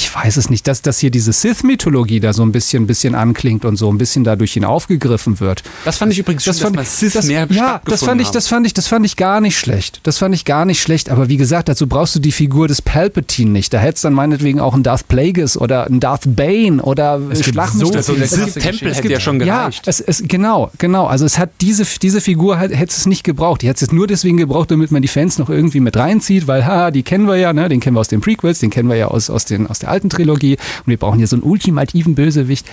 [0.00, 3.64] Ich weiß es nicht, dass, dass hier diese Sith-Mythologie da so ein bisschen, bisschen anklingt
[3.64, 5.64] und so ein bisschen da durch ihn aufgegriffen wird.
[5.84, 8.46] Das fand ich übrigens schön, dass mal Sith das, mehr Ja, das fand ich, das
[8.46, 9.98] fand ich, das fand ich gar nicht schlecht.
[10.04, 11.10] Das fand ich gar nicht schlecht.
[11.10, 13.74] Aber wie gesagt, dazu brauchst du die Figur des Palpatine nicht.
[13.74, 17.90] Da hättest dann meinetwegen auch einen Darth Plagueis oder einen Darth Bane oder Schlag so
[17.90, 18.00] doch.
[18.00, 18.94] So ein viele Es gibt- krasse Sith-Tempel Geschichten.
[19.02, 19.88] hätte ja schon ja, gereicht.
[19.88, 21.06] es, es, genau, genau.
[21.08, 23.62] Also es hat diese, diese Figur hat- hätte es nicht gebraucht.
[23.62, 26.64] Die hätte es nur deswegen gebraucht, damit man die Fans noch irgendwie mit reinzieht, weil,
[26.64, 27.68] haha, die kennen wir ja, ne?
[27.68, 29.87] Den kennen wir aus den Prequels, den kennen wir ja aus, aus, den, aus der
[29.88, 30.56] alten Trilogie.
[30.56, 32.66] Und wir brauchen hier so einen ultimativen Bösewicht.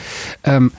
[0.43, 0.71] Ähm,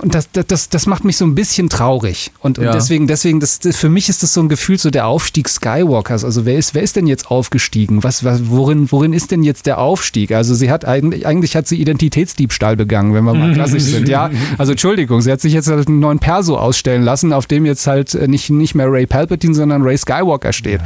[0.00, 2.32] und das, das, das macht mich so ein bisschen traurig.
[2.40, 2.72] Und, und Ja.
[2.72, 6.24] deswegen, deswegen, das, für mich ist das so ein Gefühl, so der Aufstieg Skywalkers.
[6.24, 8.02] Also wer ist, wer ist denn jetzt aufgestiegen?
[8.04, 10.32] Was, was, worin, worin ist denn jetzt der Aufstieg?
[10.32, 14.08] Also sie hat eigentlich, eigentlich hat sie Identitätsdiebstahl begangen, wenn wir mal klassisch sind.
[14.08, 17.66] Ja, also Entschuldigung, sie hat sich jetzt halt einen neuen Perso ausstellen lassen, auf dem
[17.66, 20.80] jetzt halt äh, nicht, nicht mehr Ray Palpatine, sondern Ray Skywalker steht.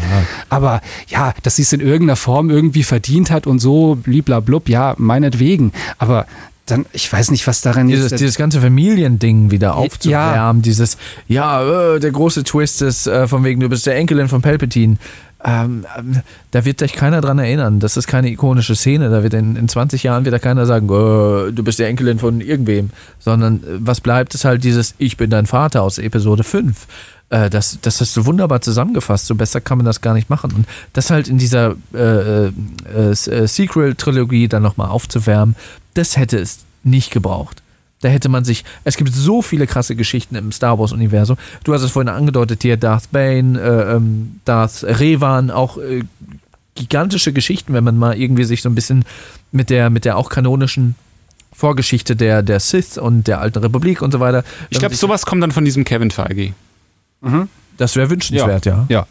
[0.49, 4.95] Aber ja, dass sie es in irgendeiner Form irgendwie verdient hat und so, bliblablub, ja,
[4.99, 5.73] meinetwegen.
[5.99, 6.27] Aber
[6.71, 8.21] dann, ich weiß nicht, was daran Dieses, jetzt.
[8.21, 10.97] dieses ganze Familiending wieder aufzuwärmen, dieses,
[11.27, 14.97] ja, äh, der große Twist ist äh, von wegen, du bist der Enkelin von Palpatine.
[15.45, 16.21] Ähm, ähm,
[16.51, 17.79] da wird dich keiner dran erinnern.
[17.79, 19.09] Das ist keine ikonische Szene.
[19.09, 22.41] Da wird in, in 20 Jahren wieder keiner sagen, äh, du bist der Enkelin von
[22.41, 22.91] irgendwem.
[23.21, 26.87] Sondern äh, was bleibt, ist halt dieses Ich bin dein Vater aus Episode 5.
[27.31, 29.27] Äh, das, das hast du wunderbar zusammengefasst.
[29.27, 30.53] So besser kann man das gar nicht machen.
[30.53, 32.51] Und das halt in dieser äh,
[33.15, 35.55] Sequel-Trilogie dann nochmal aufzuwärmen,
[35.99, 37.63] das hätte es nicht gebraucht.
[38.01, 38.65] Da hätte man sich.
[38.85, 41.37] Es gibt so viele krasse Geschichten im Star Wars-Universum.
[41.65, 46.05] Du hast es vorhin angedeutet hier: Darth Bane, äh, ähm, Darth Revan, auch äh,
[46.77, 49.05] gigantische Geschichten, wenn man mal irgendwie sich so ein bisschen
[49.51, 50.95] mit der, mit der auch kanonischen
[51.53, 54.45] Vorgeschichte der, der Sith und der Alten Republik und so weiter.
[54.71, 56.53] Ich glaube, sowas kommt dann von diesem Kevin Feige.
[57.77, 58.87] Das wäre wünschenswert, ja.
[58.89, 59.07] Ja.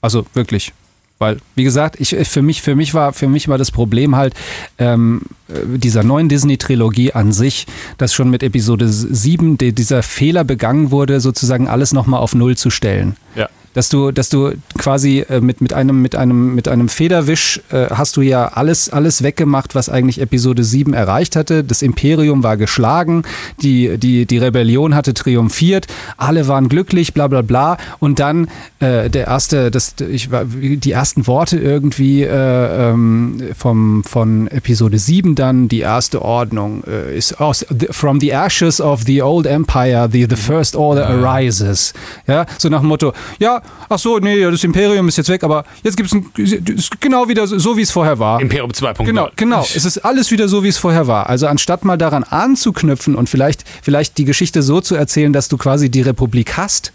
[0.00, 0.72] Also wirklich.
[1.18, 4.34] Weil, wie gesagt, ich, für, mich, für, mich war, für mich war das Problem halt
[4.78, 7.66] ähm, äh, dieser neuen Disney-Trilogie an sich,
[7.96, 12.56] dass schon mit Episode 7 die, dieser Fehler begangen wurde, sozusagen alles nochmal auf Null
[12.56, 13.16] zu stellen.
[13.34, 13.48] Ja.
[13.76, 17.88] Dass du, dass du quasi äh, mit, mit, einem, mit, einem, mit einem Federwisch äh,
[17.90, 21.62] hast du ja alles, alles weggemacht, was eigentlich Episode 7 erreicht hatte.
[21.62, 23.22] Das Imperium war geschlagen,
[23.60, 27.76] die, die, die Rebellion hatte triumphiert, alle waren glücklich, bla bla bla.
[27.98, 28.48] Und dann
[28.80, 35.34] äh, der erste, das, ich, die ersten Worte irgendwie äh, ähm, vom, von Episode 7
[35.34, 40.26] dann, die erste Ordnung äh, ist aus, from the ashes of the old empire, the,
[40.30, 41.92] the first order arises.
[42.26, 45.64] Ja, so nach dem Motto, ja, ach so, nee, das Imperium ist jetzt weg, aber
[45.82, 48.40] jetzt gibt es ein, ist genau wieder so, so wie es vorher war.
[48.40, 49.04] Imperium 2.0.
[49.04, 49.62] Genau, genau.
[49.62, 51.28] Es ist alles wieder so, wie es vorher war.
[51.28, 55.56] Also anstatt mal daran anzuknüpfen und vielleicht, vielleicht die Geschichte so zu erzählen, dass du
[55.56, 56.92] quasi die Republik hast.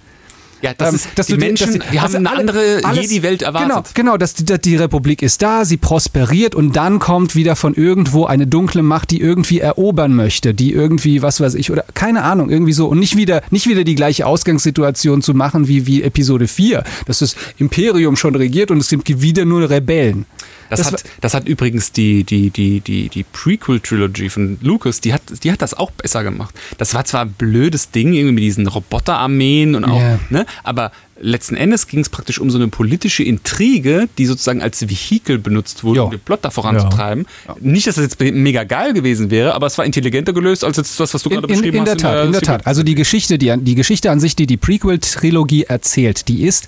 [0.61, 2.81] Ja, das ähm, ist, dass die die- Menschen, dass die- die haben also eine andere
[2.83, 3.93] alles- Jedi-Welt erwartet.
[3.95, 7.73] Genau, genau dass die, die Republik ist da, sie prosperiert und dann kommt wieder von
[7.73, 12.23] irgendwo eine dunkle Macht, die irgendwie erobern möchte, die irgendwie, was weiß ich, oder keine
[12.23, 16.03] Ahnung, irgendwie so und nicht wieder, nicht wieder die gleiche Ausgangssituation zu machen wie, wie
[16.03, 20.25] Episode 4, dass das Imperium schon regiert und es gibt wieder nur Rebellen.
[20.71, 25.13] Das, Das hat, das hat übrigens die, die, die, die, die Prequel-Trilogy von Lucas, die
[25.13, 26.55] hat, die hat das auch besser gemacht.
[26.77, 30.19] Das war zwar ein blödes Ding, irgendwie mit diesen Roboterarmeen und auch, Ja.
[30.29, 30.91] ne, aber
[31.23, 35.83] letzten Endes ging es praktisch um so eine politische Intrige, die sozusagen als Vehikel benutzt
[35.83, 36.03] wurde, Ja.
[36.05, 37.27] um den Plot da voranzutreiben.
[37.59, 40.99] Nicht, dass das jetzt mega geil gewesen wäre, aber es war intelligenter gelöst als jetzt
[40.99, 42.01] das, was du In, gerade in, beschrieben in der hast.
[42.01, 42.65] Tat, in der Sequel- Tat.
[42.67, 46.67] Also die Geschichte, die, die Geschichte an sich, die die Prequel-Trilogie erzählt, die ist,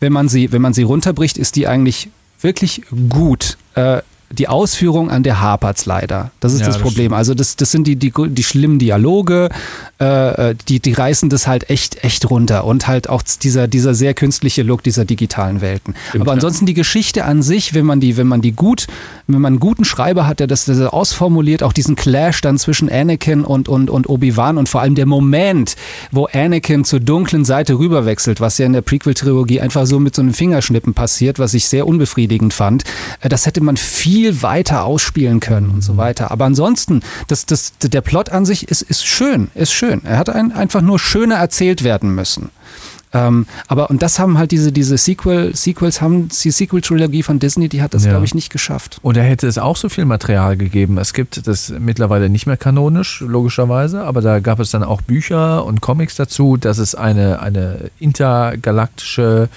[0.00, 2.08] wenn man sie, wenn man sie runterbricht, ist die eigentlich
[2.44, 3.56] wirklich gut.
[3.74, 4.02] Äh,
[4.34, 6.30] die Ausführung an der hapert's leider.
[6.40, 7.12] Das ist Ja, das das Problem.
[7.12, 9.48] Also das, das sind die, die, die schlimmen Dialoge,
[9.98, 12.64] äh, die, die reißen das halt echt, echt runter.
[12.64, 15.94] Und halt auch dieser, dieser sehr künstliche Look dieser digitalen Welten.
[16.18, 18.86] Aber ansonsten die Geschichte an sich, wenn man die, wenn man die gut,
[19.26, 22.90] wenn man einen guten Schreiber hat, der das, das ausformuliert, auch diesen Clash dann zwischen
[22.90, 25.76] Anakin und, und, und Obi-Wan und vor allem der Moment,
[26.10, 30.22] wo Anakin zur dunklen Seite rüberwechselt, was ja in der Prequel-Trilogie einfach so mit so
[30.22, 32.84] einem Fingerschnippen passiert, was ich sehr unbefriedigend fand,
[33.20, 36.30] äh, das hätte man viel weiter ausspielen können und so weiter.
[36.30, 40.02] Aber ansonsten, das, das, der Plot an sich ist, ist schön, ist schön.
[40.04, 42.50] Er hat ein, einfach nur schöner erzählt werden müssen.
[43.16, 47.68] Ähm, aber und das haben halt diese, diese Sequel, Sequels haben, die Sequel-Trilogie von Disney,
[47.68, 48.10] die hat das, Ja.
[48.10, 48.98] glaube ich, nicht geschafft.
[49.02, 50.98] Und da hätte es auch so viel Material gegeben.
[50.98, 55.64] Es gibt das mittlerweile nicht mehr kanonisch, logischerweise, aber da gab es dann auch Bücher
[55.64, 59.48] und Comics dazu, dass es eine, eine intergalaktische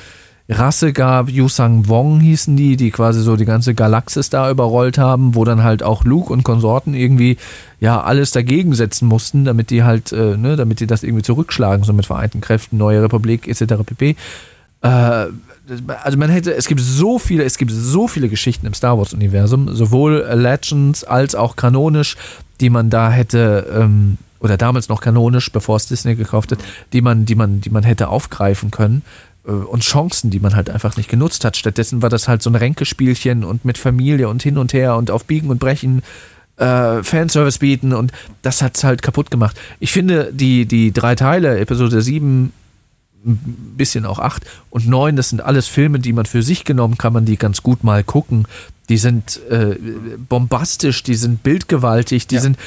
[0.50, 5.36] Rasse gab, Yusang Wong hießen die, die quasi so die ganze Galaxis da überrollt haben,
[5.36, 7.38] wo dann halt auch Luke und Konsorten irgendwie
[7.82, 11.84] ja alles dagegen setzen mussten, damit die halt, äh, ne, damit die das irgendwie zurückschlagen,
[11.84, 13.84] so mit vereinten Kräften, Neue Republik etc.
[13.86, 14.16] pp.
[14.82, 14.88] Äh,
[16.02, 19.14] also man hätte, es gibt so viele, es gibt so viele Geschichten im Star Wars
[19.14, 22.16] Universum, sowohl Legends als auch kanonisch,
[22.62, 26.60] die man da hätte ähm, oder damals noch kanonisch, bevor es Disney gekauft hat,
[26.94, 29.02] die man, die man, die man hätte aufgreifen können
[29.52, 31.58] und Chancen, die man halt einfach nicht genutzt hat.
[31.58, 35.12] Stattdessen war das halt so ein Ränkespielchen und mit Familie und hin und her und
[35.12, 36.04] auf Biegen und Brechen
[36.58, 38.12] äh, Fanservice bieten und
[38.42, 39.58] das hat's halt kaputt gemacht.
[39.80, 42.52] Ich finde, die, die drei Teile, Episode 7,
[43.28, 46.98] ein bisschen auch acht und neun, das sind alles Filme, die man für sich genommen
[46.98, 48.48] kann man die ganz gut mal gucken.
[48.90, 49.76] Die sind äh,
[50.30, 52.42] bombastisch, die sind bildgewaltig, die Ja.
[52.42, 52.58] sind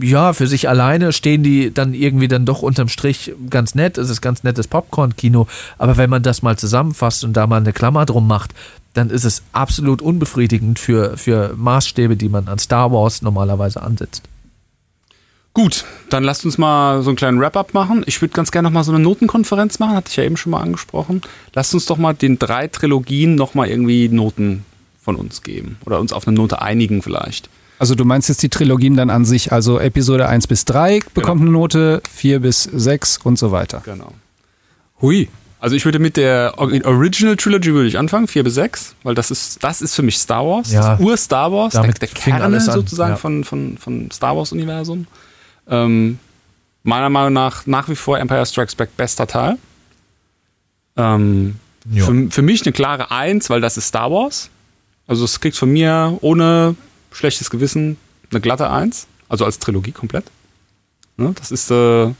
[0.00, 3.98] ja für sich alleine stehen die dann irgendwie dann doch unterm Strich ganz nett.
[3.98, 7.72] Es ist ganz nettes Popcorn-Kino, aber wenn man das mal zusammenfasst und da mal eine
[7.72, 8.54] Klammer drum macht,
[8.94, 14.22] dann ist es absolut unbefriedigend für, für Maßstäbe, die man an Star Wars normalerweise ansetzt.
[15.52, 18.04] Gut, dann lasst uns mal so einen kleinen Wrap-up machen.
[18.06, 20.50] Ich würde ganz gerne noch mal so eine Notenkonferenz machen, hatte ich ja eben schon
[20.52, 21.22] mal angesprochen.
[21.54, 24.64] Lasst uns doch mal den drei Trilogien noch mal irgendwie Noten
[25.02, 27.48] von uns geben oder uns auf eine Note einigen vielleicht.
[27.80, 31.40] Also du meinst jetzt die Trilogien dann an sich, also Episode 1 bis 3 bekommt
[31.40, 33.82] eine Note, 4 bis 6 und so weiter.
[33.84, 34.12] Genau.
[35.00, 35.28] Hui.
[35.58, 39.14] Also ich würde mit der Or- Original Trilogy würde ich anfangen, 4 bis 6, weil
[39.14, 40.92] das ist, das ist für mich Star Wars, Ja.
[40.96, 43.16] das Ur-Star Wars, der, Damit der fing Kern sozusagen ja.
[43.16, 45.06] von, von, von Star Wars-Universum.
[45.70, 46.18] Ähm,
[46.82, 49.56] meiner Meinung nach nach wie vor Empire Strikes Back bester Teil.
[50.96, 51.56] Ähm,
[51.88, 54.50] für, für mich eine klare Eins, weil das ist Star Wars.
[55.06, 56.76] Also es kriegt von mir ohne
[57.10, 57.96] schlechtes Gewissen
[58.30, 60.24] eine glatte Eins, also als Trilogie komplett.
[61.16, 62.12] Ne, das ist äh,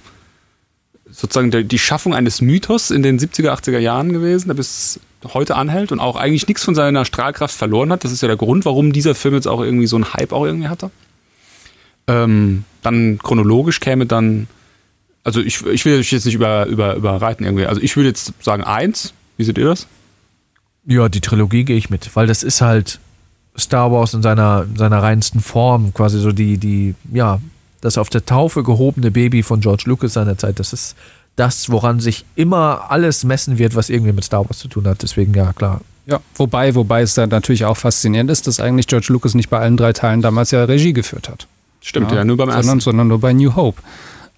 [1.11, 5.01] sozusagen die Schaffung eines Mythos in den 70er, 80er Jahren gewesen, der bis
[5.35, 8.05] heute anhält und auch eigentlich nichts von seiner Strahlkraft verloren hat.
[8.05, 10.45] Das ist ja der Grund, warum dieser Film jetzt auch irgendwie so einen Hype auch
[10.45, 10.91] irgendwie hatte.
[12.11, 14.49] Ähm, dann chronologisch käme dann,
[15.25, 17.67] also ich, ich will euch jetzt nicht über, über, überreiten irgendwie.
[17.67, 19.13] Also ich würde jetzt sagen eins.
[19.37, 19.87] Wie seht ihr das?
[20.87, 23.01] Ja, die Trilogie gehe ich mit, weil das ist halt
[23.59, 27.41] Star Wars in seiner, seiner reinsten Form, quasi so die, die, ja,
[27.81, 30.59] das auf der Taufe gehobene Baby von George Lucas seiner Zeit.
[30.59, 30.97] Das ist
[31.37, 35.03] das, woran sich immer alles messen wird, was irgendwie mit Star Wars zu tun hat.
[35.03, 35.81] Deswegen, ja, klar.
[36.07, 39.59] Ja, wobei, wobei es da natürlich auch faszinierend ist, dass eigentlich George Lucas nicht bei
[39.59, 41.47] allen drei Teilen damals ja Regie geführt hat.
[41.83, 42.81] Stimmt, ja, nur beim sondern, ersten.
[42.81, 43.81] sondern nur bei New Hope.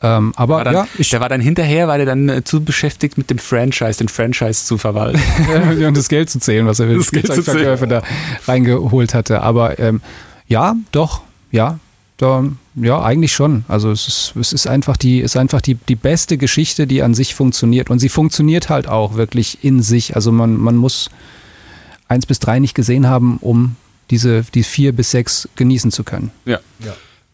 [0.02, 2.64] Ähm, aber War dann, ja, ich der war dann hinterher, weil er dann äh, zu
[2.64, 5.20] beschäftigt mit dem Franchise, den Franchise zu verwalten.
[5.86, 8.02] und das Geld zu zählen, was er für die Das Geld zu Spielzeugverkäufe da
[8.48, 9.42] reingeholt hatte.
[9.42, 10.00] Aber ähm,
[10.48, 11.78] ja, doch, ja,
[12.16, 12.44] da,
[12.74, 13.64] ja, eigentlich schon.
[13.68, 17.14] Also es ist, es ist einfach die, ist einfach die, die beste Geschichte, die an
[17.14, 17.88] sich funktioniert.
[17.88, 20.16] Und sie funktioniert halt auch wirklich in sich.
[20.16, 21.10] Also man, man muss
[22.08, 23.76] eins bis drei nicht gesehen haben, um
[24.10, 26.32] diese, die vier bis sechs genießen zu können.
[26.44, 26.58] Ja.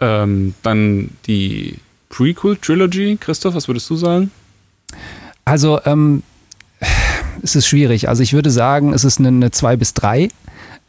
[0.00, 1.76] Ähm, dann die
[2.10, 3.18] Prequel-Trilogy.
[3.20, 4.30] Christoph, was würdest du sagen?
[5.44, 6.22] Also, ähm,
[7.42, 8.08] es ist schwierig.
[8.08, 10.28] Also ich würde sagen, es ist eine, eine 2 bis 3.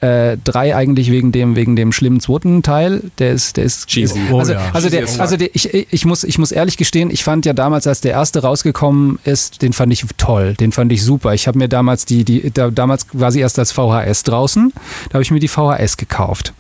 [0.01, 3.11] Äh, drei eigentlich wegen dem, wegen dem schlimmen zweiten Teil.
[3.17, 4.17] Der ist, der ist Cheesy.
[4.31, 7.11] Oh also, also, der, Cheesy as also der, ich, ich, muss, ich muss ehrlich gestehen,
[7.11, 10.93] ich fand ja damals, als der erste rausgekommen ist, den fand ich toll, den fand
[10.93, 11.33] ich super.
[11.33, 14.71] Ich habe mir damals die, die da, damals quasi erst als VHS draußen,
[15.09, 16.53] da habe ich mir die VHS gekauft.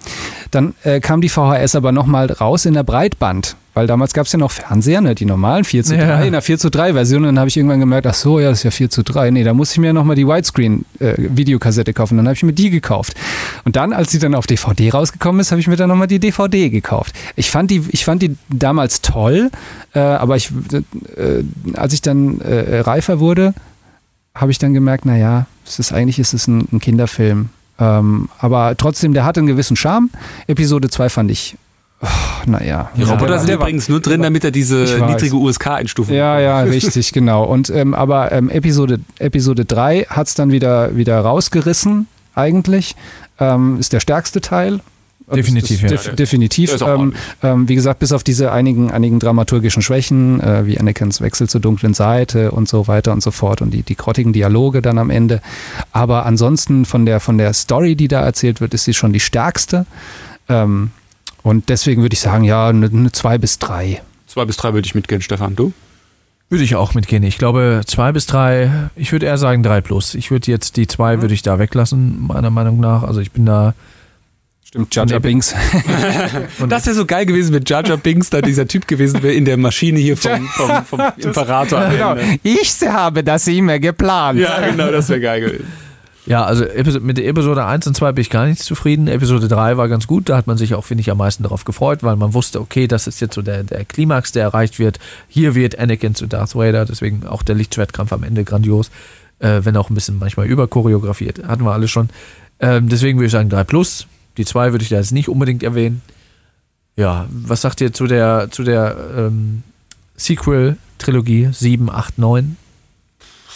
[0.51, 3.55] Dann äh, kam die VHS aber nochmal raus in der Breitband.
[3.75, 6.21] Weil damals gab es ja noch Fernseher, ne, die normalen 4 zu 3, Ja.
[6.23, 7.21] in der 4 zu 3 Version.
[7.21, 9.29] Und dann habe ich irgendwann gemerkt, ach so, ja, das ist ja 4 zu 3.
[9.31, 12.17] Nee, da muss ich mir nochmal die Widescreen-Videokassette kaufen.
[12.17, 13.13] Dann habe ich mir die gekauft.
[13.65, 16.19] Und dann, als sie dann auf DVD rausgekommen ist, habe ich mir dann nochmal die
[16.19, 17.13] DVD gekauft.
[17.35, 19.51] Ich fand die, ich fand die damals toll,
[19.93, 20.51] äh, aber ich,
[21.17, 21.43] äh,
[21.73, 23.53] als ich dann äh, reifer wurde,
[24.35, 27.49] habe ich dann gemerkt, naja, es ist eigentlich ist es ein, ein Kinderfilm.
[27.79, 30.09] Ähm, aber trotzdem, der hatte einen gewissen Charme.
[30.47, 31.55] Episode 2 fand ich,
[32.01, 32.07] oh,
[32.45, 32.89] naja.
[32.95, 36.59] Die Ja, Roboter war- sind übrigens nur drin, damit er diese niedrige USK-Einstufung ja, ja,
[36.61, 37.43] richtig, genau.
[37.43, 42.95] Und ähm, aber ähm, Episode Episode 3 hat es dann wieder wieder rausgerissen eigentlich.
[43.39, 44.79] Ähm, ist der stärkste Teil.
[45.35, 45.97] Definitiv, das, ja.
[45.97, 46.81] def definitiv.
[46.81, 47.13] Ähm,
[47.43, 51.61] ähm, wie gesagt, bis auf diese einigen, einigen dramaturgischen Schwächen, äh, wie Anakins Wechsel zur
[51.61, 55.09] dunklen Seite und so weiter und so fort und die, die grottigen Dialoge dann am
[55.09, 55.41] Ende.
[55.91, 59.19] Aber ansonsten von der, von der Story, die da erzählt wird, ist sie schon die
[59.19, 59.85] stärkste.
[60.47, 60.91] Ähm,
[61.43, 64.01] und deswegen würde ich sagen, ja, eine, eine zwei bis drei.
[64.27, 65.55] Zwei bis drei würde ich mitgehen, Stefan.
[65.55, 65.73] Du?
[66.49, 67.21] Würde ich auch mitgehen.
[67.23, 70.15] Ich glaube, zwei bis drei, ich würde eher sagen drei plus.
[70.15, 73.03] Ich würde jetzt die zwei würde ich da weglassen, meiner Meinung nach.
[73.03, 73.75] Also ich bin da.
[74.65, 75.55] Stimmt, Nee, Binks.
[76.69, 79.57] Das wäre so geil gewesen, wenn Jar Binks da dieser Typ gewesen wäre in der
[79.57, 81.89] Maschine hier vom, vom, vom Imperator.
[81.89, 82.15] Genau.
[82.43, 84.39] Ich habe das immer geplant.
[84.39, 85.88] Ja, genau, das wäre geil gewesen.
[86.25, 86.65] Ja, also
[86.99, 89.07] mit der Episode 1 und 2 bin ich gar nicht zufrieden.
[89.07, 90.29] Episode 3 war ganz gut.
[90.29, 92.87] Da hat man sich auch, finde ich, am meisten darauf gefreut, weil man wusste, okay,
[92.87, 94.99] das ist jetzt so der, der Klimax, der erreicht wird.
[95.27, 96.85] Hier wird Anakin zu Darth Vader.
[96.85, 98.91] Deswegen auch der Lichtschwertkampf am Ende grandios.
[99.39, 101.47] Äh, wenn auch ein bisschen manchmal überchoreografiert.
[101.47, 102.09] Hatten wir alles schon.
[102.59, 104.05] Ähm, deswegen würde ich sagen 3 plus.
[104.37, 106.01] Die 2 würde ich da jetzt nicht unbedingt erwähnen.
[106.95, 109.63] Ja, was sagt ihr zu der, zu der ähm,
[110.17, 112.57] Sequel-Trilogie 7, 8, 9?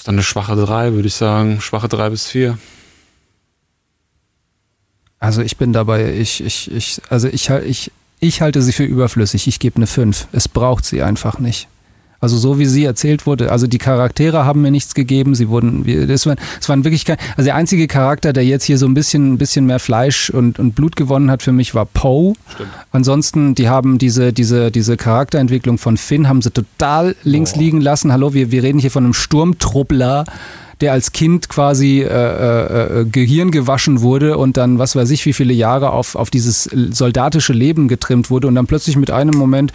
[0.04, 1.62] Dann eine schwache drei, würde ich sagen.
[1.62, 2.58] Schwache drei bis vier.
[5.20, 9.48] Also ich bin dabei, ich, ich, ich, also ich, ich, ich halte sie für überflüssig.
[9.48, 10.28] Ich gebe eine 5.
[10.34, 11.68] Es braucht sie einfach nicht.
[12.24, 13.52] Also so wie sie erzählt wurde.
[13.52, 15.36] Also die Charaktere haben mir nichts gegeben.
[15.36, 18.78] Sie wurden, es waren, es waren wirklich kein, also der einzige Charakter, der jetzt hier
[18.78, 21.86] so ein bisschen, ein bisschen mehr Fleisch und, und Blut gewonnen hat für mich war
[21.86, 22.32] Poe.
[22.94, 28.14] Ansonsten, die haben diese, diese, diese Charakterentwicklung von Finn haben sie total links liegen lassen.
[28.14, 30.24] Hallo, wir, wir reden hier von einem Sturmtruppler
[30.82, 35.26] der als Kind quasi äh, äh, äh, Gehirn gewaschen wurde und dann, was weiß ich,
[35.26, 39.38] wie viele Jahre auf, auf dieses soldatische Leben getrimmt wurde und dann plötzlich mit einem
[39.38, 39.72] Moment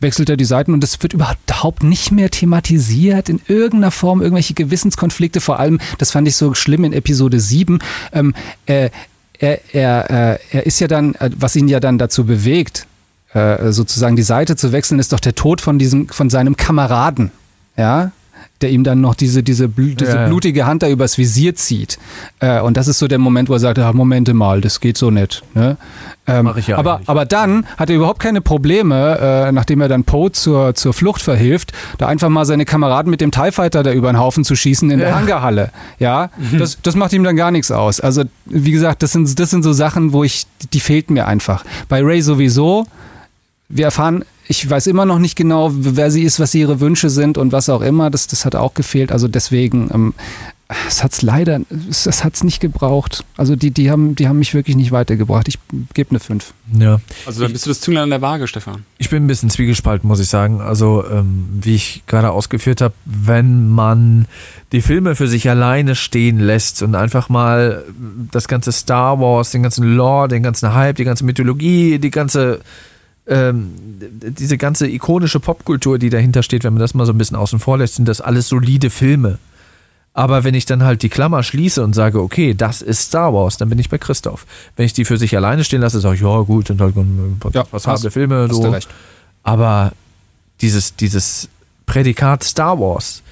[0.00, 4.54] wechselt er die Seiten und es wird überhaupt nicht mehr thematisiert in irgendeiner Form, irgendwelche
[4.54, 7.78] Gewissenskonflikte, vor allem, das fand ich so schlimm in Episode 7,
[8.12, 8.34] ähm,
[8.66, 8.90] äh,
[9.38, 12.86] er, er, äh, er ist ja dann, äh, was ihn ja dann dazu bewegt,
[13.34, 17.30] äh, sozusagen die Seite zu wechseln, ist doch der Tod von diesem, von seinem Kameraden.
[17.76, 18.10] Ja,
[18.60, 20.26] der ihm dann noch diese, diese, diese Ja, ja.
[20.26, 21.98] blutige Hand da übers Visier zieht.
[22.40, 24.96] Äh, und das ist so der Moment, wo er sagt, ah, Momente mal, das geht
[24.98, 25.42] so nicht.
[25.54, 25.76] Ne?
[26.26, 27.08] Ähm, ich ja aber, eigentlich.
[27.08, 29.18] aber dann hat er überhaupt keine Probleme,
[29.48, 33.20] äh, nachdem er dann Poe zur, zur Flucht verhilft, da einfach mal seine Kameraden mit
[33.20, 35.14] dem TIE Fighter da über den Haufen zu schießen in der Ja.
[35.16, 35.70] Hangarhalle.
[36.00, 36.58] Ja, Mhm.
[36.58, 38.00] das, das macht ihm dann gar nichts aus.
[38.00, 41.64] Also, wie gesagt, das sind, das sind so Sachen, wo ich, die fehlten mir einfach.
[41.88, 42.86] Bei Ray sowieso,
[43.68, 47.36] wir erfahren, ich weiß immer noch nicht genau, wer sie ist, was ihre Wünsche sind
[47.36, 48.10] und was auch immer.
[48.10, 49.12] Das, das hat auch gefehlt.
[49.12, 50.14] Also deswegen, ähm,
[50.88, 51.60] es hat's leider,
[51.90, 53.24] es, es hat's nicht gebraucht.
[53.36, 55.48] Also die, die haben, die haben mich wirklich nicht weitergebracht.
[55.48, 55.58] Ich
[55.92, 56.54] gebe eine 5.
[56.78, 56.98] Ja.
[57.26, 58.84] Also dann bist du das Zünglein an der Waage, Stefan.
[58.96, 60.62] Ich bin ein bisschen zwiegespalten, muss ich sagen.
[60.62, 64.26] Also, ähm, wie ich gerade ausgeführt habe, wenn man
[64.72, 67.84] die Filme für sich alleine stehen lässt und einfach mal
[68.30, 72.60] das ganze Star Wars, den ganzen Lore, den ganzen Hype, die ganze Mythologie, die ganze
[73.28, 73.74] ähm,
[74.10, 77.58] diese ganze ikonische Popkultur, die dahinter steht, wenn man das mal so ein bisschen außen
[77.58, 79.38] vor lässt, sind das alles solide Filme.
[80.14, 83.56] Aber wenn ich dann halt die Klammer schließe und sage, okay, das ist Star Wars,
[83.56, 84.46] dann bin ich bei Christoph.
[84.74, 86.94] Wenn ich die für sich alleine stehen lasse, sage ich, ja gut, sind halt
[87.52, 88.48] Ja, passable Filme.
[88.50, 88.76] So.
[89.44, 89.92] Aber
[90.60, 91.48] dieses, dieses
[91.86, 93.22] Prädikat Star Wars,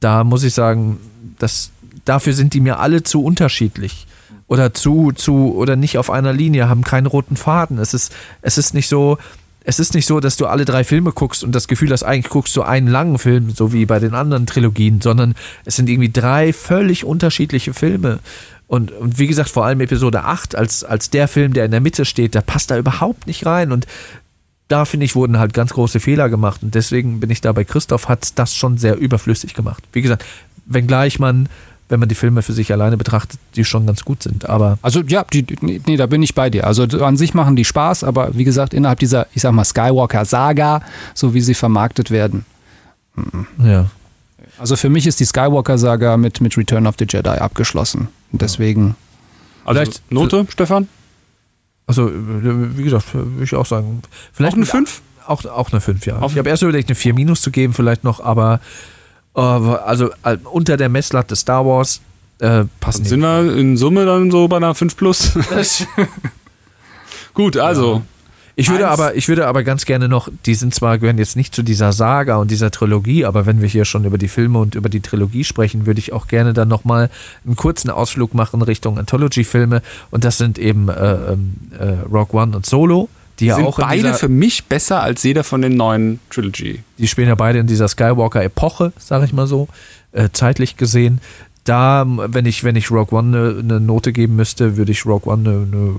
[0.00, 0.98] da muss ich sagen,
[1.38, 1.70] das,
[2.04, 4.06] dafür sind die mir alle zu unterschiedlich.
[4.48, 7.78] Oder zu, zu, oder nicht auf einer Linie, haben keinen roten Faden.
[7.78, 8.12] Es ist,
[8.42, 9.18] es ist nicht so,
[9.62, 12.30] es ist nicht so, dass du alle drei Filme guckst und das Gefühl hast, eigentlich
[12.30, 15.34] guckst du einen langen Film, so wie bei den anderen Trilogien, sondern
[15.66, 18.20] es sind irgendwie drei völlig unterschiedliche Filme.
[18.66, 21.80] Und, und wie gesagt, vor allem Episode 8 als, als der Film, der in der
[21.80, 23.72] Mitte steht, der passt da überhaupt nicht rein.
[23.72, 23.86] Und
[24.68, 26.62] da finde ich, wurden halt ganz große Fehler gemacht.
[26.62, 29.82] Und deswegen bin ich da bei Christoph, hat das schon sehr überflüssig gemacht.
[29.92, 30.24] Wie gesagt,
[30.66, 31.48] wenngleich man,
[31.88, 34.48] wenn man die Filme für sich alleine betrachtet, die schon ganz gut sind.
[34.48, 36.66] Aber Also ja, die, nee, nee, da bin ich bei dir.
[36.66, 40.82] Also an sich machen die Spaß, aber wie gesagt, innerhalb dieser, ich sag mal, Skywalker-Saga,
[41.14, 42.44] so wie sie vermarktet werden.
[43.62, 43.86] ja.
[44.58, 48.08] Also für mich ist die Skywalker-Saga mit, mit Return of the Jedi abgeschlossen.
[48.32, 48.96] Und deswegen,
[49.64, 50.88] Also Vielleicht- Note, Stefan?
[51.86, 52.12] Also, äh,
[52.76, 54.02] wie gesagt, würde ich auch sagen.
[54.32, 55.02] Vielleicht Auch eine mit- 5?
[55.26, 56.18] Auch, auch eine 5, ja.
[56.18, 58.58] Auf- ich habe erst überlegt, eine 4 minus zu geben, vielleicht noch, aber äh,
[59.34, 62.00] also äh, unter der Messlatte Star Wars
[62.40, 65.32] äh, passen Sind wir in Summe dann so bei einer 5 plus?
[67.34, 68.02] Gut, also.
[68.56, 71.54] Ich würde aber, ich würde aber ganz gerne noch, die sind zwar, gehören jetzt nicht
[71.54, 74.74] zu dieser Saga und dieser Trilogie, aber wenn wir hier schon über die Filme und
[74.74, 77.08] über die Trilogie sprechen, würde ich auch gerne dann nochmal
[77.46, 79.80] einen kurzen Ausflug machen Richtung Anthology-Filme.
[80.10, 83.08] Und das sind eben äh, ähm, äh, Rock One und Solo,
[83.40, 86.80] die ja sind auch beide dieser, für mich besser als jeder von den neuen Trilogy.
[86.98, 89.68] die spielen ja beide in dieser Skywalker-Epoche, sag ich mal so,
[90.12, 91.20] äh, zeitlich gesehen.
[91.64, 95.32] Da, wenn ich, wenn ich Rogue One eine, eine Note geben müsste, würde ich Rogue
[95.32, 95.92] One eine, eine äh,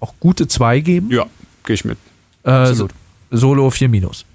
[0.00, 1.10] auch gute 2 geben.
[1.10, 1.26] Ja,
[1.64, 1.98] gehe ich mit.
[2.44, 2.74] Äh.
[3.30, 4.26] Solo 4 minus.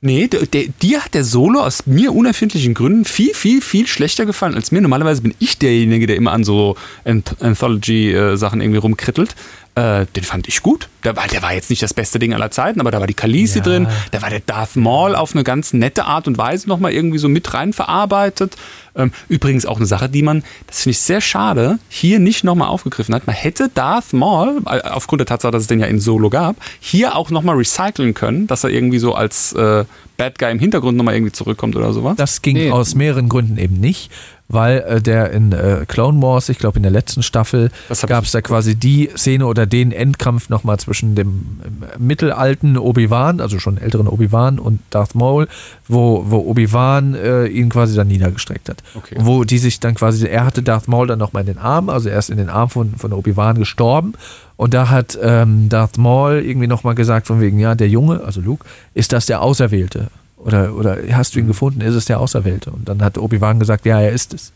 [0.00, 4.26] Nee, der, der, dir hat der Solo aus mir unerfindlichen Gründen viel, viel, viel schlechter
[4.26, 4.80] gefallen als mir.
[4.80, 9.34] Normalerweise bin ich derjenige, der immer an so Anth Anthology-Sachen irgendwie rumkrittelt.
[9.78, 10.88] Äh, den fand ich gut.
[11.04, 13.14] Der war, der war jetzt nicht das beste Ding aller Zeiten, aber da war die
[13.14, 13.64] Khaleesi Ja.
[13.64, 17.18] drin, da war der Darth Maul auf eine ganz nette Art und Weise nochmal irgendwie
[17.18, 18.56] so mit rein verarbeitet.
[18.96, 22.68] Ähm, übrigens auch eine Sache, die man, das finde ich sehr schade, hier nicht nochmal
[22.68, 23.26] aufgegriffen hat.
[23.28, 26.56] Man hätte Darth Maul, äh, aufgrund der Tatsache, dass es den ja in Solo gab,
[26.80, 29.84] hier auch nochmal recyceln können, dass er irgendwie so als äh,
[30.16, 32.16] Bad Guy im Hintergrund nochmal irgendwie zurückkommt oder sowas.
[32.16, 32.70] Das ging Nee.
[32.72, 34.10] aus mehreren Gründen eben nicht,
[34.48, 37.70] weil äh, der in äh, Clone Wars, ich glaube in der letzten Staffel,
[38.06, 43.40] gab es da quasi die Szene oder den Endkampf nochmal zwischen dem äh, mittelalten Obi-Wan,
[43.40, 45.48] also schon älteren Obi-Wan und Darth Maul,
[45.86, 48.82] wo, wo Obi-Wan äh, ihn quasi dann niedergestreckt hat.
[48.94, 49.16] Okay.
[49.18, 52.08] Wo die sich dann quasi, er hatte Darth Maul dann nochmal in den Arm, also
[52.08, 54.14] er ist in den Arm von, von Obi-Wan gestorben.
[54.56, 58.40] Und da hat ähm, Darth Maul irgendwie nochmal gesagt, von wegen, ja, der Junge, also
[58.40, 60.08] Luke, ist das der Auserwählte?
[60.44, 62.70] Oder, oder hast du ihn gefunden, ist es der Auserwählte?
[62.70, 64.52] Und dann hat Obi-Wan gesagt, ja, er ist es.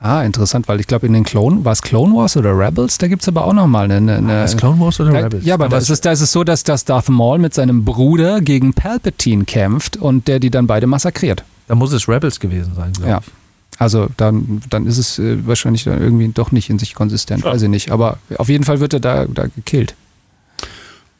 [0.00, 2.98] Ah, interessant, weil ich glaube, in den Clone, war es Clone Wars oder Rebels?
[2.98, 4.16] Da gibt es aber auch nochmal eine.
[4.16, 5.46] eine Das Clone Wars oder da, Rebels?
[5.46, 7.86] Ja, aber, da, ist es, da ist es so, dass das Darth Maul mit seinem
[7.86, 11.42] Bruder gegen Palpatine kämpft und der die dann beide massakriert.
[11.68, 13.18] da muss es Rebels gewesen sein, glaube Ja.
[13.20, 13.32] ich.
[13.80, 17.52] Also dann, dann ist es äh, wahrscheinlich dann irgendwie doch nicht in sich konsistent, Ja.
[17.52, 17.90] weiß ich nicht.
[17.90, 19.94] Aber auf jeden Fall wird er da, da gekillt.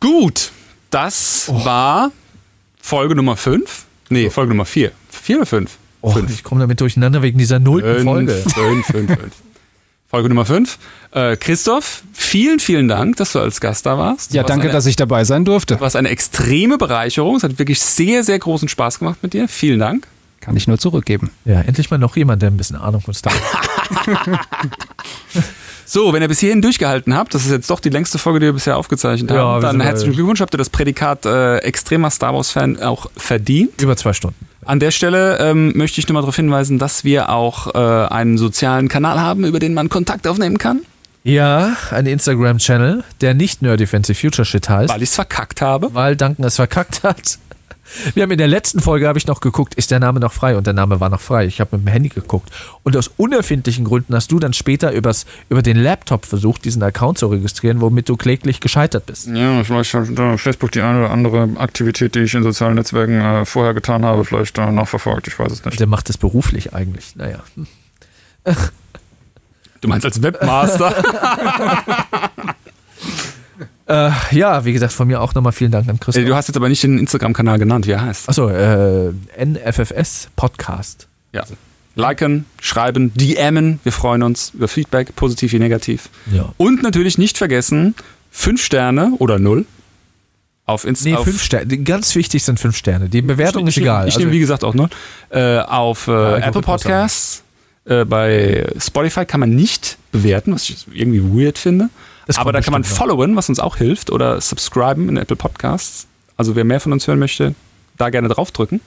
[0.01, 0.53] Gut,
[0.91, 2.11] das war
[2.85, 3.86] Folge Nummer 5.
[4.11, 4.93] Nee, Folge Nummer 4.
[5.09, 5.70] 4 oder 5?
[6.02, 8.35] Oh, ich komme damit durcheinander wegen dieser nullten Folge.
[8.35, 9.20] 5, 5, 5.
[10.11, 10.78] Folge Nummer 5.
[11.12, 14.35] Äh, Christoph, vielen, vielen Dank, dass du als Gast da warst.
[14.35, 15.77] Ja, warst danke, eine, dass ich dabei sein durfte.
[15.77, 17.36] Du warst eine extreme Bereicherung.
[17.36, 19.48] Es hat wirklich sehr, sehr großen Spaß gemacht mit dir.
[19.48, 20.06] Vielen Dank.
[20.43, 21.31] Kann ich nur zurückgeben.
[21.47, 24.39] Ja, endlich mal noch jemand, der ein bisschen Ahnung von Star Wars
[25.86, 28.47] So, wenn ihr bis hierhin durchgehalten habt, das ist jetzt doch die längste Folge, die
[28.47, 32.35] wir bisher aufgezeichnet Ja, haben, dann herzlichen Glückwunsch, habt ihr das Prädikat äh, extremer Star
[32.35, 33.81] Wars-Fan auch verdient.
[33.82, 34.36] Über zwei Stunden.
[34.65, 37.78] An der Stelle ähm, möchte ich nur mal darauf hinweisen, dass wir auch äh,
[38.12, 40.81] einen sozialen Kanal haben, über den man Kontakt aufnehmen kann,
[41.23, 45.94] Ja, ein Instagram-Channel, der nicht Nerdy Fancy Future Shit heißt, weil ich es verkackt habe.
[45.94, 47.39] weil Duncan es verkackt hat.
[48.15, 50.56] Wir haben in der letzten Folge habe ich noch geguckt, ist der Name noch frei?
[50.56, 51.47] Und der Name war noch frei.
[51.47, 52.51] Ich habe mit dem Handy geguckt.
[52.82, 57.19] Und aus unerfindlichen Gründen hast du dann später übers, über den Laptop versucht, diesen Account
[57.19, 59.28] zu registrieren, womit du kläglich gescheitert bist.
[59.28, 63.20] Ja, vielleicht hat da Facebook die eine oder andere Aktivität, die ich in sozialen Netzwerken
[63.20, 65.28] äh, vorher getan habe, vielleicht äh, nachverfolgt.
[65.28, 65.78] Ich weiß es nicht.
[65.78, 67.16] Der macht das beruflich eigentlich.
[67.16, 67.39] Naja.
[69.81, 70.94] Du meinst als Webmaster?
[73.86, 76.23] Äh, ja, wie gesagt, von mir auch nochmal vielen Dank an Christoph.
[76.23, 78.28] Äh, du hast jetzt aber nicht den Instagram-Kanal genannt, wie er heißt.
[78.28, 79.12] Achso, äh,
[79.44, 81.06] NFFS Podcast.
[81.32, 81.44] Ja.
[81.94, 83.78] Liken, schreiben, DMen.
[83.85, 86.09] Wir freuen uns über Feedback, positiv wie negativ.
[86.32, 86.52] Ja.
[86.56, 87.94] Und natürlich nicht vergessen,
[88.31, 89.66] fünf Sterne oder null
[90.66, 91.11] auf Insta.
[91.11, 91.78] Nee, fünf Sterne.
[91.78, 93.09] Ganz wichtig sind fünf Sterne.
[93.11, 94.09] Die Bewertung ist ich, egal.
[94.09, 94.89] Ich Also- nehme, wie gesagt, auch null.
[95.31, 97.43] Äh, auf äh, Algorithmus Apple Podcasts,
[97.85, 101.90] äh, bei Spotify kann man nicht bewerten, was ich irgendwie weird finde.
[102.27, 106.07] Das Aber da kann man followen, was uns auch hilft, oder subscriben in Apple Podcasts.
[106.37, 107.55] Also wer mehr von uns hören möchte,
[107.97, 108.81] da gerne draufdrücken.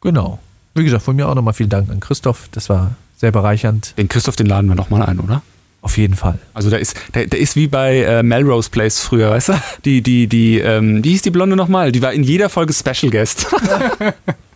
[0.00, 0.38] Genau.
[0.74, 2.48] Wie gesagt, von mir auch nochmal vielen Dank an Christoph.
[2.52, 3.94] Das war sehr bereichernd.
[3.98, 5.42] Den Christoph, den laden wir nochmal ein, oder?
[5.82, 6.38] Auf jeden Fall.
[6.52, 9.62] Also der ist, der, der ist wie bei äh, Melrose Place früher, weißt du?
[9.84, 11.90] Die, die, die, ähm, wie hieß die Blonde nochmal?
[11.90, 13.46] Die war in jeder Folge Special Guest.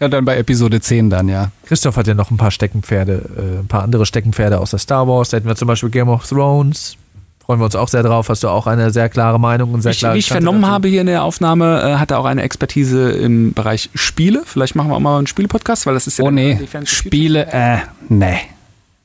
[0.00, 1.50] Ja, dann bei Episode 10 dann, ja.
[1.66, 5.30] Christoph hat ja noch ein paar Steckenpferde, äh, ein paar andere Steckenpferde außer Star Wars.
[5.30, 6.96] Da hätten wir zum Beispiel Game of Thrones.
[7.44, 8.28] Freuen wir uns auch sehr drauf.
[8.28, 10.62] Hast du auch eine sehr klare Meinung und sehr Ich, klare wie ich Kante vernommen
[10.62, 10.72] dazu?
[10.72, 14.42] habe hier in der Aufnahme, äh, hat er auch eine Expertise im Bereich Spiele.
[14.44, 16.66] Vielleicht machen wir auch mal einen Spiele-Podcast, weil das ist ja Oh der- nee, die
[16.66, 18.38] Fans- Spiele, äh, nee.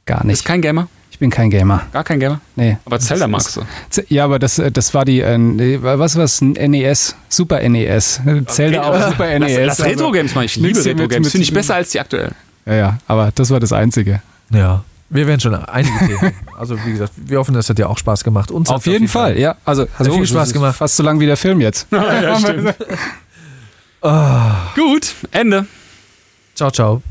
[0.08, 0.46] Gar Ist nicht.
[0.46, 0.88] kein Gamer?
[1.22, 1.84] Ich bin kein Gamer.
[1.94, 2.42] Gar kein Gamer?
[2.56, 2.78] Nee.
[2.84, 3.62] Aber Zelda magst du.
[3.92, 8.20] Z- Ja, aber das, äh, das war die, äh, was war's, ein NES, Super NES.
[8.48, 9.68] Zelda auf Super Lass, NES.
[9.68, 10.46] lass Retro-Games mal.
[10.46, 11.26] Ich liebe Retro-Games.
[11.26, 12.34] mit- Finde ich besser als die aktuellen.
[12.66, 14.24] Ja, ja, aber das war das Einzige.
[14.50, 14.84] Ja.
[15.12, 16.34] Wir werden schon einige Themen.
[16.58, 18.50] Also, wie gesagt, wir hoffen, das hat dir auch Spaß gemacht.
[18.50, 19.58] Uns hat's Auf jeden Fall, ja.
[19.64, 20.76] Also, Hat viel Spaß das ist gemacht.
[20.76, 21.86] Fast so lang wie der Film jetzt.
[21.92, 22.74] ja, stimmt.
[24.76, 25.68] Gut, Ende.
[26.56, 27.04] Ciao, ciao.